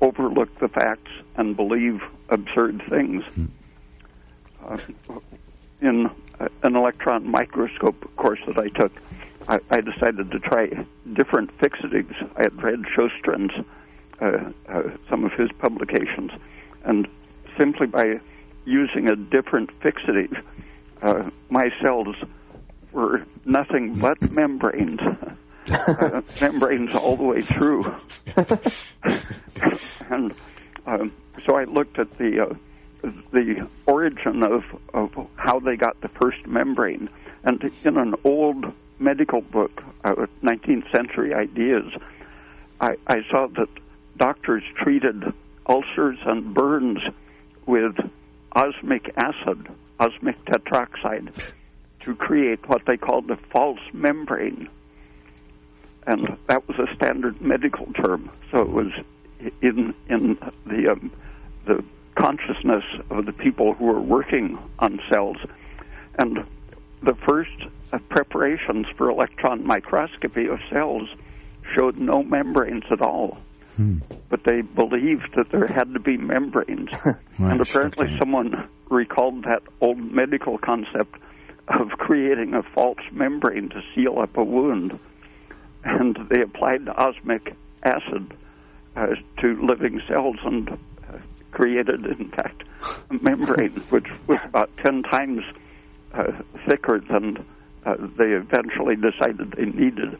overlook 0.00 0.56
the 0.58 0.68
facts 0.68 1.10
and 1.36 1.56
believe 1.56 2.02
absurd 2.28 2.82
things. 2.88 3.24
Uh, 4.64 4.78
in 5.82 6.10
an 6.62 6.76
electron 6.76 7.30
microscope 7.30 8.08
course 8.16 8.40
that 8.46 8.58
I 8.58 8.68
took, 8.68 8.92
I, 9.48 9.58
I 9.70 9.80
decided 9.80 10.30
to 10.30 10.38
try 10.38 10.68
different 11.12 11.56
fixatives. 11.58 12.14
I 12.36 12.42
had 12.42 12.62
read 12.62 12.82
Sjöstrand's, 12.96 13.66
uh, 14.20 14.50
uh, 14.68 14.82
some 15.10 15.24
of 15.24 15.32
his 15.32 15.50
publications, 15.58 16.30
and 16.84 17.08
simply 17.58 17.86
by 17.86 18.20
using 18.64 19.08
a 19.08 19.16
different 19.16 19.70
fixative, 19.80 20.40
uh, 21.02 21.28
my 21.50 21.70
cells 21.80 22.14
were 22.92 23.24
nothing 23.44 23.98
but 23.98 24.20
membranes. 24.32 25.00
uh, 25.68 26.22
membranes 26.40 26.94
all 26.94 27.16
the 27.16 27.24
way 27.24 27.40
through. 27.42 27.84
and 30.10 30.34
um, 30.86 31.12
so 31.46 31.56
I 31.56 31.64
looked 31.64 31.98
at 31.98 32.18
the 32.18 32.48
uh, 32.50 32.54
the 33.02 33.68
origin 33.86 34.42
of, 34.42 34.64
of 34.94 35.28
how 35.36 35.58
they 35.60 35.76
got 35.76 36.00
the 36.00 36.08
first 36.08 36.46
membrane. 36.46 37.08
And 37.44 37.72
in 37.84 37.96
an 37.96 38.14
old 38.24 38.64
medical 38.98 39.40
book, 39.40 39.82
uh, 40.04 40.26
19th 40.42 40.90
century 40.94 41.34
ideas, 41.34 41.92
I, 42.80 42.96
I 43.06 43.22
saw 43.30 43.48
that 43.48 43.68
doctors 44.16 44.62
treated 44.76 45.22
ulcers 45.66 46.18
and 46.24 46.54
burns 46.54 47.00
with 47.66 47.96
osmic 48.52 49.12
acid, 49.16 49.68
osmic 49.98 50.44
tetroxide, 50.44 51.32
to 52.00 52.14
create 52.14 52.68
what 52.68 52.84
they 52.86 52.96
called 52.96 53.30
a 53.30 53.36
false 53.36 53.80
membrane 53.92 54.68
and 56.06 56.36
that 56.48 56.66
was 56.68 56.78
a 56.78 56.94
standard 56.94 57.40
medical 57.40 57.86
term. 57.92 58.30
So 58.50 58.58
it 58.58 58.70
was 58.70 58.92
in 59.60 59.94
in 60.08 60.38
the 60.66 60.92
um, 60.92 61.12
the 61.66 61.84
consciousness 62.14 62.84
of 63.10 63.26
the 63.26 63.32
people 63.32 63.74
who 63.74 63.86
were 63.86 64.00
working 64.00 64.58
on 64.78 65.00
cells, 65.10 65.36
and 66.18 66.44
the 67.02 67.14
first 67.26 67.50
uh, 67.92 67.98
preparations 68.08 68.86
for 68.96 69.10
electron 69.10 69.66
microscopy 69.66 70.46
of 70.46 70.58
cells 70.70 71.08
showed 71.76 71.96
no 71.96 72.22
membranes 72.22 72.84
at 72.90 73.00
all. 73.00 73.38
Hmm. 73.76 73.98
But 74.28 74.44
they 74.44 74.60
believed 74.60 75.34
that 75.36 75.50
there 75.50 75.66
had 75.66 75.94
to 75.94 76.00
be 76.00 76.16
membranes, 76.16 76.90
and 77.38 77.60
apparently 77.60 78.08
okay. 78.08 78.18
someone 78.18 78.68
recalled 78.90 79.44
that 79.44 79.62
old 79.80 79.98
medical 79.98 80.58
concept 80.58 81.16
of 81.68 81.88
creating 81.90 82.54
a 82.54 82.62
false 82.62 82.98
membrane 83.12 83.70
to 83.70 83.80
seal 83.94 84.18
up 84.18 84.36
a 84.36 84.44
wound 84.44 84.98
and 85.84 86.16
they 86.30 86.42
applied 86.42 86.88
osmic 86.88 87.54
acid 87.82 88.34
uh, 88.96 89.06
to 89.40 89.66
living 89.66 90.00
cells 90.08 90.36
and 90.44 90.78
created, 91.52 92.04
in 92.06 92.30
fact, 92.30 92.62
a 93.10 93.14
membrane 93.22 93.70
which 93.90 94.06
was 94.26 94.40
about 94.44 94.70
10 94.84 95.02
times 95.04 95.42
uh, 96.14 96.24
thicker 96.68 97.00
than 97.10 97.44
uh, 97.86 97.94
they 98.18 98.32
eventually 98.32 98.96
decided 98.96 99.52
they 99.56 99.64
needed. 99.64 100.18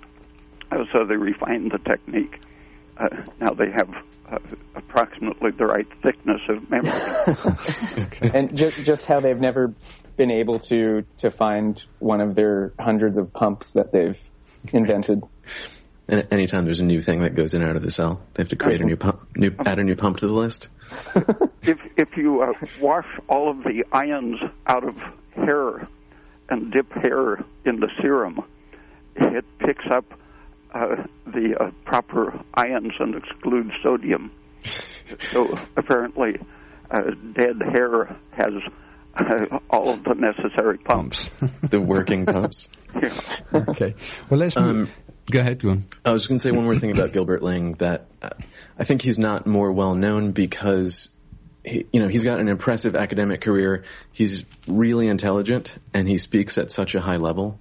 Uh, 0.71 0.85
so 0.93 1.05
they 1.05 1.17
refined 1.17 1.73
the 1.73 1.79
technique. 1.79 2.41
Uh, 2.97 3.09
now 3.41 3.51
they 3.53 3.71
have 3.71 3.89
approximately 4.75 5.51
the 5.51 5.65
right 5.67 5.87
thickness 6.03 6.41
of 6.49 6.71
membrane. 6.71 7.37
okay. 8.07 8.31
And 8.33 8.57
just, 8.57 8.79
just 8.79 9.05
how 9.05 9.21
they've 9.21 9.39
never 9.39 9.75
been 10.17 10.31
able 10.31 10.59
to, 10.61 11.05
to 11.19 11.31
find 11.31 11.83
one 11.99 12.21
of 12.21 12.35
their 12.35 12.73
hundreds 12.79 13.19
of 13.19 13.33
pumps 13.33 13.73
that 13.73 13.93
they've 13.93 14.19
invented. 14.73 15.23
And 16.13 16.29
anytime 16.31 16.67
there's 16.67 16.79
a 16.79 16.85
new 16.85 17.01
thing 17.01 17.23
that 17.23 17.35
goes 17.35 17.55
in 17.55 17.63
and 17.63 17.71
out 17.71 17.77
of 17.77 17.83
the 17.83 17.91
cell, 17.91 18.21
they 18.35 18.43
have 18.43 18.51
to 18.51 18.57
create 18.57 18.83
a 18.83 18.85
new 18.85 18.99
pump, 18.99 19.27
new 19.35 19.51
add 19.65 19.79
a 19.79 19.83
new 19.83 19.97
pump 19.97 20.19
to 20.19 20.27
the 20.27 20.35
list. 20.35 20.69
if 21.63 21.79
if 21.97 22.19
you 22.19 22.43
uh, 22.43 22.67
wash 22.83 23.07
all 23.31 23.51
of 23.51 23.65
the 23.65 23.83
ions 23.93 24.37
out 24.67 24.87
of 24.87 24.95
hair 25.35 25.89
and 26.51 26.71
dip 26.71 26.93
hair 26.93 27.43
in 27.65 27.81
the 27.81 27.89
serum, 28.03 28.41
it 29.17 29.47
picks 29.59 29.87
up 29.91 30.05
uh, 30.75 30.97
the 31.25 31.57
uh, 31.59 31.71
proper 31.87 32.39
ions 32.53 32.93
and 33.01 33.15
excludes 33.15 33.71
sodium. 33.83 34.33
So 35.31 35.57
apparently, 35.79 36.33
uh, 36.91 37.13
dead 37.33 37.57
hair 37.75 38.15
has 38.33 38.53
uh, 39.15 39.59
all 39.71 39.95
of 39.95 40.05
the 40.05 40.15
necessary 40.15 40.77
pumps. 40.77 41.25
the 41.63 41.81
working 41.81 42.27
pumps. 42.27 42.69
Yeah. 43.03 43.65
Okay. 43.69 43.95
Well, 44.31 44.41
let's. 44.41 44.57
Um, 44.57 44.91
Go 45.31 45.41
ahead, 45.41 45.63
go 45.63 45.71
on. 45.71 45.85
I 46.05 46.11
was 46.11 46.27
going 46.27 46.39
to 46.39 46.43
say 46.43 46.51
one 46.51 46.65
more 46.65 46.75
thing 46.75 46.91
about 46.91 47.13
Gilbert 47.15 47.43
Ling 47.43 47.75
that 47.75 48.07
uh, 48.21 48.31
I 48.79 48.85
think 48.85 49.03
he's 49.03 49.19
not 49.19 49.47
more 49.47 49.71
well 49.71 49.95
known 49.95 50.33
because 50.33 51.09
he, 51.65 51.87
you 51.93 52.01
know, 52.01 52.09
he's 52.09 52.25
got 52.25 52.41
an 52.41 52.49
impressive 52.49 52.97
academic 52.97 53.41
career. 53.41 53.85
He's 54.13 54.45
really 54.67 55.07
intelligent 55.07 55.77
and 55.95 56.09
he 56.09 56.19
speaks 56.19 56.59
at 56.59 56.73
such 56.73 56.95
a 56.95 57.01
high 57.01 57.17
level 57.17 57.61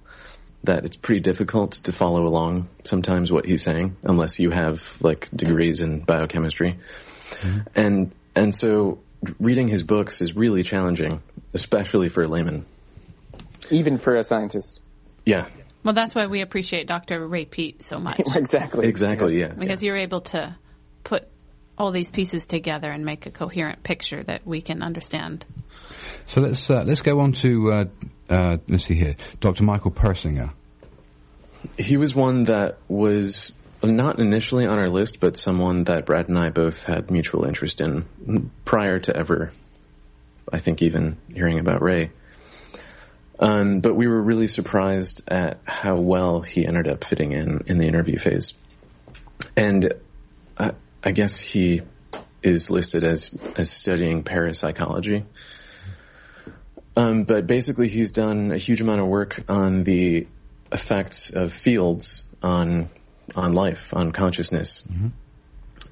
that 0.64 0.84
it's 0.84 0.96
pretty 0.96 1.20
difficult 1.20 1.72
to 1.72 1.92
follow 1.92 2.26
along 2.26 2.68
sometimes 2.84 3.32
what 3.32 3.46
he's 3.46 3.62
saying 3.62 3.96
unless 4.02 4.38
you 4.38 4.50
have 4.50 4.82
like 5.00 5.28
degrees 5.34 5.80
in 5.80 6.00
biochemistry. 6.00 6.78
Mm-hmm. 7.30 7.58
And, 7.74 8.14
and 8.34 8.54
so 8.54 9.00
reading 9.40 9.68
his 9.68 9.82
books 9.82 10.20
is 10.20 10.34
really 10.34 10.62
challenging, 10.62 11.22
especially 11.54 12.08
for 12.08 12.24
a 12.24 12.28
layman. 12.28 12.66
Even 13.70 13.98
for 13.98 14.16
a 14.16 14.22
scientist. 14.24 14.80
Yeah, 15.24 15.48
well, 15.84 15.94
that's 15.94 16.14
why 16.14 16.26
we 16.26 16.42
appreciate 16.42 16.86
Dr. 16.86 17.26
Ray 17.26 17.44
Peat 17.44 17.84
so 17.84 17.98
much. 17.98 18.20
exactly. 18.34 18.86
Exactly, 18.86 19.40
yeah. 19.40 19.48
Because 19.48 19.82
yeah. 19.82 19.88
you're 19.88 19.96
able 19.96 20.20
to 20.22 20.56
put 21.02 21.26
all 21.76 21.90
these 21.90 22.10
pieces 22.10 22.46
together 22.46 22.90
and 22.90 23.04
make 23.04 23.26
a 23.26 23.30
coherent 23.30 23.82
picture 23.82 24.22
that 24.22 24.46
we 24.46 24.60
can 24.60 24.82
understand. 24.82 25.44
So 26.26 26.40
let's 26.40 26.70
uh, 26.70 26.84
let's 26.84 27.00
go 27.00 27.20
on 27.20 27.32
to 27.32 27.72
uh, 27.72 27.84
uh, 28.28 28.56
let's 28.68 28.84
see 28.84 28.94
here, 28.94 29.16
Dr. 29.40 29.64
Michael 29.64 29.90
Persinger. 29.90 30.52
He 31.78 31.96
was 31.96 32.14
one 32.14 32.44
that 32.44 32.78
was 32.88 33.52
not 33.82 34.20
initially 34.20 34.66
on 34.66 34.78
our 34.78 34.88
list, 34.88 35.18
but 35.18 35.36
someone 35.36 35.84
that 35.84 36.06
Brad 36.06 36.28
and 36.28 36.38
I 36.38 36.50
both 36.50 36.82
had 36.82 37.10
mutual 37.10 37.44
interest 37.44 37.80
in 37.80 38.50
prior 38.64 39.00
to 39.00 39.16
ever, 39.16 39.50
I 40.52 40.58
think, 40.58 40.82
even 40.82 41.18
hearing 41.32 41.58
about 41.58 41.82
Ray. 41.82 42.10
Um, 43.38 43.80
but 43.80 43.94
we 43.94 44.06
were 44.06 44.20
really 44.20 44.46
surprised 44.46 45.22
at 45.28 45.60
how 45.64 45.96
well 45.96 46.42
he 46.42 46.66
ended 46.66 46.86
up 46.86 47.04
fitting 47.04 47.32
in 47.32 47.64
in 47.66 47.78
the 47.78 47.86
interview 47.86 48.18
phase. 48.18 48.52
And 49.56 49.94
uh, 50.56 50.72
I 51.02 51.12
guess 51.12 51.38
he 51.38 51.82
is 52.42 52.70
listed 52.70 53.04
as 53.04 53.30
as 53.56 53.70
studying 53.70 54.22
parapsychology. 54.22 55.24
Um, 56.94 57.24
but 57.24 57.46
basically, 57.46 57.88
he's 57.88 58.10
done 58.10 58.52
a 58.52 58.58
huge 58.58 58.80
amount 58.80 59.00
of 59.00 59.06
work 59.06 59.42
on 59.48 59.84
the 59.84 60.26
effects 60.70 61.30
of 61.30 61.52
fields 61.52 62.24
on 62.42 62.90
on 63.34 63.52
life, 63.52 63.94
on 63.94 64.12
consciousness, 64.12 64.82
mm-hmm. 64.90 65.08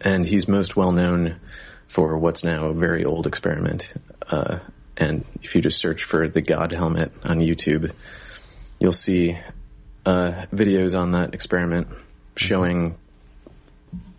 and 0.00 0.26
he's 0.26 0.46
most 0.46 0.76
well 0.76 0.92
known 0.92 1.40
for 1.88 2.18
what's 2.18 2.44
now 2.44 2.66
a 2.66 2.74
very 2.74 3.04
old 3.04 3.26
experiment 3.26 3.92
uh, 4.28 4.58
and 5.00 5.24
if 5.42 5.54
you 5.54 5.62
just 5.62 5.78
search 5.78 6.04
for 6.04 6.28
the 6.28 6.42
God 6.42 6.72
helmet 6.72 7.10
on 7.24 7.38
YouTube, 7.38 7.92
you'll 8.78 8.92
see 8.92 9.36
uh, 10.04 10.46
videos 10.52 10.96
on 10.96 11.12
that 11.12 11.34
experiment 11.34 11.88
showing 12.36 12.96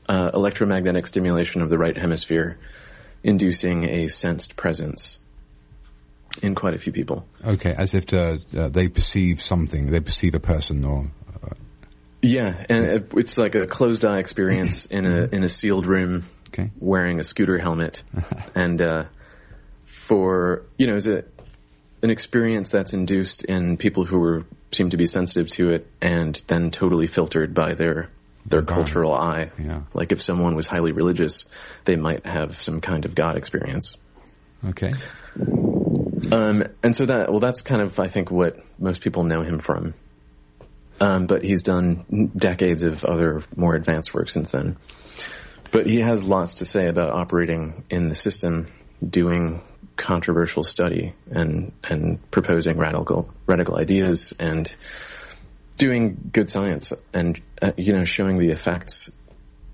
uh, 0.09 0.31
electromagnetic 0.33 1.07
stimulation 1.07 1.61
of 1.61 1.69
the 1.69 1.77
right 1.77 1.95
hemisphere 1.95 2.57
inducing 3.23 3.87
a 3.87 4.07
sensed 4.07 4.55
presence 4.55 5.19
in 6.41 6.55
quite 6.55 6.73
a 6.73 6.79
few 6.79 6.91
people. 6.91 7.27
Okay, 7.45 7.73
as 7.77 7.93
if 7.93 8.07
to, 8.07 8.39
uh, 8.57 8.69
they 8.69 8.87
perceive 8.87 9.41
something, 9.41 9.91
they 9.91 9.99
perceive 9.99 10.33
a 10.33 10.39
person 10.39 10.83
or. 10.83 11.11
Uh... 11.43 11.53
Yeah, 12.23 12.65
and 12.69 13.07
it's 13.15 13.37
like 13.37 13.53
a 13.53 13.67
closed 13.67 14.03
eye 14.03 14.17
experience 14.17 14.85
in 14.89 15.05
a 15.05 15.27
in 15.31 15.43
a 15.43 15.49
sealed 15.49 15.85
room, 15.85 16.25
okay. 16.49 16.71
wearing 16.79 17.19
a 17.19 17.23
scooter 17.23 17.59
helmet, 17.59 18.03
and 18.55 18.81
uh, 18.81 19.03
for 20.11 20.65
you 20.77 20.87
know, 20.87 20.97
is 20.97 21.07
it 21.07 21.33
an 22.03 22.09
experience 22.09 22.69
that's 22.69 22.91
induced 22.91 23.45
in 23.45 23.77
people 23.77 24.03
who 24.03 24.19
were 24.19 24.45
seem 24.73 24.89
to 24.89 24.97
be 24.97 25.05
sensitive 25.05 25.47
to 25.53 25.69
it, 25.69 25.87
and 26.01 26.41
then 26.47 26.69
totally 26.69 27.07
filtered 27.07 27.53
by 27.53 27.75
their 27.75 28.09
their 28.45 28.61
cultural 28.61 29.13
eye. 29.13 29.51
Yeah. 29.57 29.83
Like 29.93 30.11
if 30.11 30.21
someone 30.21 30.53
was 30.53 30.67
highly 30.67 30.91
religious, 30.91 31.45
they 31.85 31.95
might 31.95 32.25
have 32.25 32.61
some 32.61 32.81
kind 32.81 33.05
of 33.05 33.15
God 33.15 33.37
experience. 33.37 33.95
Okay. 34.67 34.89
Um, 36.29 36.63
and 36.83 36.93
so 36.93 37.05
that, 37.05 37.29
well, 37.29 37.39
that's 37.39 37.61
kind 37.61 37.81
of, 37.81 37.99
I 37.99 38.07
think, 38.07 38.31
what 38.31 38.57
most 38.79 39.01
people 39.01 39.23
know 39.23 39.43
him 39.43 39.59
from. 39.59 39.93
Um, 40.99 41.27
but 41.27 41.43
he's 41.43 41.61
done 41.61 42.31
decades 42.35 42.81
of 42.81 43.05
other 43.05 43.43
more 43.55 43.75
advanced 43.75 44.13
work 44.13 44.29
since 44.29 44.51
then. 44.51 44.77
But 45.71 45.85
he 45.85 45.99
has 46.01 46.23
lots 46.23 46.55
to 46.55 46.65
say 46.65 46.87
about 46.87 47.11
operating 47.11 47.85
in 47.89 48.09
the 48.09 48.15
system, 48.15 48.67
doing 49.07 49.61
controversial 49.95 50.63
study, 50.63 51.13
and 51.29 51.71
and 51.83 52.19
proposing 52.31 52.77
radical 52.77 53.29
radical 53.45 53.77
ideas, 53.77 54.33
and 54.39 54.73
doing 55.77 56.29
good 56.31 56.49
science, 56.49 56.93
and 57.13 57.41
uh, 57.61 57.71
you 57.77 57.93
know 57.93 58.05
showing 58.05 58.37
the 58.37 58.49
effects. 58.49 59.09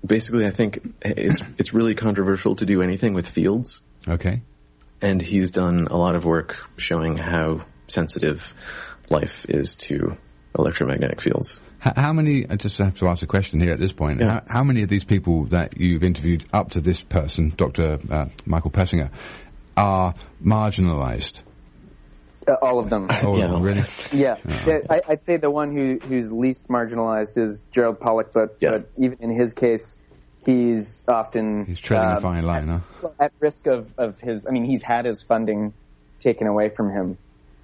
Basically, 0.04 0.46
I 0.46 0.50
think 0.50 0.94
it's 1.02 1.40
it's 1.58 1.74
really 1.74 1.94
controversial 1.94 2.54
to 2.56 2.66
do 2.66 2.82
anything 2.82 3.14
with 3.14 3.28
fields. 3.28 3.82
Okay 4.06 4.42
and 5.00 5.20
he's 5.22 5.50
done 5.50 5.86
a 5.90 5.96
lot 5.96 6.16
of 6.16 6.24
work 6.24 6.56
showing 6.76 7.16
how 7.16 7.64
sensitive 7.86 8.52
life 9.10 9.46
is 9.48 9.74
to 9.74 10.16
electromagnetic 10.58 11.20
fields. 11.20 11.58
How 11.80 12.12
many, 12.12 12.48
I 12.48 12.56
just 12.56 12.76
have 12.78 12.98
to 12.98 13.08
ask 13.08 13.22
a 13.22 13.26
question 13.26 13.60
here 13.60 13.72
at 13.72 13.78
this 13.78 13.92
point. 13.92 14.20
Yeah. 14.20 14.30
How, 14.30 14.42
how, 14.48 14.64
many 14.64 14.82
of 14.82 14.88
these 14.88 15.04
people 15.04 15.44
that 15.46 15.78
you've 15.78 16.02
interviewed 16.02 16.44
up 16.52 16.72
to 16.72 16.80
this 16.80 17.00
person, 17.00 17.52
Dr. 17.56 18.00
Uh, 18.10 18.26
Michael 18.44 18.72
Persinger, 18.72 19.10
are 19.76 20.14
marginalized? 20.44 21.38
Uh, 22.48 22.54
all 22.54 22.80
of 22.80 22.90
them. 22.90 23.08
All 23.22 23.38
yeah. 23.38 23.44
of 23.44 23.50
them, 23.52 23.62
really? 23.62 23.84
Yeah. 24.12 24.38
yeah. 24.66 24.78
I, 24.90 25.02
would 25.08 25.22
say 25.22 25.36
the 25.36 25.50
one 25.50 25.72
who, 25.72 26.00
who's 26.04 26.32
least 26.32 26.66
marginalized 26.66 27.38
is 27.38 27.64
Gerald 27.70 28.00
Pollack, 28.00 28.32
but, 28.32 28.56
yeah. 28.60 28.70
but 28.70 28.90
even 28.96 29.18
in 29.20 29.38
his 29.38 29.52
case, 29.52 29.98
he's 30.44 31.04
often 31.06 31.66
he's 31.66 31.78
treading 31.78 32.10
um, 32.10 32.16
a 32.16 32.20
fine 32.20 32.44
line, 32.44 32.70
at, 32.70 32.82
huh? 33.00 33.10
at 33.20 33.32
risk 33.38 33.66
of, 33.66 33.92
of 33.98 34.18
his. 34.20 34.46
I 34.46 34.50
mean, 34.50 34.64
he's 34.64 34.82
had 34.82 35.04
his 35.04 35.22
funding 35.22 35.74
taken 36.20 36.46
away 36.46 36.70
from 36.70 36.90
him, 36.90 37.18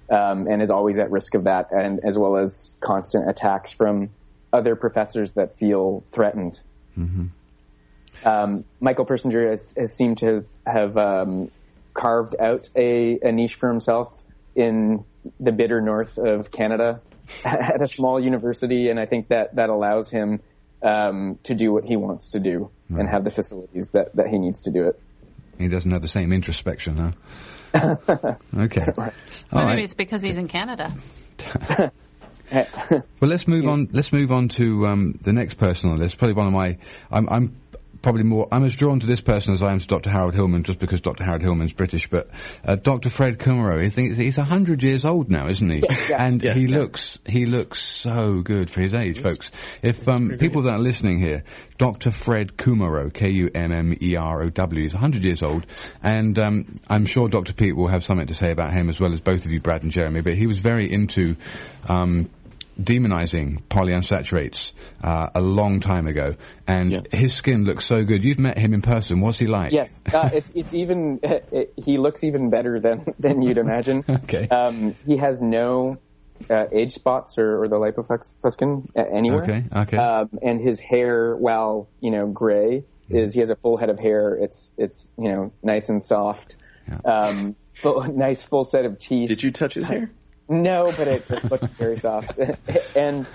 um, 0.09 0.47
and 0.47 0.61
is 0.61 0.69
always 0.69 0.97
at 0.97 1.11
risk 1.11 1.33
of 1.35 1.45
that, 1.45 1.71
and 1.71 1.99
as 2.03 2.17
well 2.17 2.37
as 2.37 2.73
constant 2.79 3.29
attacks 3.29 3.71
from 3.71 4.09
other 4.53 4.75
professors 4.75 5.33
that 5.33 5.57
feel 5.57 6.03
threatened. 6.11 6.59
Mm-hmm. 6.97 8.27
Um, 8.27 8.63
Michael 8.79 9.05
Persinger 9.05 9.51
has, 9.51 9.73
has, 9.77 9.93
seemed 9.93 10.19
to 10.19 10.45
have, 10.65 10.97
um, 10.97 11.51
carved 11.93 12.35
out 12.39 12.67
a, 12.75 13.19
a 13.21 13.31
niche 13.31 13.55
for 13.55 13.69
himself 13.69 14.13
in 14.55 15.03
the 15.39 15.51
bitter 15.51 15.81
north 15.81 16.17
of 16.17 16.51
Canada 16.51 17.01
at 17.43 17.81
a 17.81 17.87
small 17.87 18.21
university, 18.21 18.89
and 18.89 18.99
I 18.99 19.05
think 19.05 19.29
that 19.29 19.55
that 19.55 19.69
allows 19.69 20.09
him 20.09 20.41
um, 20.83 21.39
to 21.43 21.55
do 21.55 21.71
what 21.71 21.83
he 21.83 21.95
wants 21.95 22.31
to 22.31 22.39
do 22.39 22.69
right. 22.89 22.99
and 22.99 23.09
have 23.09 23.23
the 23.23 23.31
facilities 23.31 23.89
that, 23.89 24.15
that 24.15 24.27
he 24.27 24.37
needs 24.37 24.63
to 24.63 24.71
do 24.71 24.87
it. 24.87 24.99
He 25.57 25.67
doesn't 25.67 25.91
have 25.91 26.01
the 26.01 26.07
same 26.07 26.33
introspection, 26.33 26.97
huh? 26.97 27.11
okay. 28.57 28.85
Well, 28.95 29.13
maybe 29.51 29.65
right. 29.65 29.79
it's 29.79 29.93
because 29.93 30.21
he's 30.21 30.37
in 30.37 30.47
Canada. 30.47 30.93
well, 32.51 32.71
let's 33.21 33.47
move 33.47 33.65
on. 33.65 33.89
Let's 33.91 34.13
move 34.13 34.31
on 34.31 34.49
to 34.49 34.87
um, 34.87 35.19
the 35.21 35.33
next 35.33 35.55
person 35.55 35.89
on 35.89 35.97
the 35.97 36.03
list. 36.03 36.17
Probably 36.17 36.35
one 36.35 36.47
of 36.47 36.53
my. 36.53 36.77
I'm, 37.11 37.27
I'm 37.29 37.61
probably 38.05 38.21
more, 38.21 38.47
I'm 38.51 38.63
as 38.63 38.75
drawn 38.75 38.99
to 38.99 39.07
this 39.07 39.19
person 39.19 39.55
as 39.55 39.63
I 39.63 39.71
am 39.71 39.79
to 39.79 39.87
Dr. 39.87 40.11
Harold 40.11 40.35
Hillman 40.35 40.61
just 40.61 40.77
because 40.77 41.01
Dr. 41.01 41.23
Harold 41.23 41.41
Hillman's 41.41 41.73
British, 41.73 42.07
but 42.07 42.29
uh, 42.63 42.75
Dr. 42.75 43.09
Fred 43.09 43.39
Kummerow, 43.39 43.83
I 43.83 43.89
think 43.89 44.15
he's 44.15 44.37
100 44.37 44.83
years 44.83 45.05
old 45.05 45.31
now, 45.31 45.47
isn't 45.47 45.67
he? 45.67 45.83
Yeah, 46.07 46.23
and 46.23 46.43
yeah, 46.43 46.53
he 46.53 46.67
yeah. 46.67 46.77
looks, 46.77 47.17
he 47.25 47.47
looks 47.47 47.81
so 47.81 48.41
good 48.41 48.69
for 48.69 48.79
his 48.79 48.93
age, 48.93 49.23
folks. 49.23 49.49
If 49.81 50.07
um, 50.07 50.37
people 50.37 50.63
that 50.63 50.73
are 50.73 50.79
listening 50.79 51.19
here, 51.19 51.43
Dr. 51.79 52.11
Fred 52.11 52.57
Kummerow, 52.57 53.11
K-U-M-M-E-R-O-W, 53.11 54.85
is 54.85 54.93
100 54.93 55.23
years 55.23 55.41
old, 55.41 55.65
and 56.03 56.37
um, 56.37 56.75
I'm 56.87 57.07
sure 57.07 57.27
Dr. 57.27 57.53
Pete 57.53 57.75
will 57.75 57.87
have 57.87 58.03
something 58.03 58.27
to 58.27 58.35
say 58.35 58.51
about 58.51 58.73
him 58.73 58.87
as 58.89 58.99
well 58.99 59.13
as 59.13 59.21
both 59.21 59.45
of 59.45 59.51
you, 59.51 59.61
Brad 59.61 59.81
and 59.81 59.91
Jeremy, 59.91 60.21
but 60.21 60.35
he 60.35 60.45
was 60.45 60.59
very 60.59 60.91
into 60.91 61.37
um, 61.89 62.29
demonizing 62.81 63.63
polyunsaturates 63.69 64.71
uh, 65.03 65.27
a 65.35 65.41
long 65.41 65.79
time 65.79 66.07
ago, 66.07 66.35
and 66.67 66.91
Yeah. 66.91 66.99
his 67.11 67.33
skin 67.33 67.63
looks 67.65 67.87
so 67.87 68.03
good. 68.03 68.23
You've 68.23 68.39
met 68.39 68.57
him 68.57 68.73
in 68.73 68.81
person. 68.81 69.21
What's 69.21 69.37
he 69.39 69.47
like? 69.47 69.71
Yes, 69.71 69.91
uh, 70.13 70.29
it's, 70.33 70.51
it's 70.55 70.73
even 70.73 71.19
it, 71.23 71.73
he 71.77 71.97
looks 71.97 72.23
even 72.23 72.49
better 72.49 72.79
than 72.79 73.05
than 73.19 73.41
you'd 73.41 73.57
imagine. 73.57 74.03
Okay. 74.09 74.47
Um, 74.49 74.95
he 75.05 75.17
has 75.17 75.41
no 75.41 75.97
uh, 76.49 76.65
age 76.71 76.93
spots 76.93 77.37
or, 77.37 77.63
or 77.63 77.67
the 77.67 77.77
lipofuscin 77.77 78.89
uh, 78.97 79.01
anywhere. 79.15 79.43
Okay, 79.43 79.63
okay. 79.73 79.97
Um, 79.97 80.29
and 80.41 80.59
his 80.61 80.79
hair, 80.79 81.35
while 81.35 81.87
you 82.01 82.11
know 82.11 82.27
gray, 82.27 82.83
is 83.09 83.33
he 83.33 83.39
has 83.39 83.49
a 83.49 83.55
full 83.55 83.77
head 83.77 83.89
of 83.89 83.99
hair. 83.99 84.35
It's 84.35 84.69
it's 84.77 85.09
you 85.17 85.31
know 85.31 85.51
nice 85.63 85.89
and 85.89 86.05
soft. 86.05 86.55
Yeah. 86.87 86.99
Um, 87.05 87.55
full, 87.73 88.03
nice 88.03 88.43
full 88.43 88.63
set 88.65 88.85
of 88.85 88.99
teeth. 88.99 89.27
Did 89.27 89.41
you 89.41 89.51
touch 89.51 89.73
his 89.73 89.85
hair? 89.87 90.11
No, 90.47 90.93
but 90.95 91.07
it, 91.07 91.29
it 91.29 91.43
looked 91.51 91.65
very 91.77 91.97
soft. 91.97 92.37
and 92.95 93.25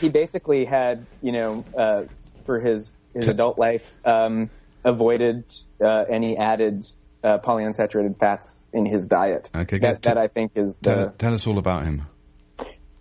he 0.00 0.08
basically 0.08 0.64
had, 0.64 1.06
you 1.22 1.32
know, 1.32 1.64
uh, 1.76 2.04
for 2.46 2.60
his 2.60 2.90
his 3.14 3.28
adult 3.28 3.58
life, 3.58 3.94
um, 4.04 4.50
avoided 4.84 5.44
uh, 5.80 6.04
any 6.10 6.36
added 6.36 6.84
uh, 7.22 7.38
polyunsaturated 7.38 8.18
fats 8.18 8.66
in 8.72 8.86
his 8.86 9.06
diet. 9.06 9.50
Okay, 9.54 9.78
that, 9.78 10.02
that 10.02 10.18
I 10.18 10.28
think 10.28 10.52
is 10.56 10.76
Tell, 10.82 10.96
the. 10.96 11.12
tell 11.18 11.34
us 11.34 11.46
all 11.46 11.58
about 11.58 11.84
him. 11.84 12.06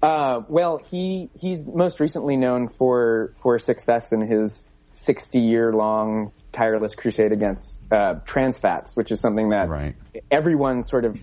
Uh, 0.01 0.41
well, 0.49 0.81
he 0.91 1.29
he's 1.39 1.65
most 1.65 1.99
recently 2.01 2.35
known 2.35 2.67
for 2.67 3.33
for 3.41 3.57
success 3.57 4.11
in 4.11 4.19
his 4.19 4.63
60 4.95 5.39
year 5.39 5.73
long 5.73 6.33
tireless 6.51 6.93
crusade 6.93 7.31
against 7.31 7.81
uh, 7.91 8.15
trans 8.25 8.57
fats, 8.57 8.95
which 8.95 9.11
is 9.11 9.19
something 9.19 9.49
that 9.49 9.69
Right. 9.69 9.95
everyone 10.29 10.83
sort 10.83 11.05
of 11.05 11.21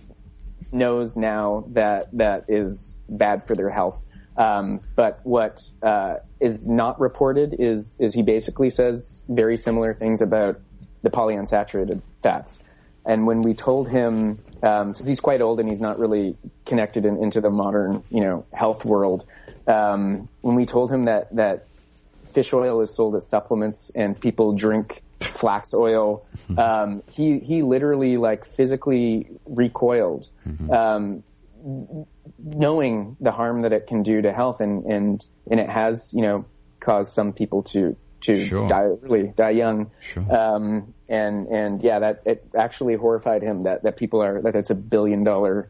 knows 0.71 1.15
now 1.15 1.65
that 1.69 2.09
that 2.13 2.45
is 2.47 2.95
bad 3.09 3.45
for 3.47 3.55
their 3.55 3.69
health. 3.69 4.03
Um, 4.37 4.79
but 4.95 5.19
what 5.23 5.61
uh, 5.83 6.15
is 6.39 6.65
not 6.65 6.99
reported 6.99 7.55
is 7.59 7.95
is 7.99 8.13
he 8.13 8.23
basically 8.23 8.69
says 8.69 9.21
very 9.27 9.57
similar 9.57 9.93
things 9.93 10.21
about 10.21 10.59
the 11.03 11.09
polyunsaturated 11.09 12.01
fats. 12.23 12.59
And 13.05 13.25
when 13.25 13.41
we 13.41 13.53
told 13.53 13.89
him, 13.89 14.39
um, 14.61 14.93
since 14.93 15.09
he's 15.09 15.19
quite 15.19 15.41
old 15.41 15.59
and 15.59 15.67
he's 15.67 15.81
not 15.81 15.97
really 15.97 16.37
connected 16.65 17.05
in, 17.05 17.21
into 17.21 17.41
the 17.41 17.49
modern, 17.49 18.03
you 18.11 18.21
know, 18.21 18.45
health 18.53 18.85
world, 18.85 19.25
um, 19.67 20.29
when 20.41 20.55
we 20.55 20.65
told 20.65 20.91
him 20.91 21.05
that 21.05 21.35
that 21.35 21.65
fish 22.31 22.53
oil 22.53 22.81
is 22.81 22.93
sold 22.93 23.15
as 23.15 23.27
supplements 23.27 23.91
and 23.95 24.19
people 24.19 24.53
drink 24.53 25.01
flax 25.31 25.73
oil, 25.73 26.25
um, 26.57 27.03
he 27.11 27.39
he 27.39 27.63
literally 27.63 28.17
like 28.17 28.45
physically 28.45 29.27
recoiled, 29.45 30.27
um, 30.71 31.23
knowing 32.39 33.17
the 33.19 33.31
harm 33.31 33.61
that 33.63 33.73
it 33.73 33.87
can 33.87 34.03
do 34.03 34.21
to 34.21 34.31
health, 34.33 34.59
and 34.61 34.85
and 34.85 35.25
and 35.49 35.59
it 35.59 35.69
has 35.69 36.13
you 36.13 36.21
know 36.21 36.45
caused 36.79 37.13
some 37.13 37.33
people 37.33 37.63
to 37.63 37.95
to 38.21 38.45
Sure. 38.45 38.67
die 38.67 38.83
early, 39.03 39.33
die 39.35 39.49
young. 39.51 39.89
Sure. 40.01 40.23
Um, 40.35 40.93
and 41.09 41.47
and 41.47 41.83
yeah, 41.83 41.99
that 41.99 42.21
it 42.25 42.45
actually 42.57 42.95
horrified 42.95 43.41
him 43.41 43.63
that 43.63 43.83
that 43.83 43.97
people 43.97 44.21
are 44.21 44.41
that 44.43 44.55
it's 44.55 44.69
a 44.69 44.75
billion 44.75 45.23
dollar 45.23 45.69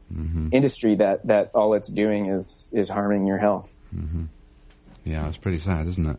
industry 0.52 0.96
that 0.96 1.26
that 1.28 1.52
all 1.56 1.74
it's 1.74 1.88
doing 1.88 2.28
is 2.28 2.68
is 2.72 2.90
harming 2.90 3.26
your 3.26 3.38
health. 3.38 3.74
Yeah, 5.04 5.28
it's 5.28 5.38
pretty 5.38 5.60
sad, 5.60 5.88
isn't 5.88 6.08
it? 6.10 6.18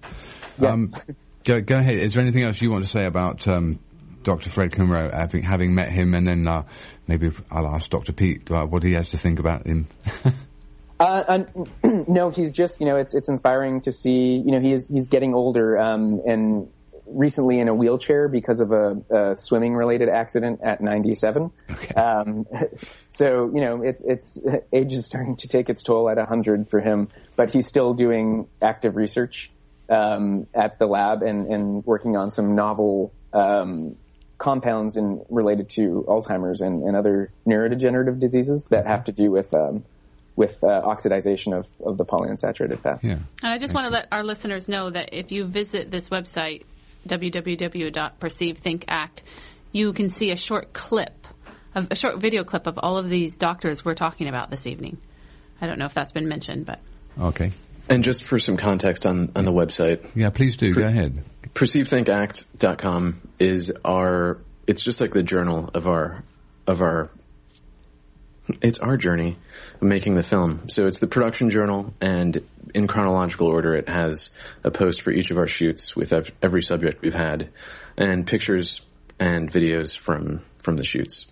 Yeah. 0.61 0.71
Um, 0.73 0.95
go, 1.45 1.61
go 1.61 1.79
ahead. 1.79 1.95
Is 1.95 2.15
there 2.15 2.23
anything 2.23 2.45
else 2.45 2.61
you 2.61 2.71
want 2.71 2.85
to 2.85 2.91
say 2.91 3.05
about 3.05 3.47
um, 3.49 3.79
Dr. 4.23 4.51
Fred 4.51 4.71
Kummerow, 4.71 5.13
having, 5.13 5.43
having 5.43 5.75
met 5.75 5.91
him, 5.91 6.15
and 6.15 6.27
then 6.27 6.47
uh, 6.49 6.65
maybe 7.07 7.31
I'll 7.51 7.67
ask 7.67 7.89
Dr. 7.91 8.13
Peat 8.13 8.51
uh, 8.51 8.65
what 8.65 8.83
he 8.83 8.93
has 8.93 9.11
to 9.11 9.17
think 9.17 9.39
about 9.39 9.67
him. 9.67 9.89
Uh, 11.01 11.25
and, 11.83 12.07
no, 12.09 12.31
he's 12.31 12.53
just 12.53 12.79
you 12.79 12.87
know 12.87 12.95
it's 12.95 13.13
it's 13.13 13.29
inspiring 13.29 13.81
to 13.81 13.91
see 13.91 14.41
you 14.45 14.53
know 14.53 14.61
he's 14.61 14.87
he's 14.87 15.09
getting 15.09 15.35
older 15.35 15.77
um, 15.77 16.23
and 16.25 16.69
recently 17.07 17.59
in 17.59 17.69
a 17.69 17.75
wheelchair 17.75 18.29
because 18.29 18.61
of 18.61 18.73
a, 18.73 19.03
a 19.11 19.37
swimming 19.37 19.75
related 19.75 20.09
accident 20.09 20.61
at 20.63 20.81
97. 20.81 21.51
Okay. 21.71 21.95
Um, 21.95 22.47
so 23.11 23.51
you 23.53 23.61
know 23.61 23.83
it, 23.83 24.01
it's 24.05 24.39
age 24.73 24.93
is 24.93 25.07
starting 25.07 25.37
to 25.37 25.49
take 25.49 25.69
its 25.69 25.83
toll 25.83 26.09
at 26.09 26.17
100 26.17 26.69
for 26.71 26.81
him, 26.81 27.09
but 27.37 27.53
he's 27.53 27.67
still 27.67 27.95
doing 27.95 28.49
active 28.63 28.97
research 28.97 29.51
um, 29.89 30.47
at 30.55 30.79
the 30.79 30.87
lab 30.87 31.23
and, 31.23 31.47
and 31.47 31.85
working 31.85 32.17
on 32.17 32.31
some 32.31 32.55
novel 32.55 33.13
um, 33.33 33.97
compounds 34.39 34.97
in 34.97 35.25
related 35.29 35.71
to 35.71 36.05
Alzheimer's 36.09 36.61
and, 36.61 36.83
and 36.83 36.97
other 36.97 37.33
neurodegenerative 37.47 38.19
diseases 38.19 38.67
that 38.67 38.87
have 38.87 39.05
to 39.05 39.13
do 39.13 39.31
with 39.31 39.53
um, 39.55 39.85
with 40.35 40.65
uh, 40.65 40.83
oxidization 40.83 41.57
of, 41.57 41.69
of 41.85 41.99
the 41.99 42.05
polyunsaturated 42.05 42.81
fat. 42.81 43.01
Yeah. 43.03 43.19
And 43.43 43.53
I 43.53 43.59
just 43.59 43.75
want 43.75 43.87
to 43.87 43.93
let 43.93 44.09
our 44.11 44.25
listeners 44.25 44.67
know 44.67 44.91
that 44.91 45.11
if 45.13 45.31
you 45.31 45.45
visit 45.45 45.91
this 45.91 46.09
website, 46.09 46.63
www.perceivethinkact, 47.07 49.19
you 49.73 49.93
can 49.93 50.09
see 50.09 50.31
a 50.31 50.37
short 50.37 50.73
clip, 50.73 51.27
of, 51.75 51.89
a 51.91 51.95
short 51.95 52.21
video 52.21 52.45
clip 52.45 52.67
of 52.67 52.79
all 52.79 52.97
of 52.97 53.11
these 53.11 53.37
doctors 53.37 53.85
we're 53.85 53.95
talking 53.95 54.29
about 54.29 54.51
this 54.51 54.67
evening. 54.67 54.97
I 55.61 55.67
don't 55.67 55.79
know 55.79 55.87
if 55.87 55.95
that's 55.95 56.13
been 56.13 56.29
mentioned, 56.29 56.67
but. 56.67 56.81
Okay. 57.21 57.53
And 57.89 58.05
just 58.05 58.25
for 58.25 58.39
some 58.39 58.57
context 58.57 59.07
on, 59.07 59.33
on 59.37 59.45
the 59.45 59.53
website. 59.53 60.09
Yeah, 60.15 60.31
please 60.31 60.57
do. 60.57 60.73
Go 60.73 60.83
ahead. 60.83 61.25
PerceiveThinkAct.com 61.55 63.29
is 63.39 63.73
our, 63.85 64.39
it's 64.67 64.83
just 64.83 65.01
like 65.01 65.13
the 65.13 65.23
journal 65.23 65.71
of 65.75 65.87
our, 65.87 66.25
of 66.67 66.81
our 66.81 67.11
it's 68.61 68.79
our 68.79 68.97
journey 68.97 69.39
of 69.75 69.83
making 69.83 70.15
the 70.15 70.23
film. 70.23 70.69
So 70.69 70.87
it's 70.87 70.99
the 70.99 71.07
production 71.07 71.51
journal, 71.51 71.95
and 72.01 72.45
in 72.75 72.87
chronological 72.87 73.47
order, 73.47 73.75
it 73.75 73.89
has 73.89 74.31
a 74.65 74.71
post 74.71 75.03
for 75.03 75.11
each 75.11 75.31
of 75.31 75.39
our 75.39 75.47
shoots 75.47 75.95
with 75.95 76.13
every 76.43 76.63
subject 76.63 77.03
we've 77.03 77.15
had, 77.15 77.51
and 77.97 78.27
pictures 78.27 78.81
and 79.19 79.51
videos 79.51 79.97
from 79.97 80.43
from 80.63 80.77
the 80.77 80.85
shoots. 80.85 81.27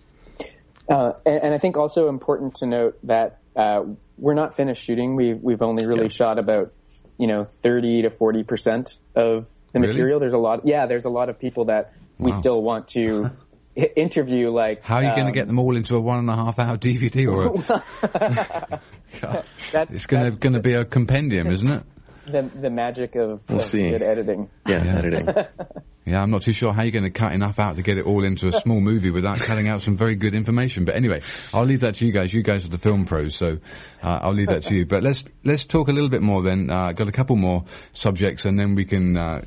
Uh, 0.89 1.13
and, 1.25 1.43
and, 1.43 1.53
I 1.53 1.57
think 1.57 1.77
also 1.77 2.09
important 2.09 2.55
to 2.55 2.65
note 2.65 2.97
that 3.03 3.39
uh, 3.55 3.83
we're 4.17 4.33
not 4.33 4.55
finished 4.55 4.83
shooting. 4.83 5.15
We 5.15 5.33
we've 5.33 5.61
only 5.61 5.85
really 5.85 6.03
yeah. 6.03 6.09
shot 6.09 6.39
about 6.39 6.73
you 7.17 7.27
know 7.27 7.45
thirty 7.45 8.03
to 8.03 8.09
forty 8.09 8.43
percent 8.43 8.97
of 9.15 9.47
the 9.73 9.79
really? 9.79 9.93
material. 9.93 10.19
There's 10.19 10.33
a 10.33 10.37
lot. 10.39 10.61
Yeah, 10.65 10.85
there's 10.87 11.05
a 11.05 11.09
lot 11.09 11.29
of 11.29 11.39
people 11.39 11.65
that 11.65 11.93
we 12.21 12.31
still 12.33 12.61
want 12.61 12.89
to 12.89 13.31
interview 13.95 14.49
like 14.49 14.83
how 14.83 14.97
are 14.97 15.03
you 15.03 15.09
um, 15.09 15.15
going 15.15 15.27
to 15.27 15.31
get 15.31 15.47
them 15.47 15.57
all 15.57 15.75
into 15.75 15.95
a 15.95 15.99
one 15.99 16.19
and 16.19 16.29
a 16.29 16.35
half 16.35 16.59
hour 16.59 16.77
DVD 16.77 17.27
or 17.27 17.63
a, 17.63 18.81
it's 19.89 20.05
going 20.05 20.25
to 20.25 20.31
going 20.31 20.53
to 20.53 20.59
be 20.59 20.73
a 20.73 20.83
compendium 20.83 21.47
isn't 21.47 21.69
it 21.71 21.83
the 22.25 22.51
the 22.61 22.69
magic 22.69 23.15
of, 23.15 23.41
we'll 23.49 23.61
of 23.61 23.71
good 23.71 24.03
editing 24.03 24.49
yeah, 24.67 24.83
yeah. 24.83 24.97
editing 24.97 25.27
yeah 26.05 26.21
I'm 26.21 26.29
not 26.29 26.43
too 26.43 26.53
sure 26.53 26.73
how 26.73 26.83
you're 26.83 26.91
going 26.91 27.03
to 27.03 27.09
cut 27.09 27.33
enough 27.33 27.59
out 27.59 27.77
to 27.77 27.81
get 27.81 27.97
it 27.97 28.05
all 28.05 28.23
into 28.23 28.47
a 28.47 28.61
small 28.61 28.79
movie 28.79 29.11
without 29.11 29.39
cutting 29.39 29.67
out 29.67 29.81
some 29.81 29.97
very 29.97 30.15
good 30.15 30.35
information 30.35 30.85
but 30.85 30.95
anyway 30.95 31.21
I'll 31.53 31.65
leave 31.65 31.81
that 31.81 31.95
to 31.95 32.05
you 32.05 32.11
guys 32.11 32.33
you 32.33 32.43
guys 32.43 32.65
are 32.65 32.69
the 32.69 32.77
film 32.77 33.05
pros 33.05 33.35
so 33.35 33.57
uh, 34.03 34.19
I'll 34.21 34.33
leave 34.33 34.47
that 34.47 34.63
to 34.63 34.75
you 34.75 34.85
but 34.85 35.03
let's 35.03 35.23
let's 35.43 35.65
talk 35.65 35.87
a 35.87 35.91
little 35.91 36.09
bit 36.09 36.21
more 36.21 36.43
then 36.43 36.69
uh, 36.69 36.91
got 36.91 37.07
a 37.07 37.11
couple 37.11 37.35
more 37.35 37.65
subjects 37.93 38.45
and 38.45 38.59
then 38.59 38.75
we 38.75 38.85
can 38.85 39.17
uh, 39.17 39.41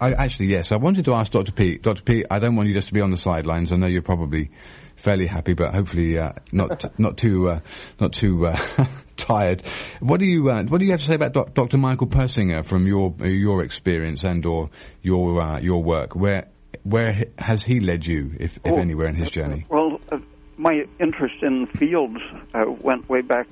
I, 0.00 0.14
actually, 0.14 0.46
yes. 0.46 0.72
I 0.72 0.78
wanted 0.78 1.04
to 1.04 1.12
ask 1.14 1.30
Dr. 1.30 1.52
Peat. 1.52 1.82
Dr. 1.82 2.02
Peat, 2.02 2.26
I 2.28 2.40
don't 2.40 2.56
want 2.56 2.68
you 2.68 2.74
just 2.74 2.88
to 2.88 2.92
be 2.92 3.00
on 3.00 3.12
the 3.12 3.16
sidelines. 3.16 3.70
I 3.70 3.76
know 3.76 3.86
you're 3.86 4.02
probably 4.02 4.50
fairly 5.02 5.26
happy, 5.26 5.52
but 5.54 5.74
hopefully 5.74 6.18
uh, 6.18 6.32
not 6.52 6.98
not 6.98 7.16
too 7.18 7.50
uh, 7.50 7.60
not 8.00 8.12
too 8.12 8.46
uh, 8.46 8.86
tired. 9.16 9.62
What 10.00 10.20
do 10.20 10.26
you 10.26 10.48
uh, 10.48 10.62
what 10.64 10.78
do 10.78 10.84
you 10.84 10.92
have 10.92 11.00
to 11.00 11.06
say 11.06 11.14
about 11.14 11.32
doc- 11.32 11.54
Dr. 11.54 11.78
Michael 11.78 12.06
Persinger 12.06 12.64
from 12.64 12.86
your 12.86 13.14
your 13.26 13.62
experience 13.62 14.22
and 14.22 14.46
or 14.46 14.70
your 15.02 15.40
uh, 15.40 15.60
your 15.60 15.82
work? 15.82 16.14
Where 16.14 16.48
where 16.84 17.24
has 17.38 17.62
he 17.62 17.80
led 17.80 18.06
you, 18.06 18.32
if, 18.40 18.58
if 18.64 18.78
anywhere, 18.78 19.08
in 19.08 19.14
his 19.14 19.30
journey? 19.30 19.66
Well, 19.68 20.00
uh, 20.10 20.18
my 20.56 20.84
interest 20.98 21.34
in 21.42 21.66
fields 21.66 22.20
went 22.80 23.08
way 23.08 23.20
back. 23.20 23.46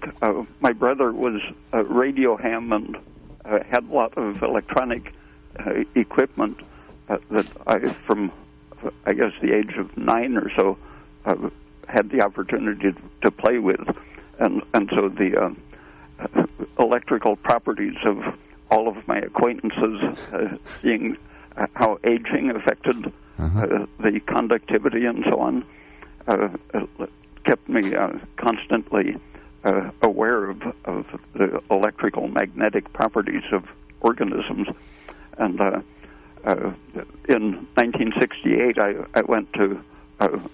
my 0.61 0.73
brother 0.73 1.13
was 1.13 1.41
a 1.73 1.83
radio 1.85 2.37
ham 2.37 2.73
and 2.73 2.97
had 3.45 3.85
a 3.85 3.95
lot 3.95 4.17
of 4.17 4.43
electronic 4.43 5.13
uh, 5.59 5.71
equipment 5.95 6.59
uh, 7.09 7.17
that 7.31 7.47
I, 7.67 7.93
from 8.07 8.33
I 9.07 9.13
guess 9.13 9.33
the 9.43 9.55
age 9.55 9.77
of 9.79 9.97
nine 9.97 10.37
or 10.37 10.51
so, 10.57 10.79
uh, 11.25 11.37
had 11.89 12.11
the 12.11 12.21
opportunity 12.21 12.95
to, 13.23 13.31
play 13.31 13.59
with, 13.59 13.81
and 14.39 14.63
and 14.75 14.91
so 14.95 15.09
the 15.09 15.37
uh, 15.37 16.47
electrical 16.79 17.37
properties 17.37 17.97
of 18.05 18.19
all 18.71 18.89
of 18.89 18.97
my 19.09 19.19
acquaintances, 19.19 20.01
uh, 20.33 20.57
seeing 20.81 21.17
uh, 21.57 21.67
how 21.75 21.99
aging 22.05 22.51
affected 22.55 23.13
uh-huh. 23.39 23.61
uh, 23.61 23.87
the 24.01 24.21
conductivity 24.21 25.05
and 25.05 25.25
so 25.29 25.41
on, 25.41 25.65
uh, 26.29 26.49
kept 27.45 27.69
me 27.69 27.95
uh, 27.95 28.11
constantly 28.37 29.17
uh, 29.65 29.91
aware 30.03 30.51
of, 30.51 30.63
of 30.85 31.07
the 31.35 31.61
electrical 31.71 32.29
magnetic 32.29 32.93
properties 32.93 33.43
of 33.53 33.65
organisms. 34.01 34.69
And 35.39 35.61
uh, 35.61 35.81
uh, 36.45 36.73
in 37.29 37.67
1968, 37.75 38.79
I, 38.79 38.95
I 39.15 39.23
went 39.23 39.53
to 39.55 39.83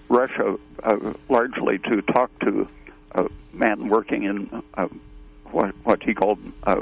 Russia 0.09 0.57
uh, 0.83 1.13
largely 1.29 1.77
to 1.79 2.01
talk 2.03 2.31
to 2.39 2.67
a 3.11 3.27
man 3.53 3.89
working 3.89 4.23
in 4.23 4.63
uh, 4.75 4.87
what, 5.51 5.75
what 5.83 6.03
he 6.03 6.13
called 6.13 6.39
uh, 6.63 6.81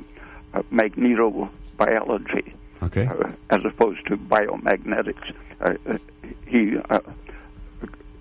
uh, 0.53 0.61
magnetobiology, 0.71 2.53
okay. 2.83 3.07
uh, 3.07 3.31
as 3.49 3.61
opposed 3.65 4.05
to 4.07 4.17
biomagnetics. 4.17 5.33
He 6.47 6.77
uh, 6.89 6.99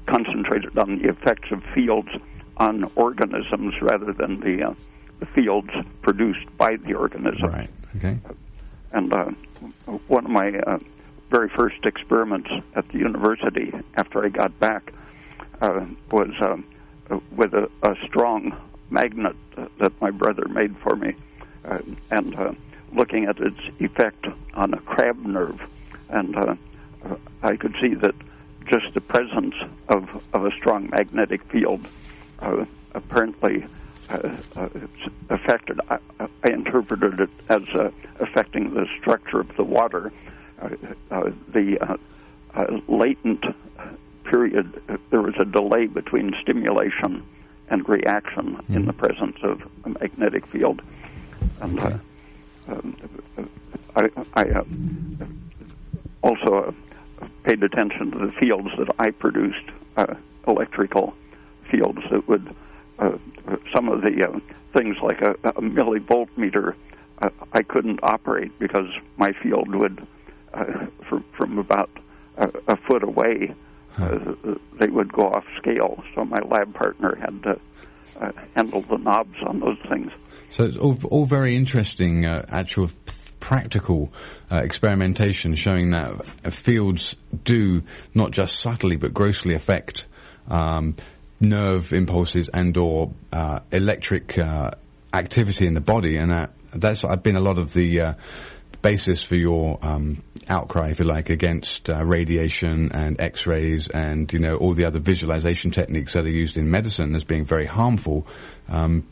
concentrated 0.07 0.77
on 0.79 0.99
the 0.99 1.09
effects 1.09 1.51
of 1.51 1.63
fields 1.75 2.09
on 2.57 2.91
organisms 2.95 3.75
rather 3.81 4.13
than 4.13 4.41
the, 4.41 4.63
uh, 4.63 4.75
the 5.21 5.27
fields 5.27 5.71
produced 6.03 6.47
by 6.57 6.77
the 6.77 6.95
organism. 6.95 7.51
Right. 7.51 7.71
Okay. 7.97 8.19
And 8.93 9.13
uh, 9.13 9.31
one 10.09 10.25
of 10.25 10.31
my 10.31 10.51
uh, 10.59 10.79
very 11.35 11.49
first 11.49 11.85
experiments 11.85 12.49
at 12.77 12.87
the 12.91 12.99
university 12.99 13.73
after 13.97 14.25
I 14.25 14.29
got 14.29 14.57
back 14.61 14.93
uh, 15.61 15.85
was 16.13 16.31
uh, 16.41 17.19
with 17.35 17.53
a, 17.55 17.69
a 17.83 17.97
strong 18.07 18.57
magnet 18.89 19.35
that 19.81 19.93
my 20.01 20.13
brother 20.13 20.47
made 20.47 20.77
for 20.79 20.95
me, 20.95 21.15
uh, 21.65 21.79
and 22.13 22.37
uh, 22.37 22.53
looking 22.93 23.25
at 23.25 23.41
its 23.41 23.59
effect 23.81 24.27
on 24.55 24.75
a 24.75 24.81
crab 24.83 25.19
nerve, 25.25 25.61
and 26.09 26.37
uh, 26.37 26.55
I 27.43 27.57
could 27.57 27.75
see 27.81 27.95
that 27.95 28.15
just 28.67 28.95
the 28.95 29.01
presence 29.01 29.57
of, 29.89 30.09
of 30.33 30.45
a 30.45 30.53
strong 30.53 30.89
magnetic 30.91 31.43
field 31.51 31.85
uh, 32.39 32.65
apparently 32.95 33.67
uh, 34.09 34.37
uh, 34.55 34.69
affected. 35.31 35.81
I, 35.91 35.99
I, 36.21 36.29
interpreted 36.53 37.21
it 37.21 37.31
as 37.49 37.63
uh, 37.75 37.91
affecting 38.21 38.73
the 38.75 38.87
structure 39.01 39.41
of 39.41 39.57
the 39.57 39.65
water. 39.65 40.13
Uh, 40.61 40.69
uh, 41.11 41.31
the 41.53 41.79
uh, 41.81 42.81
latent 42.89 43.45
period, 44.25 44.81
there 45.11 45.21
was 45.21 45.35
a 45.39 45.45
delay 45.45 45.87
between 45.87 46.35
stimulation 46.41 47.27
and 47.69 47.89
reaction 47.89 48.57
mm-hmm. 48.57 48.75
in 48.75 48.83
hmm. 48.83 48.87
the 48.87 48.93
presence 48.93 49.37
of 49.43 49.63
a 49.85 49.89
magnetic 49.91 50.47
field. 50.47 50.83
And 51.61 51.81
okay. 51.81 51.99
um, 52.69 52.97
I, 53.97 54.09
I 54.35 54.63
also 56.23 56.75
paid 57.45 57.63
attention 57.63 58.11
to 58.13 58.19
the 58.27 58.33
fields 58.33 58.69
that 58.79 58.89
I 58.99 59.11
produced, 59.11 59.71
electrical 60.47 61.15
fields 61.71 62.01
that 62.11 62.27
would 62.29 62.55
uh, 62.99 63.11
some 63.75 63.89
of 63.89 64.03
the 64.03 64.29
uh, 64.29 64.39
things 64.77 64.97
like 65.03 65.21
a, 65.21 65.33
a 65.45 65.61
millivoltmeter 65.61 66.75
uh, 67.23 67.31
I 67.53 67.63
couldn't 67.63 68.01
operate 68.03 68.57
because 68.59 68.89
my 69.17 69.33
field 69.33 69.75
would 69.75 70.07
uh, 70.55 70.87
from, 71.09 71.25
from 71.37 71.59
about 71.59 71.91
a, 72.37 72.49
a 72.69 72.77
foot 72.89 73.03
away 73.03 73.55
uh, 73.97 74.19
they 74.81 74.89
would 74.89 75.13
go 75.13 75.23
off 75.23 75.45
scale. 75.59 76.03
So 76.15 76.25
my 76.25 76.39
lab 76.49 76.75
partner 76.75 77.17
had 77.17 77.43
to 77.45 77.61
uh, 78.21 78.33
handle 78.57 78.83
the 78.83 78.97
knobs 78.97 79.37
on 79.47 79.61
those 79.61 79.79
things. 79.89 80.11
So 80.51 80.65
it's 80.65 80.77
all, 80.77 80.99
all 81.11 81.27
very 81.27 81.55
interesting, 81.55 82.27
uh, 82.27 82.45
actual 82.49 82.91
practical 83.41 84.13
uh, 84.51 84.61
experimentation 84.63 85.55
showing 85.55 85.91
that 85.91 86.53
fields 86.53 87.15
do 87.45 87.83
not 88.15 88.31
just 88.31 88.59
subtly 88.59 88.97
but 88.97 89.13
grossly 89.13 89.55
affect 89.55 90.07
um, 90.49 90.97
nerve 91.41 91.93
impulses 91.93 92.49
and 92.53 92.77
or 92.77 93.13
uh, 93.33 93.61
electric 93.71 94.39
uh, 94.39 94.71
activity 95.13 95.67
in 95.67 95.75
the 95.75 95.81
body, 95.81 96.17
and 96.17 96.31
that 96.31 96.53
that's 96.75 97.05
been 97.23 97.37
a 97.37 97.41
lot 97.41 97.59
of 97.59 97.73
the 97.73 98.01
uh, 98.01 98.15
basis 98.85 99.23
for 99.23 99.35
your 99.35 99.79
um, 99.83 100.23
outcry, 100.47 100.91
if 100.91 100.99
you 101.01 101.07
like, 101.07 101.31
against 101.31 101.89
uh, 101.89 102.05
radiation 102.05 102.93
and 102.93 103.21
X-rays 103.21 103.89
and 103.89 104.31
you 104.33 104.39
know 104.39 104.57
all 104.57 104.75
the 104.75 104.85
other 104.85 105.01
visualization 105.01 105.71
techniques 105.71 106.13
that 106.13 106.25
are 106.25 106.29
used 106.29 106.57
in 106.57 106.71
medicine 106.71 107.17
as 107.17 107.25
being 107.25 107.47
very 107.47 107.67
harmful. 107.67 108.27
Um, 108.69 109.09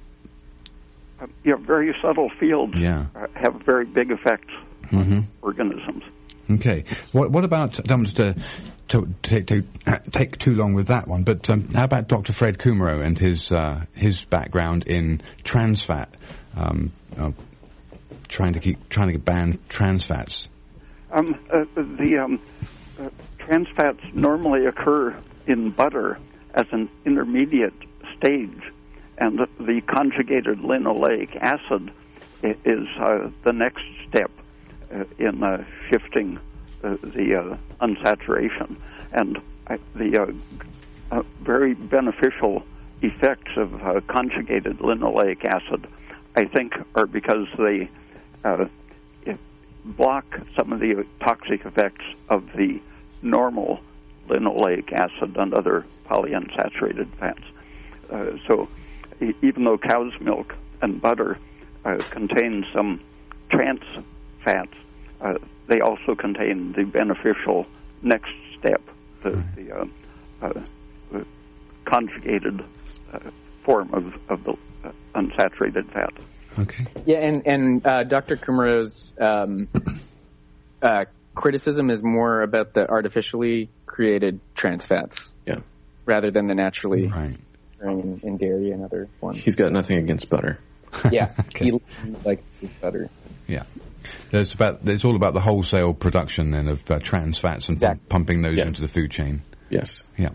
yeah, 1.45 1.55
very 1.57 1.95
subtle 2.03 2.31
fields 2.39 2.75
yeah. 2.77 3.07
have 3.35 3.63
very 3.65 3.87
big 3.87 4.11
effects 4.11 4.53
mm-hmm. 4.91 5.13
on 5.13 5.29
organisms. 5.41 6.03
Okay. 6.51 6.85
What, 7.13 7.31
what 7.31 7.45
about, 7.45 7.79
I 7.79 7.83
don't 7.83 8.05
want 8.05 8.17
to, 8.17 8.37
to 8.89 9.09
take, 9.23 9.47
to, 9.47 9.63
take 10.11 10.39
too 10.39 10.55
long 10.55 10.75
with 10.75 10.89
that 10.89 11.09
one, 11.09 11.23
but 11.23 11.49
um, 11.49 11.69
how 11.75 11.85
about 11.85 12.09
Dr. 12.09 12.33
Fred 12.33 12.59
Kummerow 12.59 13.05
and 13.05 13.19
his, 13.19 13.51
uh, 13.51 13.85
his 13.95 14.25
background 14.25 14.85
in 14.87 15.23
trans 15.45 15.83
fat, 15.83 16.15
um, 16.57 16.93
uh, 17.17 17.31
trying 18.29 18.55
to 18.55 18.61
keep, 18.61 18.89
trying 18.89 19.13
to 19.13 19.19
ban 19.19 19.59
trans 19.69 20.05
fats? 20.05 20.49
Um, 21.11 21.35
uh, 21.53 21.65
the 21.75 22.19
um, 22.25 22.41
uh, 22.99 23.11
trans 23.39 23.69
fats 23.77 24.01
normally 24.15 24.67
occur 24.67 25.17
in 25.47 25.71
butter 25.71 26.19
as 26.55 26.67
an 26.73 26.89
intermediate 27.05 27.75
stage, 28.17 28.63
and 29.19 29.41
the 29.59 29.81
conjugated 29.87 30.59
linoleic 30.59 31.37
acid 31.37 31.93
is 32.43 32.87
uh, 32.99 33.31
the 33.45 33.53
next 33.53 33.85
step 34.09 34.31
uh, 34.93 35.05
in 35.19 35.43
uh, 35.43 35.65
shifting 35.91 36.39
uh, 36.83 36.97
the 37.03 37.59
unsaturation. 37.81 38.77
And 39.13 39.39
the 39.95 40.35
very 41.43 41.75
beneficial 41.75 42.63
effects 43.03 43.53
of 43.57 44.07
conjugated 44.07 44.79
linoleic 44.79 45.45
acid, 45.45 45.87
I 46.37 46.47
think, 46.47 46.73
are 46.95 47.07
because 47.07 47.47
they 47.59 47.91
block 49.85 50.25
some 50.57 50.73
of 50.73 50.81
the 50.81 51.05
toxic 51.21 51.65
effects 51.65 52.05
of 52.29 52.45
the 52.57 52.81
normal 53.23 53.81
linoleic 54.29 54.93
acid 54.93 55.37
and 55.37 55.55
other 55.55 55.85
polyunsaturated 56.09 57.09
fats. 57.19 57.43
Uh, 58.11 58.37
so, 58.47 58.69
e- 59.21 59.35
even 59.43 59.65
though 59.65 59.79
cow's 59.79 60.13
milk 60.21 60.55
and 60.81 61.01
butter 61.01 61.39
uh, 61.85 61.97
contain 62.11 62.65
some 62.73 63.01
trans 63.51 63.83
fats, 64.45 64.75
uh, 65.21 65.35
they 65.69 65.81
also 65.81 66.15
contain 66.15 66.73
the 66.73 66.85
beneficial 66.85 67.67
next 68.03 68.33
step, 68.59 68.83
the, 69.23 69.43
the 69.57 69.73
uh, 69.73 69.87
uh, 70.43 71.25
conjugated 71.85 72.65
uh, 73.13 73.19
form 73.65 73.93
of, 73.93 74.15
of 74.29 74.45
the 74.45 74.57
unsaturated 75.15 75.91
fat. 75.93 76.13
Okay. 76.59 76.87
Yeah, 77.07 77.19
and 77.19 77.47
and 77.47 77.83
Dr. 78.09 78.37
Kummerow's 78.37 79.13
um, 79.21 79.69
criticism 81.35 81.91
is 81.91 82.03
more 82.03 82.43
about 82.43 82.75
the 82.75 82.89
artificially 82.89 83.71
created 83.87 84.41
trans 84.55 84.87
fats. 84.87 85.17
Yeah. 85.47 85.61
Rather 86.05 86.31
than 86.31 86.47
the 86.47 86.55
naturally 86.55 87.07
right. 87.07 87.37
in, 87.81 88.21
in 88.23 88.37
dairy 88.37 88.71
and 88.71 88.85
other 88.85 89.09
forms. 89.21 89.39
He's 89.39 89.55
got 89.55 89.73
nothing 89.73 89.99
against 89.99 90.29
butter. 90.29 90.59
Yeah, 91.11 91.33
okay. 91.41 91.67
he, 91.67 91.71
he 91.71 92.11
likes 92.25 92.47
butter. 92.81 93.09
Yeah. 93.47 93.65
It's 94.33 94.53
about 94.53 94.81
it's 94.89 95.05
all 95.05 95.15
about 95.15 95.35
the 95.35 95.41
wholesale 95.41 95.95
production 95.95 96.51
then 96.51 96.69
of 96.69 96.91
uh, 96.91 96.99
trans 96.99 97.39
fats 97.39 97.69
and 97.69 97.77
exactly. 97.77 98.05
pumping 98.09 98.43
those 98.43 98.59
yeah. 98.59 98.67
into 98.67 98.81
the 98.81 98.89
food 98.89 99.11
chain. 99.11 99.43
Yes. 99.71 100.03
Yeah. 100.19 100.31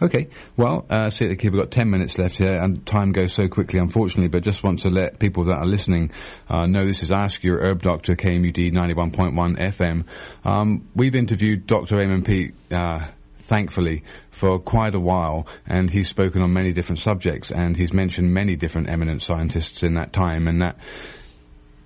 Okay. 0.00 0.28
Well, 0.56 0.86
uh, 0.88 1.10
see, 1.10 1.26
the 1.26 1.36
key, 1.36 1.48
we've 1.48 1.60
got 1.60 1.70
10 1.70 1.90
minutes 1.90 2.18
left 2.18 2.38
here 2.38 2.54
and 2.54 2.84
time 2.86 3.12
goes 3.12 3.34
so 3.34 3.48
quickly, 3.48 3.78
unfortunately, 3.78 4.28
but 4.28 4.42
just 4.42 4.62
want 4.62 4.80
to 4.80 4.88
let 4.88 5.18
people 5.18 5.44
that 5.44 5.56
are 5.56 5.66
listening, 5.66 6.12
uh, 6.48 6.66
know 6.66 6.84
this 6.84 7.02
is 7.02 7.10
Ask 7.10 7.42
Your 7.42 7.60
Herb 7.60 7.82
Doctor, 7.82 8.16
KMUD 8.16 8.72
91.1 8.72 9.58
FM. 9.58 10.04
Um, 10.44 10.88
we've 10.94 11.14
interviewed 11.14 11.66
Dr. 11.66 11.96
Raymond 11.96 12.24
Peat, 12.24 12.54
uh, 12.70 13.06
thankfully, 13.40 14.04
for 14.30 14.58
quite 14.58 14.94
a 14.94 15.00
while, 15.00 15.46
and 15.66 15.90
he's 15.90 16.08
spoken 16.08 16.42
on 16.42 16.52
many 16.52 16.72
different 16.72 16.98
subjects, 16.98 17.50
and 17.50 17.76
he's 17.76 17.92
mentioned 17.92 18.32
many 18.32 18.56
different 18.56 18.90
eminent 18.90 19.22
scientists 19.22 19.82
in 19.82 19.94
that 19.94 20.12
time, 20.12 20.46
and 20.46 20.62
that 20.62 20.76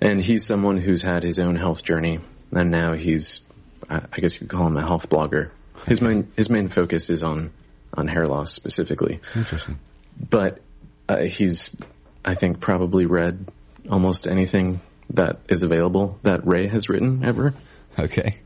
And 0.00 0.22
he's 0.22 0.46
someone 0.46 0.78
who's 0.78 1.02
had 1.02 1.22
his 1.22 1.38
own 1.38 1.56
health 1.56 1.82
journey, 1.82 2.20
and 2.52 2.70
now 2.70 2.94
he's, 2.94 3.40
I 3.88 4.00
guess 4.16 4.34
you 4.34 4.40
could 4.40 4.50
call 4.50 4.66
him 4.66 4.76
a 4.76 4.86
health 4.86 5.08
blogger. 5.08 5.50
His 5.86 6.00
main 6.00 6.32
his 6.36 6.48
main 6.50 6.68
focus 6.68 7.10
is 7.10 7.22
on 7.22 7.52
on 7.94 8.08
hair 8.08 8.26
loss 8.26 8.52
specifically. 8.52 9.20
Interesting. 9.34 9.78
But 10.30 10.60
uh, 11.08 11.24
he's, 11.24 11.70
I 12.24 12.34
think, 12.34 12.60
probably 12.60 13.06
read 13.06 13.50
almost 13.90 14.26
anything 14.26 14.80
that 15.10 15.38
is 15.48 15.62
available 15.62 16.18
that 16.22 16.46
Ray 16.46 16.66
has 16.66 16.88
written 16.88 17.24
ever. 17.24 17.54
Okay. 17.98 18.38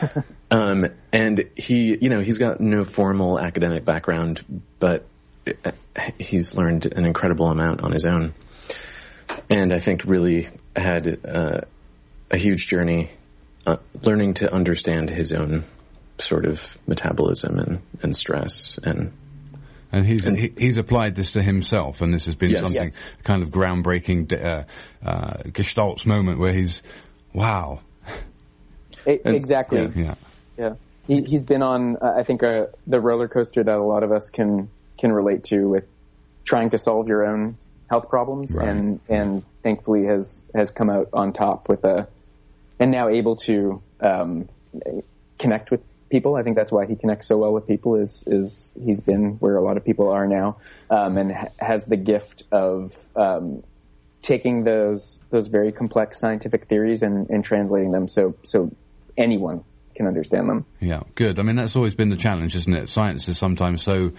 um, 0.50 0.86
and 1.12 1.50
he, 1.56 1.96
you 2.00 2.08
know, 2.08 2.20
he's 2.20 2.38
got 2.38 2.60
no 2.60 2.84
formal 2.84 3.38
academic 3.38 3.84
background, 3.84 4.44
but 4.78 5.06
he's 6.18 6.54
learned 6.54 6.86
an 6.86 7.04
incredible 7.04 7.46
amount 7.46 7.82
on 7.82 7.92
his 7.92 8.04
own. 8.04 8.34
And 9.50 9.72
I 9.72 9.78
think 9.78 10.04
really 10.04 10.48
had 10.74 11.26
uh, 11.26 11.60
a 12.30 12.36
huge 12.36 12.66
journey 12.66 13.10
uh, 13.66 13.76
learning 14.02 14.34
to 14.34 14.52
understand 14.52 15.10
his 15.10 15.32
own 15.32 15.64
sort 16.18 16.46
of 16.46 16.78
metabolism 16.86 17.58
and, 17.58 17.82
and 18.02 18.16
stress 18.16 18.78
and 18.82 19.12
and 19.94 20.06
he's 20.06 20.26
and, 20.26 20.36
he, 20.36 20.52
he's 20.56 20.76
applied 20.76 21.14
this 21.14 21.32
to 21.32 21.42
himself, 21.42 22.00
and 22.00 22.12
this 22.12 22.26
has 22.26 22.34
been 22.34 22.50
yes, 22.50 22.60
something 22.60 22.90
yes. 22.92 22.98
kind 23.22 23.42
of 23.42 23.50
groundbreaking 23.50 24.32
uh, 24.32 24.64
uh, 25.04 25.34
Gestalt's 25.44 26.04
moment 26.04 26.40
where 26.40 26.52
he's, 26.52 26.82
wow. 27.32 27.80
It, 29.06 29.22
exactly. 29.24 29.82
Yeah. 29.82 29.90
yeah. 29.94 30.14
yeah. 30.58 30.74
He, 31.06 31.22
he's 31.22 31.44
been 31.44 31.62
on, 31.62 31.96
uh, 32.02 32.14
I 32.18 32.24
think, 32.24 32.42
uh, 32.42 32.66
the 32.88 33.00
roller 33.00 33.28
coaster 33.28 33.62
that 33.62 33.76
a 33.76 33.84
lot 33.84 34.02
of 34.02 34.10
us 34.10 34.30
can 34.30 34.68
can 34.98 35.12
relate 35.12 35.44
to 35.44 35.68
with 35.68 35.84
trying 36.44 36.70
to 36.70 36.78
solve 36.78 37.06
your 37.06 37.24
own 37.26 37.56
health 37.94 38.08
problems, 38.08 38.52
right. 38.52 38.68
and 38.68 39.00
and 39.08 39.42
thankfully 39.62 40.04
has 40.06 40.42
has 40.54 40.70
come 40.70 40.90
out 40.90 41.08
on 41.12 41.32
top 41.32 41.68
with 41.68 41.84
a, 41.84 42.08
and 42.80 42.90
now 42.90 43.08
able 43.08 43.36
to 43.36 43.80
um, 44.00 44.48
connect 45.38 45.70
with 45.70 45.80
people. 46.10 46.34
I 46.34 46.42
think 46.42 46.56
that's 46.56 46.72
why 46.72 46.86
he 46.86 46.96
connects 46.96 47.28
so 47.28 47.38
well 47.38 47.52
with 47.52 47.66
people. 47.66 47.94
Is 47.94 48.24
is 48.26 48.72
he's 48.84 49.00
been 49.00 49.36
where 49.42 49.56
a 49.56 49.62
lot 49.62 49.76
of 49.76 49.84
people 49.84 50.08
are 50.10 50.26
now, 50.26 50.56
um, 50.90 51.16
and 51.16 51.32
ha- 51.32 51.52
has 51.58 51.84
the 51.84 51.96
gift 51.96 52.42
of 52.50 52.96
um, 53.14 53.62
taking 54.22 54.64
those 54.64 55.20
those 55.30 55.46
very 55.46 55.70
complex 55.70 56.18
scientific 56.18 56.66
theories 56.66 57.02
and, 57.02 57.30
and 57.30 57.44
translating 57.44 57.92
them 57.92 58.08
so 58.08 58.34
so 58.44 58.72
anyone 59.16 59.62
can 59.94 60.08
understand 60.08 60.48
them. 60.48 60.66
Yeah, 60.80 61.02
good. 61.14 61.38
I 61.38 61.42
mean, 61.44 61.54
that's 61.54 61.76
always 61.76 61.94
been 61.94 62.10
the 62.10 62.16
challenge, 62.16 62.56
isn't 62.56 62.74
it? 62.74 62.88
Science 62.88 63.28
is 63.28 63.38
sometimes 63.38 63.84
so 63.84 64.10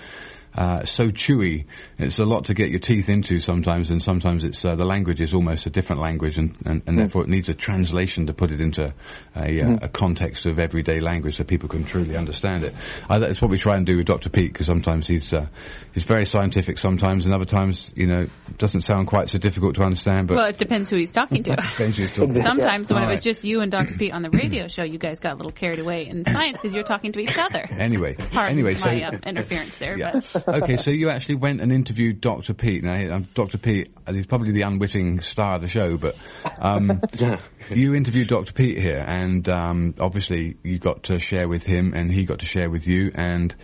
uh, 0.55 0.85
so 0.85 1.09
chewy. 1.09 1.65
It's 1.97 2.19
a 2.19 2.23
lot 2.23 2.45
to 2.45 2.53
get 2.53 2.69
your 2.69 2.79
teeth 2.79 3.09
into 3.09 3.39
sometimes, 3.39 3.91
and 3.91 4.01
sometimes 4.01 4.43
it's 4.43 4.63
uh, 4.63 4.75
the 4.75 4.85
language 4.85 5.19
is 5.19 5.33
almost 5.33 5.65
a 5.65 5.69
different 5.69 6.01
language, 6.01 6.37
and, 6.37 6.55
and, 6.65 6.81
and 6.85 6.95
mm. 6.95 6.97
therefore 6.97 7.23
it 7.23 7.29
needs 7.29 7.49
a 7.49 7.53
translation 7.53 8.27
to 8.27 8.33
put 8.33 8.51
it 8.51 8.61
into 8.61 8.93
a, 9.35 9.39
mm. 9.39 9.83
a, 9.83 9.89
context 9.89 10.45
of 10.45 10.59
everyday 10.59 10.99
language 10.99 11.37
so 11.37 11.43
people 11.43 11.67
can 11.67 11.83
truly 11.83 12.15
understand 12.15 12.63
it. 12.63 12.73
Uh, 13.09 13.19
that's 13.19 13.41
what 13.41 13.51
we 13.51 13.57
try 13.57 13.75
and 13.75 13.85
do 13.85 13.97
with 13.97 14.05
Dr. 14.05 14.29
Peat 14.29 14.53
because 14.53 14.67
sometimes 14.67 15.07
he's 15.07 15.33
uh, 15.33 15.47
he's 15.93 16.03
very 16.03 16.25
scientific, 16.25 16.77
sometimes, 16.77 17.25
and 17.25 17.33
other 17.33 17.45
times, 17.45 17.91
you 17.95 18.07
know, 18.07 18.27
doesn't 18.57 18.81
sound 18.81 19.07
quite 19.07 19.29
so 19.29 19.37
difficult 19.37 19.75
to 19.75 19.81
understand. 19.81 20.27
But 20.27 20.37
well, 20.37 20.49
it 20.49 20.57
depends 20.57 20.89
who 20.89 20.97
he's 20.97 21.11
talking 21.11 21.43
to. 21.43 21.55
talking 21.77 21.91
sometimes 21.91 22.87
yeah. 22.89 22.95
when 22.95 23.03
All 23.03 23.09
it 23.09 23.11
was 23.11 23.19
right. 23.19 23.23
just 23.23 23.43
you 23.43 23.61
and 23.61 23.71
Dr. 23.71 23.95
Peat 23.97 24.13
on 24.13 24.21
the 24.21 24.29
radio 24.29 24.67
show, 24.67 24.83
you 24.83 24.99
guys 24.99 25.19
got 25.19 25.33
a 25.33 25.35
little 25.35 25.51
carried 25.51 25.79
away 25.79 26.07
in 26.07 26.23
science 26.25 26.61
because 26.61 26.73
you're 26.73 26.83
talking 26.83 27.11
to 27.13 27.19
each 27.19 27.37
other. 27.37 27.67
Anyway, 27.71 28.15
Pardon 28.15 28.53
anyway, 28.53 28.73
my 28.75 28.79
so 28.79 28.89
uh, 28.89 29.11
interference 29.25 29.75
there, 29.77 29.97
yeah. 29.97 30.19
but 30.33 30.44
okay, 30.47 30.77
so 30.77 30.91
you 30.91 31.09
actually 31.09 31.35
went 31.35 31.61
and 31.61 31.71
interviewed 31.71 32.21
Dr. 32.21 32.53
Peat. 32.53 32.83
Now, 32.83 33.15
um, 33.15 33.27
Dr. 33.33 33.57
Peat, 33.57 33.93
he's 34.09 34.25
probably 34.25 34.51
the 34.51 34.63
unwitting 34.63 35.21
star 35.21 35.55
of 35.55 35.61
the 35.61 35.67
show, 35.67 35.97
but 35.97 36.15
um, 36.59 37.01
you 37.69 37.93
interviewed 37.93 38.27
Dr. 38.27 38.53
Peat 38.53 38.79
here, 38.79 39.03
and 39.05 39.47
um, 39.49 39.95
obviously 39.99 40.57
you 40.63 40.79
got 40.79 41.03
to 41.03 41.19
share 41.19 41.47
with 41.47 41.63
him, 41.63 41.93
and 41.93 42.11
he 42.11 42.25
got 42.25 42.39
to 42.39 42.45
share 42.45 42.69
with 42.69 42.87
you. 42.87 43.11
And 43.13 43.55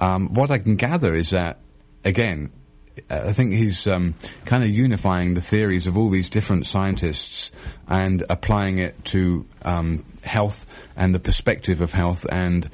um, 0.00 0.34
what 0.34 0.50
I 0.50 0.58
can 0.58 0.76
gather 0.76 1.14
is 1.14 1.30
that, 1.30 1.60
again, 2.04 2.52
I 3.08 3.32
think 3.32 3.52
he's 3.52 3.86
um, 3.86 4.14
kind 4.44 4.64
of 4.64 4.70
unifying 4.70 5.34
the 5.34 5.40
theories 5.40 5.86
of 5.86 5.96
all 5.96 6.10
these 6.10 6.28
different 6.28 6.66
scientists 6.66 7.50
and 7.88 8.24
applying 8.28 8.78
it 8.78 9.04
to 9.06 9.46
um, 9.62 10.04
health 10.22 10.66
and 10.96 11.14
the 11.14 11.18
perspective 11.18 11.80
of 11.80 11.90
health 11.90 12.26
and 12.30 12.68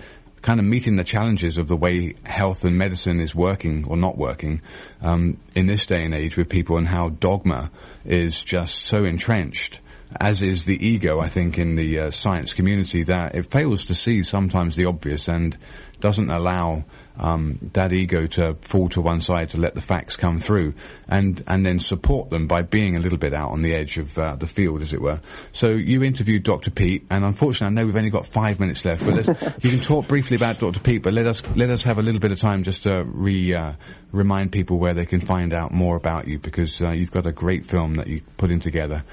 kind 0.47 0.61
of 0.61 0.65
meeting 0.65 0.95
the 0.95 1.03
challenges 1.03 1.59
of 1.59 1.67
the 1.67 1.75
way 1.75 2.15
health 2.25 2.65
and 2.65 2.79
medicine 2.79 3.21
is 3.21 3.35
working 3.35 3.85
or 3.89 3.97
not 3.97 4.17
working 4.17 4.63
um, 5.03 5.39
in 5.57 5.67
this 5.67 5.87
day 5.87 6.05
and 6.05 6.15
age 6.15 6.37
with 6.37 6.49
people 6.49 6.79
and 6.79 6.87
how 6.87 7.09
dogma 7.09 7.69
is 8.05 8.39
just 8.39 8.87
so 8.87 9.05
entrenched 9.05 9.81
as 10.21 10.41
is 10.41 10.65
the 10.65 10.87
ego, 10.87 11.21
I 11.21 11.29
think, 11.29 11.59
in 11.59 11.75
the 11.75 11.99
uh, 11.99 12.11
science 12.11 12.53
community, 12.53 13.05
that 13.05 13.35
it 13.35 13.51
fails 13.51 13.87
to 13.87 13.95
see 13.95 14.23
sometimes 14.23 14.77
the 14.77 14.87
obvious 14.87 15.29
and 15.29 15.59
doesn't 16.01 16.31
allow 16.31 16.85
um, 17.19 17.71
that 17.73 17.93
ego 17.93 18.27
to 18.27 18.57
fall 18.61 18.89
to 18.91 19.01
one 19.01 19.21
side 19.21 19.51
to 19.51 19.57
let 19.57 19.75
the 19.75 19.81
facts 19.81 20.17
come 20.17 20.39
through, 20.39 20.75
and 21.09 21.43
and 21.47 21.65
then 21.65 21.79
support 21.79 22.31
them 22.31 22.47
by 22.47 22.63
being 22.63 22.97
a 22.97 23.01
little 23.01 23.19
bit 23.19 23.33
out 23.33 23.53
on 23.53 23.63
the 23.63 23.75
edge 23.75 23.97
of 23.97 24.17
uh, 24.19 24.37
the 24.37 24.47
field, 24.47 24.83
as 24.83 24.93
it 24.93 25.01
were. 25.01 25.21
So 25.53 25.71
you 25.71 26.03
interviewed 26.03 26.43
Dr. 26.43 26.71
Peat, 26.71 27.07
and 27.11 27.25
unfortunately, 27.25 27.69
I 27.69 27.81
know 27.81 27.87
we've 27.87 27.97
only 27.97 28.11
got 28.11 28.27
five 28.27 28.61
minutes 28.61 28.85
left, 28.85 29.05
but 29.05 29.27
you 29.65 29.71
can 29.71 29.81
talk 29.81 30.09
briefly 30.09 30.37
about 30.37 30.59
Dr. 30.59 30.81
Peat, 30.81 31.03
but 31.03 31.15
let 31.15 31.27
us 31.27 31.41
let 31.55 31.71
us 31.71 31.83
have 31.83 31.99
a 31.99 32.03
little 32.03 32.21
bit 32.21 32.33
of 32.33 32.41
time 32.41 32.65
just 32.65 32.83
to 32.83 33.03
re 33.05 33.55
uh, 33.55 33.73
remind 34.13 34.53
people 34.53 34.79
where 34.79 34.95
they 34.95 35.07
can 35.07 35.21
find 35.21 35.55
out 35.55 35.73
more 35.73 35.97
about 35.97 36.29
you, 36.29 36.39
because 36.39 36.79
uh, 36.81 36.93
you've 36.93 37.11
got 37.11 37.27
a 37.27 37.33
great 37.33 37.67
film 37.67 37.95
that 37.95 38.09
you 38.09 38.21
put 38.37 38.51
in 38.51 38.61
together. 38.61 39.05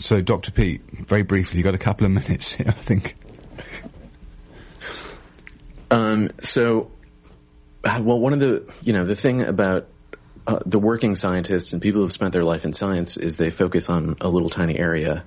So, 0.00 0.22
Dr. 0.22 0.50
Peat, 0.50 0.80
very 1.06 1.22
briefly, 1.22 1.58
you've 1.58 1.66
got 1.66 1.74
a 1.74 1.78
couple 1.78 2.06
of 2.06 2.12
minutes 2.12 2.54
here, 2.54 2.66
I 2.70 2.72
think. 2.72 3.16
Um, 5.90 6.30
so, 6.40 6.90
uh, 7.84 8.00
well, 8.02 8.18
one 8.18 8.32
of 8.32 8.40
the, 8.40 8.72
you 8.82 8.92
know, 8.92 9.04
the 9.04 9.16
thing 9.16 9.42
about 9.42 9.88
uh, 10.46 10.60
the 10.64 10.78
working 10.78 11.16
scientists 11.16 11.72
and 11.72 11.82
people 11.82 12.02
who've 12.02 12.12
spent 12.12 12.32
their 12.32 12.44
life 12.44 12.64
in 12.64 12.72
science 12.72 13.16
is 13.16 13.36
they 13.36 13.50
focus 13.50 13.88
on 13.88 14.16
a 14.20 14.28
little 14.28 14.48
tiny 14.48 14.78
area 14.78 15.24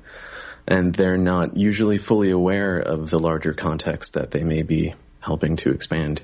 and 0.67 0.95
they're 0.95 1.17
not 1.17 1.57
usually 1.57 1.97
fully 1.97 2.31
aware 2.31 2.79
of 2.79 3.09
the 3.09 3.19
larger 3.19 3.53
context 3.53 4.13
that 4.13 4.31
they 4.31 4.43
may 4.43 4.63
be 4.63 4.93
helping 5.19 5.57
to 5.57 5.71
expand. 5.71 6.21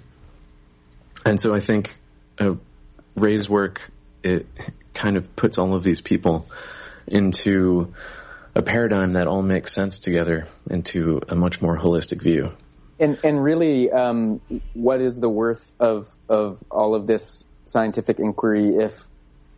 And 1.25 1.39
so 1.39 1.53
I 1.53 1.59
think 1.59 1.95
uh, 2.39 2.55
Ray's 3.15 3.49
work, 3.49 3.81
it 4.23 4.47
kind 4.93 5.17
of 5.17 5.35
puts 5.35 5.57
all 5.57 5.75
of 5.75 5.83
these 5.83 6.01
people 6.01 6.45
into 7.07 7.93
a 8.55 8.61
paradigm 8.61 9.13
that 9.13 9.27
all 9.27 9.41
makes 9.41 9.73
sense 9.73 9.99
together 9.99 10.47
into 10.69 11.21
a 11.27 11.35
much 11.35 11.61
more 11.61 11.77
holistic 11.77 12.21
view. 12.21 12.51
And 12.99 13.17
and 13.23 13.43
really, 13.43 13.91
um, 13.91 14.41
what 14.73 15.01
is 15.01 15.15
the 15.15 15.29
worth 15.29 15.71
of 15.79 16.13
of 16.27 16.59
all 16.69 16.95
of 16.95 17.07
this 17.07 17.43
scientific 17.65 18.19
inquiry 18.19 18.75
if 18.75 18.93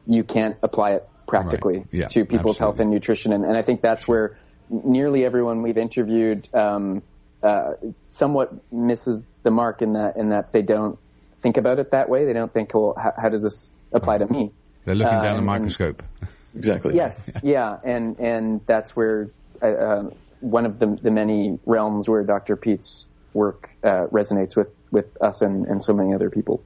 you 0.06 0.24
can't 0.24 0.58
apply 0.62 0.92
it 0.92 1.10
practically 1.28 1.78
right. 1.78 1.88
yeah, 1.92 2.08
to 2.10 2.26
people's 2.26 2.58
absolutely. 2.58 2.60
health 2.60 2.80
and 2.80 2.92
nutrition? 2.92 3.34
And, 3.34 3.46
and 3.46 3.58
I 3.58 3.62
think 3.64 3.82
that's 3.82 4.08
where 4.08 4.38
nearly 4.70 5.26
everyone 5.26 5.62
we've 5.64 5.78
interviewed 5.78 6.48
um, 6.54 7.02
uh, 7.42 7.74
somewhat 8.10 8.54
misses 8.72 9.24
the 9.44 9.52
mark 9.52 9.82
in 9.82 9.94
that 9.94 10.18
in 10.18 10.30
that 10.30 10.52
they 10.54 10.62
don't 10.62 11.00
think 11.42 11.58
about 11.58 11.80
it 11.80 11.92
that 11.92 12.10
way. 12.10 12.26
They 12.26 12.34
don't 12.34 12.54
think, 12.54 12.74
well, 12.74 12.94
how, 12.96 13.14
how 13.20 13.30
does 13.30 13.42
this 13.42 13.70
apply 13.92 14.20
to 14.20 14.28
me? 14.28 14.52
They're 14.86 14.96
looking 14.96 15.14
Uh, 15.18 15.24
down 15.24 15.34
the 15.34 15.38
and- 15.38 15.46
microscope. 15.46 16.04
Exactly. 16.54 16.96
Yes, 16.96 17.30
yeah, 17.44 17.78
and 17.82 18.20
and 18.20 18.60
that's 18.66 18.94
where 18.94 19.30
uh, 19.62 19.66
uh, 19.68 20.10
one 20.42 20.66
of 20.66 20.80
the 20.80 21.00
the 21.02 21.10
many 21.10 21.58
realms 21.66 22.10
where 22.10 22.26
Dr. 22.26 22.58
Peat's 22.58 23.06
work 23.34 23.70
uh, 23.84 24.08
resonates 24.08 24.56
with 24.56 24.70
with 24.92 25.22
us 25.22 25.42
and, 25.42 25.66
and 25.68 25.82
so 25.82 25.94
many 25.94 26.14
other 26.14 26.30
people. 26.30 26.62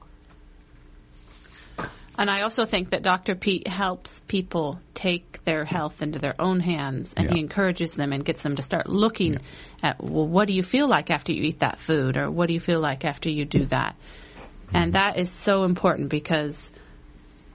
And 2.18 2.30
I 2.30 2.42
also 2.42 2.64
think 2.64 2.90
that 2.90 3.02
Dr. 3.02 3.34
Peat 3.34 3.68
helps 3.68 4.20
people 4.26 4.80
take 4.94 5.44
their 5.44 5.66
health 5.66 6.00
into 6.00 6.18
their 6.18 6.34
own 6.40 6.60
hands 6.60 7.12
and 7.14 7.30
he 7.30 7.40
encourages 7.40 7.90
them 7.92 8.12
and 8.12 8.24
gets 8.24 8.40
them 8.40 8.56
to 8.56 8.62
start 8.62 8.88
looking 8.88 9.38
at, 9.82 10.02
well, 10.02 10.26
what 10.26 10.48
do 10.48 10.54
you 10.54 10.62
feel 10.62 10.88
like 10.88 11.10
after 11.10 11.32
you 11.32 11.42
eat 11.42 11.60
that 11.60 11.78
food 11.78 12.16
or 12.16 12.30
what 12.30 12.48
do 12.48 12.54
you 12.54 12.60
feel 12.60 12.80
like 12.80 13.04
after 13.04 13.28
you 13.28 13.44
do 13.44 13.66
that? 13.66 13.96
And 14.72 14.94
that 14.94 15.18
is 15.18 15.30
so 15.30 15.64
important 15.64 16.08
because 16.08 16.70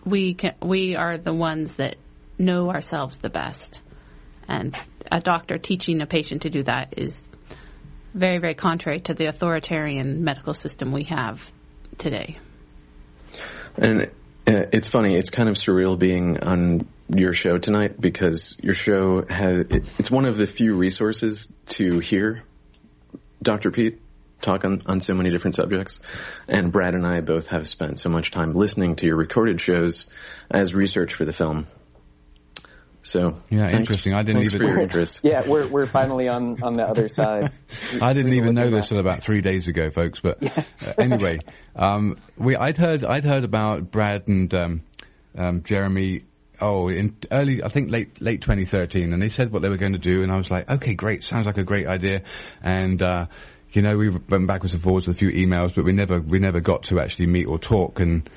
we 0.05 0.35
can, 0.35 0.53
we 0.61 0.95
are 0.95 1.17
the 1.17 1.33
ones 1.33 1.73
that 1.73 1.95
know 2.37 2.69
ourselves 2.69 3.17
the 3.17 3.29
best. 3.29 3.81
And 4.47 4.77
a 5.11 5.19
doctor 5.19 5.57
teaching 5.57 6.01
a 6.01 6.05
patient 6.05 6.43
to 6.43 6.51
do 6.51 6.63
that 6.63 6.93
is 6.97 7.23
very, 8.13 8.37
very 8.39 8.55
contrary 8.55 8.99
to 9.01 9.13
the 9.13 9.25
authoritarian 9.25 10.23
medical 10.23 10.53
system 10.53 10.91
we 10.91 11.03
have 11.05 11.41
today. 11.97 12.37
And 13.77 14.11
uh, 14.47 14.67
it's 14.73 14.87
funny, 14.87 15.15
it's 15.15 15.29
kind 15.29 15.49
of 15.49 15.55
surreal 15.55 15.97
being 15.97 16.39
on 16.39 16.87
your 17.07 17.33
show 17.33 17.57
tonight 17.57 17.99
because 17.99 18.55
your 18.61 18.73
show 18.73 19.23
has, 19.29 19.65
it, 19.69 19.85
it's 19.97 20.11
one 20.11 20.25
of 20.25 20.35
the 20.35 20.47
few 20.47 20.75
resources 20.75 21.47
to 21.67 21.99
hear 21.99 22.43
Dr. 23.41 23.71
Peat 23.71 24.01
talk 24.41 24.65
on, 24.65 24.81
on 24.85 24.99
so 24.99 25.13
many 25.13 25.29
different 25.29 25.55
subjects. 25.55 25.99
And 26.47 26.71
Brad 26.71 26.95
and 26.95 27.05
I 27.05 27.21
both 27.21 27.47
have 27.47 27.67
spent 27.67 27.99
so 27.99 28.09
much 28.09 28.31
time 28.31 28.53
listening 28.53 28.95
to 28.97 29.05
your 29.05 29.15
recorded 29.15 29.61
shows 29.61 30.07
as 30.49 30.73
research 30.73 31.13
for 31.13 31.25
the 31.25 31.33
film. 31.33 31.67
So, 33.03 33.41
Yeah, 33.49 33.69
thanks- 33.69 33.79
interesting. 33.79 34.13
I 34.13 34.23
didn't 34.23 34.43
even- 34.43 34.59
for 34.59 34.65
your 34.65 34.79
interest. 34.79 35.21
Yeah, 35.23 35.47
we're 35.47 35.67
we're 35.67 35.85
finally 35.87 36.27
on 36.27 36.61
on 36.61 36.75
the 36.75 36.83
other 36.83 37.07
side. 37.09 37.51
I 38.01 38.13
didn't 38.13 38.33
even 38.33 38.53
know 38.55 38.69
this 38.69 38.85
at- 38.85 38.89
till 38.89 38.99
about 38.99 39.23
three 39.23 39.41
days 39.41 39.67
ago, 39.67 39.89
folks. 39.89 40.19
But 40.19 40.43
uh, 40.43 40.61
anyway, 40.97 41.39
um, 41.75 42.17
we 42.37 42.55
I'd 42.55 42.77
heard 42.77 43.03
I'd 43.03 43.25
heard 43.25 43.43
about 43.43 43.89
Brad 43.91 44.27
and 44.27 44.53
um, 44.53 44.81
um, 45.35 45.63
Jeremy. 45.63 46.25
Oh, 46.63 46.89
in 46.89 47.17
early, 47.31 47.63
I 47.63 47.69
think 47.69 47.89
late 47.89 48.21
late 48.21 48.41
2013, 48.41 49.13
and 49.13 49.21
they 49.21 49.29
said 49.29 49.51
what 49.51 49.63
they 49.63 49.69
were 49.69 49.77
going 49.77 49.93
to 49.93 49.97
do, 49.99 50.21
and 50.21 50.31
I 50.31 50.37
was 50.37 50.51
like, 50.51 50.69
okay, 50.69 50.93
great, 50.93 51.23
sounds 51.23 51.47
like 51.47 51.57
a 51.57 51.63
great 51.63 51.87
idea, 51.87 52.21
and. 52.61 53.01
Uh, 53.01 53.25
you 53.73 53.81
know, 53.81 53.95
we 53.95 54.09
went 54.09 54.47
backwards 54.47 54.73
and 54.73 54.83
forwards 54.83 55.07
with 55.07 55.15
a 55.15 55.19
few 55.19 55.29
emails, 55.29 55.73
but 55.73 55.85
we 55.85 55.93
never, 55.93 56.19
we 56.19 56.39
never 56.39 56.59
got 56.59 56.83
to 56.83 56.99
actually 56.99 57.27
meet 57.27 57.45
or 57.45 57.57
talk. 57.57 58.01
And, 58.01 58.29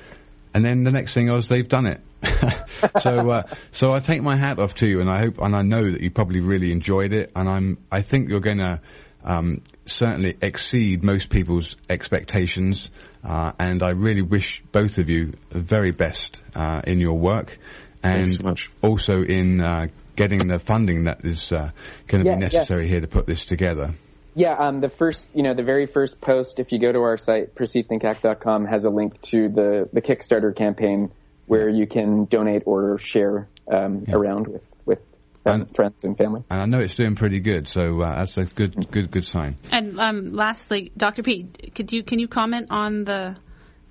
and 0.55 0.63
then 0.63 0.85
the 0.85 0.91
next 0.91 1.13
thing 1.13 1.27
was 1.29 1.49
they've 1.49 1.67
done 1.67 1.85
it. 1.85 1.99
so, 3.01 3.29
uh, 3.29 3.43
so 3.73 3.91
I 3.93 3.99
take 3.99 4.21
my 4.21 4.37
hat 4.37 4.57
off 4.57 4.73
to 4.75 4.87
you, 4.87 5.01
and 5.01 5.09
I 5.09 5.19
hope, 5.19 5.37
and 5.39 5.53
I 5.53 5.63
know 5.63 5.91
that 5.91 5.99
you 5.99 6.09
probably 6.09 6.39
really 6.39 6.71
enjoyed 6.71 7.11
it, 7.11 7.29
and 7.35 7.49
I'm, 7.49 7.77
I 7.91 8.01
think 8.01 8.29
you're 8.29 8.39
going 8.39 8.59
to 8.59 8.79
um, 9.25 9.61
certainly 9.85 10.37
exceed 10.41 11.03
most 11.03 11.29
people's 11.29 11.75
expectations, 11.89 12.89
uh, 13.21 13.51
and 13.59 13.83
I 13.83 13.89
really 13.89 14.21
wish 14.21 14.63
both 14.71 14.97
of 14.97 15.09
you 15.09 15.33
the 15.49 15.59
very 15.59 15.91
best 15.91 16.39
uh, 16.55 16.81
in 16.87 17.01
your 17.01 17.19
work, 17.19 17.59
and 18.01 18.31
so 18.31 18.43
much. 18.43 18.71
also 18.81 19.23
in 19.23 19.59
uh, 19.59 19.87
getting 20.15 20.47
the 20.47 20.59
funding 20.59 21.03
that 21.03 21.25
is 21.25 21.51
uh, 21.51 21.71
going 22.07 22.23
to 22.23 22.29
Yeah, 22.29 22.37
be 22.37 22.43
yes. 22.43 22.53
necessary 22.53 22.87
here 22.87 23.01
to 23.01 23.07
put 23.07 23.25
this 23.25 23.43
together. 23.43 23.93
Yeah, 24.35 24.53
um, 24.53 24.81
the 24.81 24.89
first, 24.89 25.25
you 25.33 25.43
know, 25.43 25.53
the 25.55 25.63
very 25.63 25.85
first 25.85 26.19
post, 26.19 26.59
if 26.59 26.73
you 26.73 26.79
go 26.79 26.91
to 26.91 26.99
our 26.99 27.17
site, 27.17 27.55
perceivethink.com, 27.55 28.65
has 28.65 28.83
a 28.83 28.89
link 28.89 29.21
to 29.23 29.47
the, 29.47 29.89
the 29.93 30.01
Kickstarter 30.01 30.55
campaign 30.55 31.11
where 31.47 31.69
you 31.69 31.87
can 31.87 32.25
donate 32.25 32.63
or 32.65 32.97
share 32.97 33.47
um, 33.71 34.03
around 34.09 34.47
with, 34.47 34.67
with 34.85 34.99
And- 35.45 35.73
friends 35.73 36.03
and 36.03 36.17
family. 36.17 36.43
And 36.49 36.59
I 36.59 36.65
know 36.65 36.79
it's 36.83 36.95
doing 36.95 37.15
pretty 37.15 37.39
good, 37.39 37.69
so 37.69 38.01
uh, 38.01 38.15
that's 38.15 38.37
a 38.37 38.43
good, 38.43 38.91
good, 38.91 39.09
good 39.09 39.25
sign. 39.25 39.57
And 39.71 39.97
um, 39.99 40.25
lastly, 40.27 40.91
Dr. 40.97 41.23
Peat, 41.23 41.73
could 41.73 41.93
you 41.93 42.03
can 42.03 42.19
you 42.19 42.27
comment 42.27 42.67
on 42.71 43.05
the 43.05 43.37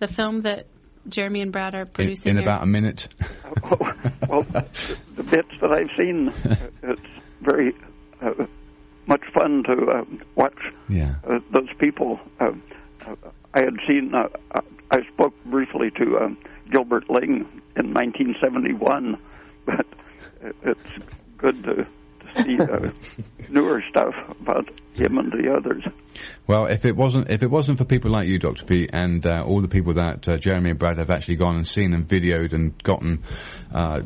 the 0.01 0.09
film 0.09 0.40
that 0.40 0.66
Jeremy 1.09 1.40
and 1.40 1.53
Brad 1.53 1.74
are 1.74 1.86
producing 1.86 2.30
in 2.30 2.36
here? 2.36 2.47
about 2.47 2.62
a 2.64 2.66
minute. 2.66 3.09
well, 4.28 4.42
the, 4.42 4.66
the 5.16 5.22
bits 5.22 5.53
that 5.62 5.70
I've 5.70 5.90
seen, 5.97 6.32
it's 6.82 7.01
very 7.40 7.72
uh, 8.20 8.47
much 9.07 9.22
fun 9.32 9.62
to 9.64 9.86
uh, 9.86 10.05
watch 10.34 10.59
yeah. 10.88 11.16
uh, 11.28 11.38
those 11.52 11.68
people. 11.78 12.18
Uh, 12.40 12.52
uh, 13.07 13.14
I 13.55 13.64
had 13.64 13.74
seen, 13.86 14.12
uh, 14.14 14.28
uh, 14.52 14.61
I 14.90 14.98
spoke 15.12 15.34
briefly 15.44 15.90
to 15.98 16.18
um, 16.18 16.38
Gilbert 16.70 17.09
Ling 17.09 17.46
in 17.76 17.94
1971, 17.94 19.16
but 19.66 19.86
it's 20.62 20.80
good 21.38 21.62
to, 21.64 21.74
to 21.76 22.42
see 22.42 22.59
uh, 22.61 22.90
newer 23.48 23.82
stuff 23.90 24.14
about 24.40 24.68
him 24.94 25.18
and 25.18 25.32
the 25.32 25.55
others. 25.57 25.84
Well, 26.46 26.66
if 26.66 26.84
it 26.84 26.96
wasn't 26.96 27.30
if 27.30 27.42
it 27.42 27.50
wasn't 27.50 27.78
for 27.78 27.84
people 27.84 28.11
like 28.11 28.28
you, 28.28 28.38
Doctor 28.38 28.64
Peat, 28.64 28.90
and 28.92 29.24
uh, 29.26 29.44
all 29.46 29.61
the 29.61 29.68
people 29.68 29.94
that 29.94 30.28
uh, 30.28 30.36
Jeremy 30.36 30.70
and 30.70 30.78
Brad 30.78 30.98
have 30.98 31.11
actually 31.11 31.36
gone 31.36 31.57
and 31.57 31.66
seen 31.66 31.94
and 31.94 32.07
videoed 32.07 32.52
and 32.52 32.80
gotten 32.82 33.22
uh, 33.72 34.00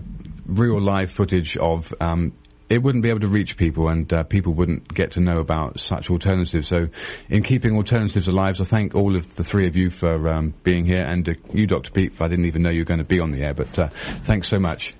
real 0.46 0.80
live 0.80 1.10
footage 1.10 1.56
of. 1.56 1.92
Um, 2.00 2.34
it 2.68 2.82
wouldn't 2.82 3.02
be 3.02 3.08
able 3.10 3.20
to 3.20 3.28
reach 3.28 3.56
people, 3.56 3.88
and 3.88 4.12
uh, 4.12 4.22
people 4.24 4.52
wouldn't 4.54 4.92
get 4.92 5.12
to 5.12 5.20
know 5.20 5.38
about 5.38 5.80
such 5.80 6.10
alternatives. 6.10 6.68
So, 6.68 6.88
in 7.28 7.42
keeping 7.42 7.76
alternatives 7.76 8.26
alive, 8.26 8.60
I 8.60 8.64
thank 8.64 8.94
all 8.94 9.16
of 9.16 9.34
the 9.36 9.44
three 9.44 9.66
of 9.66 9.76
you 9.76 9.90
for 9.90 10.28
um, 10.28 10.54
being 10.62 10.84
here, 10.84 11.02
and 11.04 11.28
uh, 11.28 11.32
you, 11.52 11.66
Doctor 11.66 11.90
Peat. 11.90 12.20
I 12.20 12.28
didn't 12.28 12.44
even 12.46 12.62
know 12.62 12.70
you 12.70 12.80
were 12.80 12.84
going 12.84 12.98
to 12.98 13.04
be 13.04 13.20
on 13.20 13.30
the 13.30 13.42
air, 13.44 13.54
but 13.54 13.78
uh, 13.78 13.88
thanks 14.24 14.48
so 14.48 14.58
much. 14.58 14.92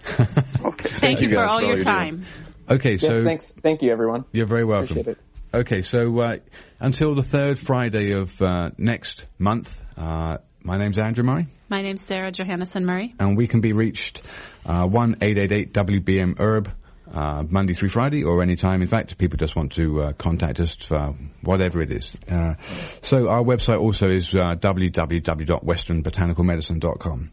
Okay. 0.65 0.89
Thank 0.99 1.21
you 1.21 1.29
you 1.29 1.35
for 1.35 1.45
all 1.45 1.59
for 1.59 1.65
your 1.65 1.77
you're 1.77 1.85
time. 1.85 2.25
okay, 2.69 2.93
Yes, 2.93 3.01
so 3.01 3.23
thanks. 3.25 3.53
Thank 3.63 3.83
you, 3.83 3.93
everyone. 3.93 4.25
you're 4.33 4.47
very 4.47 4.65
welcome. 4.65 4.99
Appreciate 4.99 5.19
it. 5.19 5.57
Okay, 5.57 5.83
so 5.83 6.19
uh, 6.19 6.37
until 6.81 7.15
the 7.15 7.23
third 7.23 7.59
Friday 7.59 8.13
of 8.13 8.41
uh, 8.43 8.71
next 8.77 9.25
month, 9.39 9.81
uh, 9.97 10.39
my 10.63 10.77
name's 10.77 10.99
Andrew 10.99 11.25
Murray, 11.25 11.47
My 11.71 11.81
name's 11.83 12.03
Sarah 12.03 12.31
Johannesson 12.33 12.85
Murray. 12.85 13.15
and 13.19 13.37
we 13.37 13.47
can 13.47 13.61
be 13.61 13.73
reached 13.73 14.21
uh, 14.67 14.87
one 14.87 15.17
eight 15.23 15.39
eight 15.39 15.53
eight 15.53 15.73
WBM 15.73 16.39
Herb 16.39 16.71
uh, 17.13 17.43
Monday 17.49 17.75
through 17.75 17.89
Friday 17.91 18.25
or 18.25 18.43
any 18.43 18.57
time. 18.57 18.83
In 18.83 18.89
fact, 18.89 19.13
if 19.13 19.19
people 19.19 19.37
just 19.37 19.55
want 19.57 19.73
to 19.73 20.03
uh, 20.03 20.13
contact 20.13 20.61
us 20.61 20.75
for 20.87 21.15
whatever 21.43 21.81
it 21.81 21.91
is. 21.93 22.15
Uh, 22.31 22.55
so 23.03 23.29
our 23.29 23.43
website 23.43 23.81
also 23.81 24.09
is 24.11 24.29
uh, 24.35 24.55
www.westernbotanicalmedicine.com. 24.57 27.31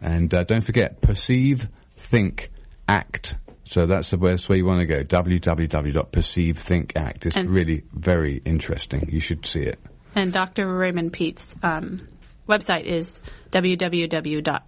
And 0.00 0.32
uh, 0.34 0.44
don't 0.44 0.64
forget, 0.64 1.00
perceive, 1.00 1.68
think, 1.96 2.50
act. 2.88 3.34
So 3.64 3.86
that's 3.86 4.10
the 4.10 4.16
best 4.16 4.48
way 4.48 4.58
you 4.58 4.64
want 4.66 4.80
to 4.80 4.86
go. 4.86 5.02
www.perceivethinkact. 5.02 7.26
It's 7.26 7.36
And- 7.36 7.50
really 7.50 7.82
very 7.92 8.40
interesting. 8.44 9.08
You 9.10 9.18
should 9.20 9.44
see 9.46 9.60
it. 9.60 9.78
And 10.14 10.32
Dr. 10.32 10.66
Raymond 10.72 11.12
Peat's 11.12 11.46
um, 11.62 11.98
website 12.48 12.84
is 12.84 13.20
www.ray 13.50 14.62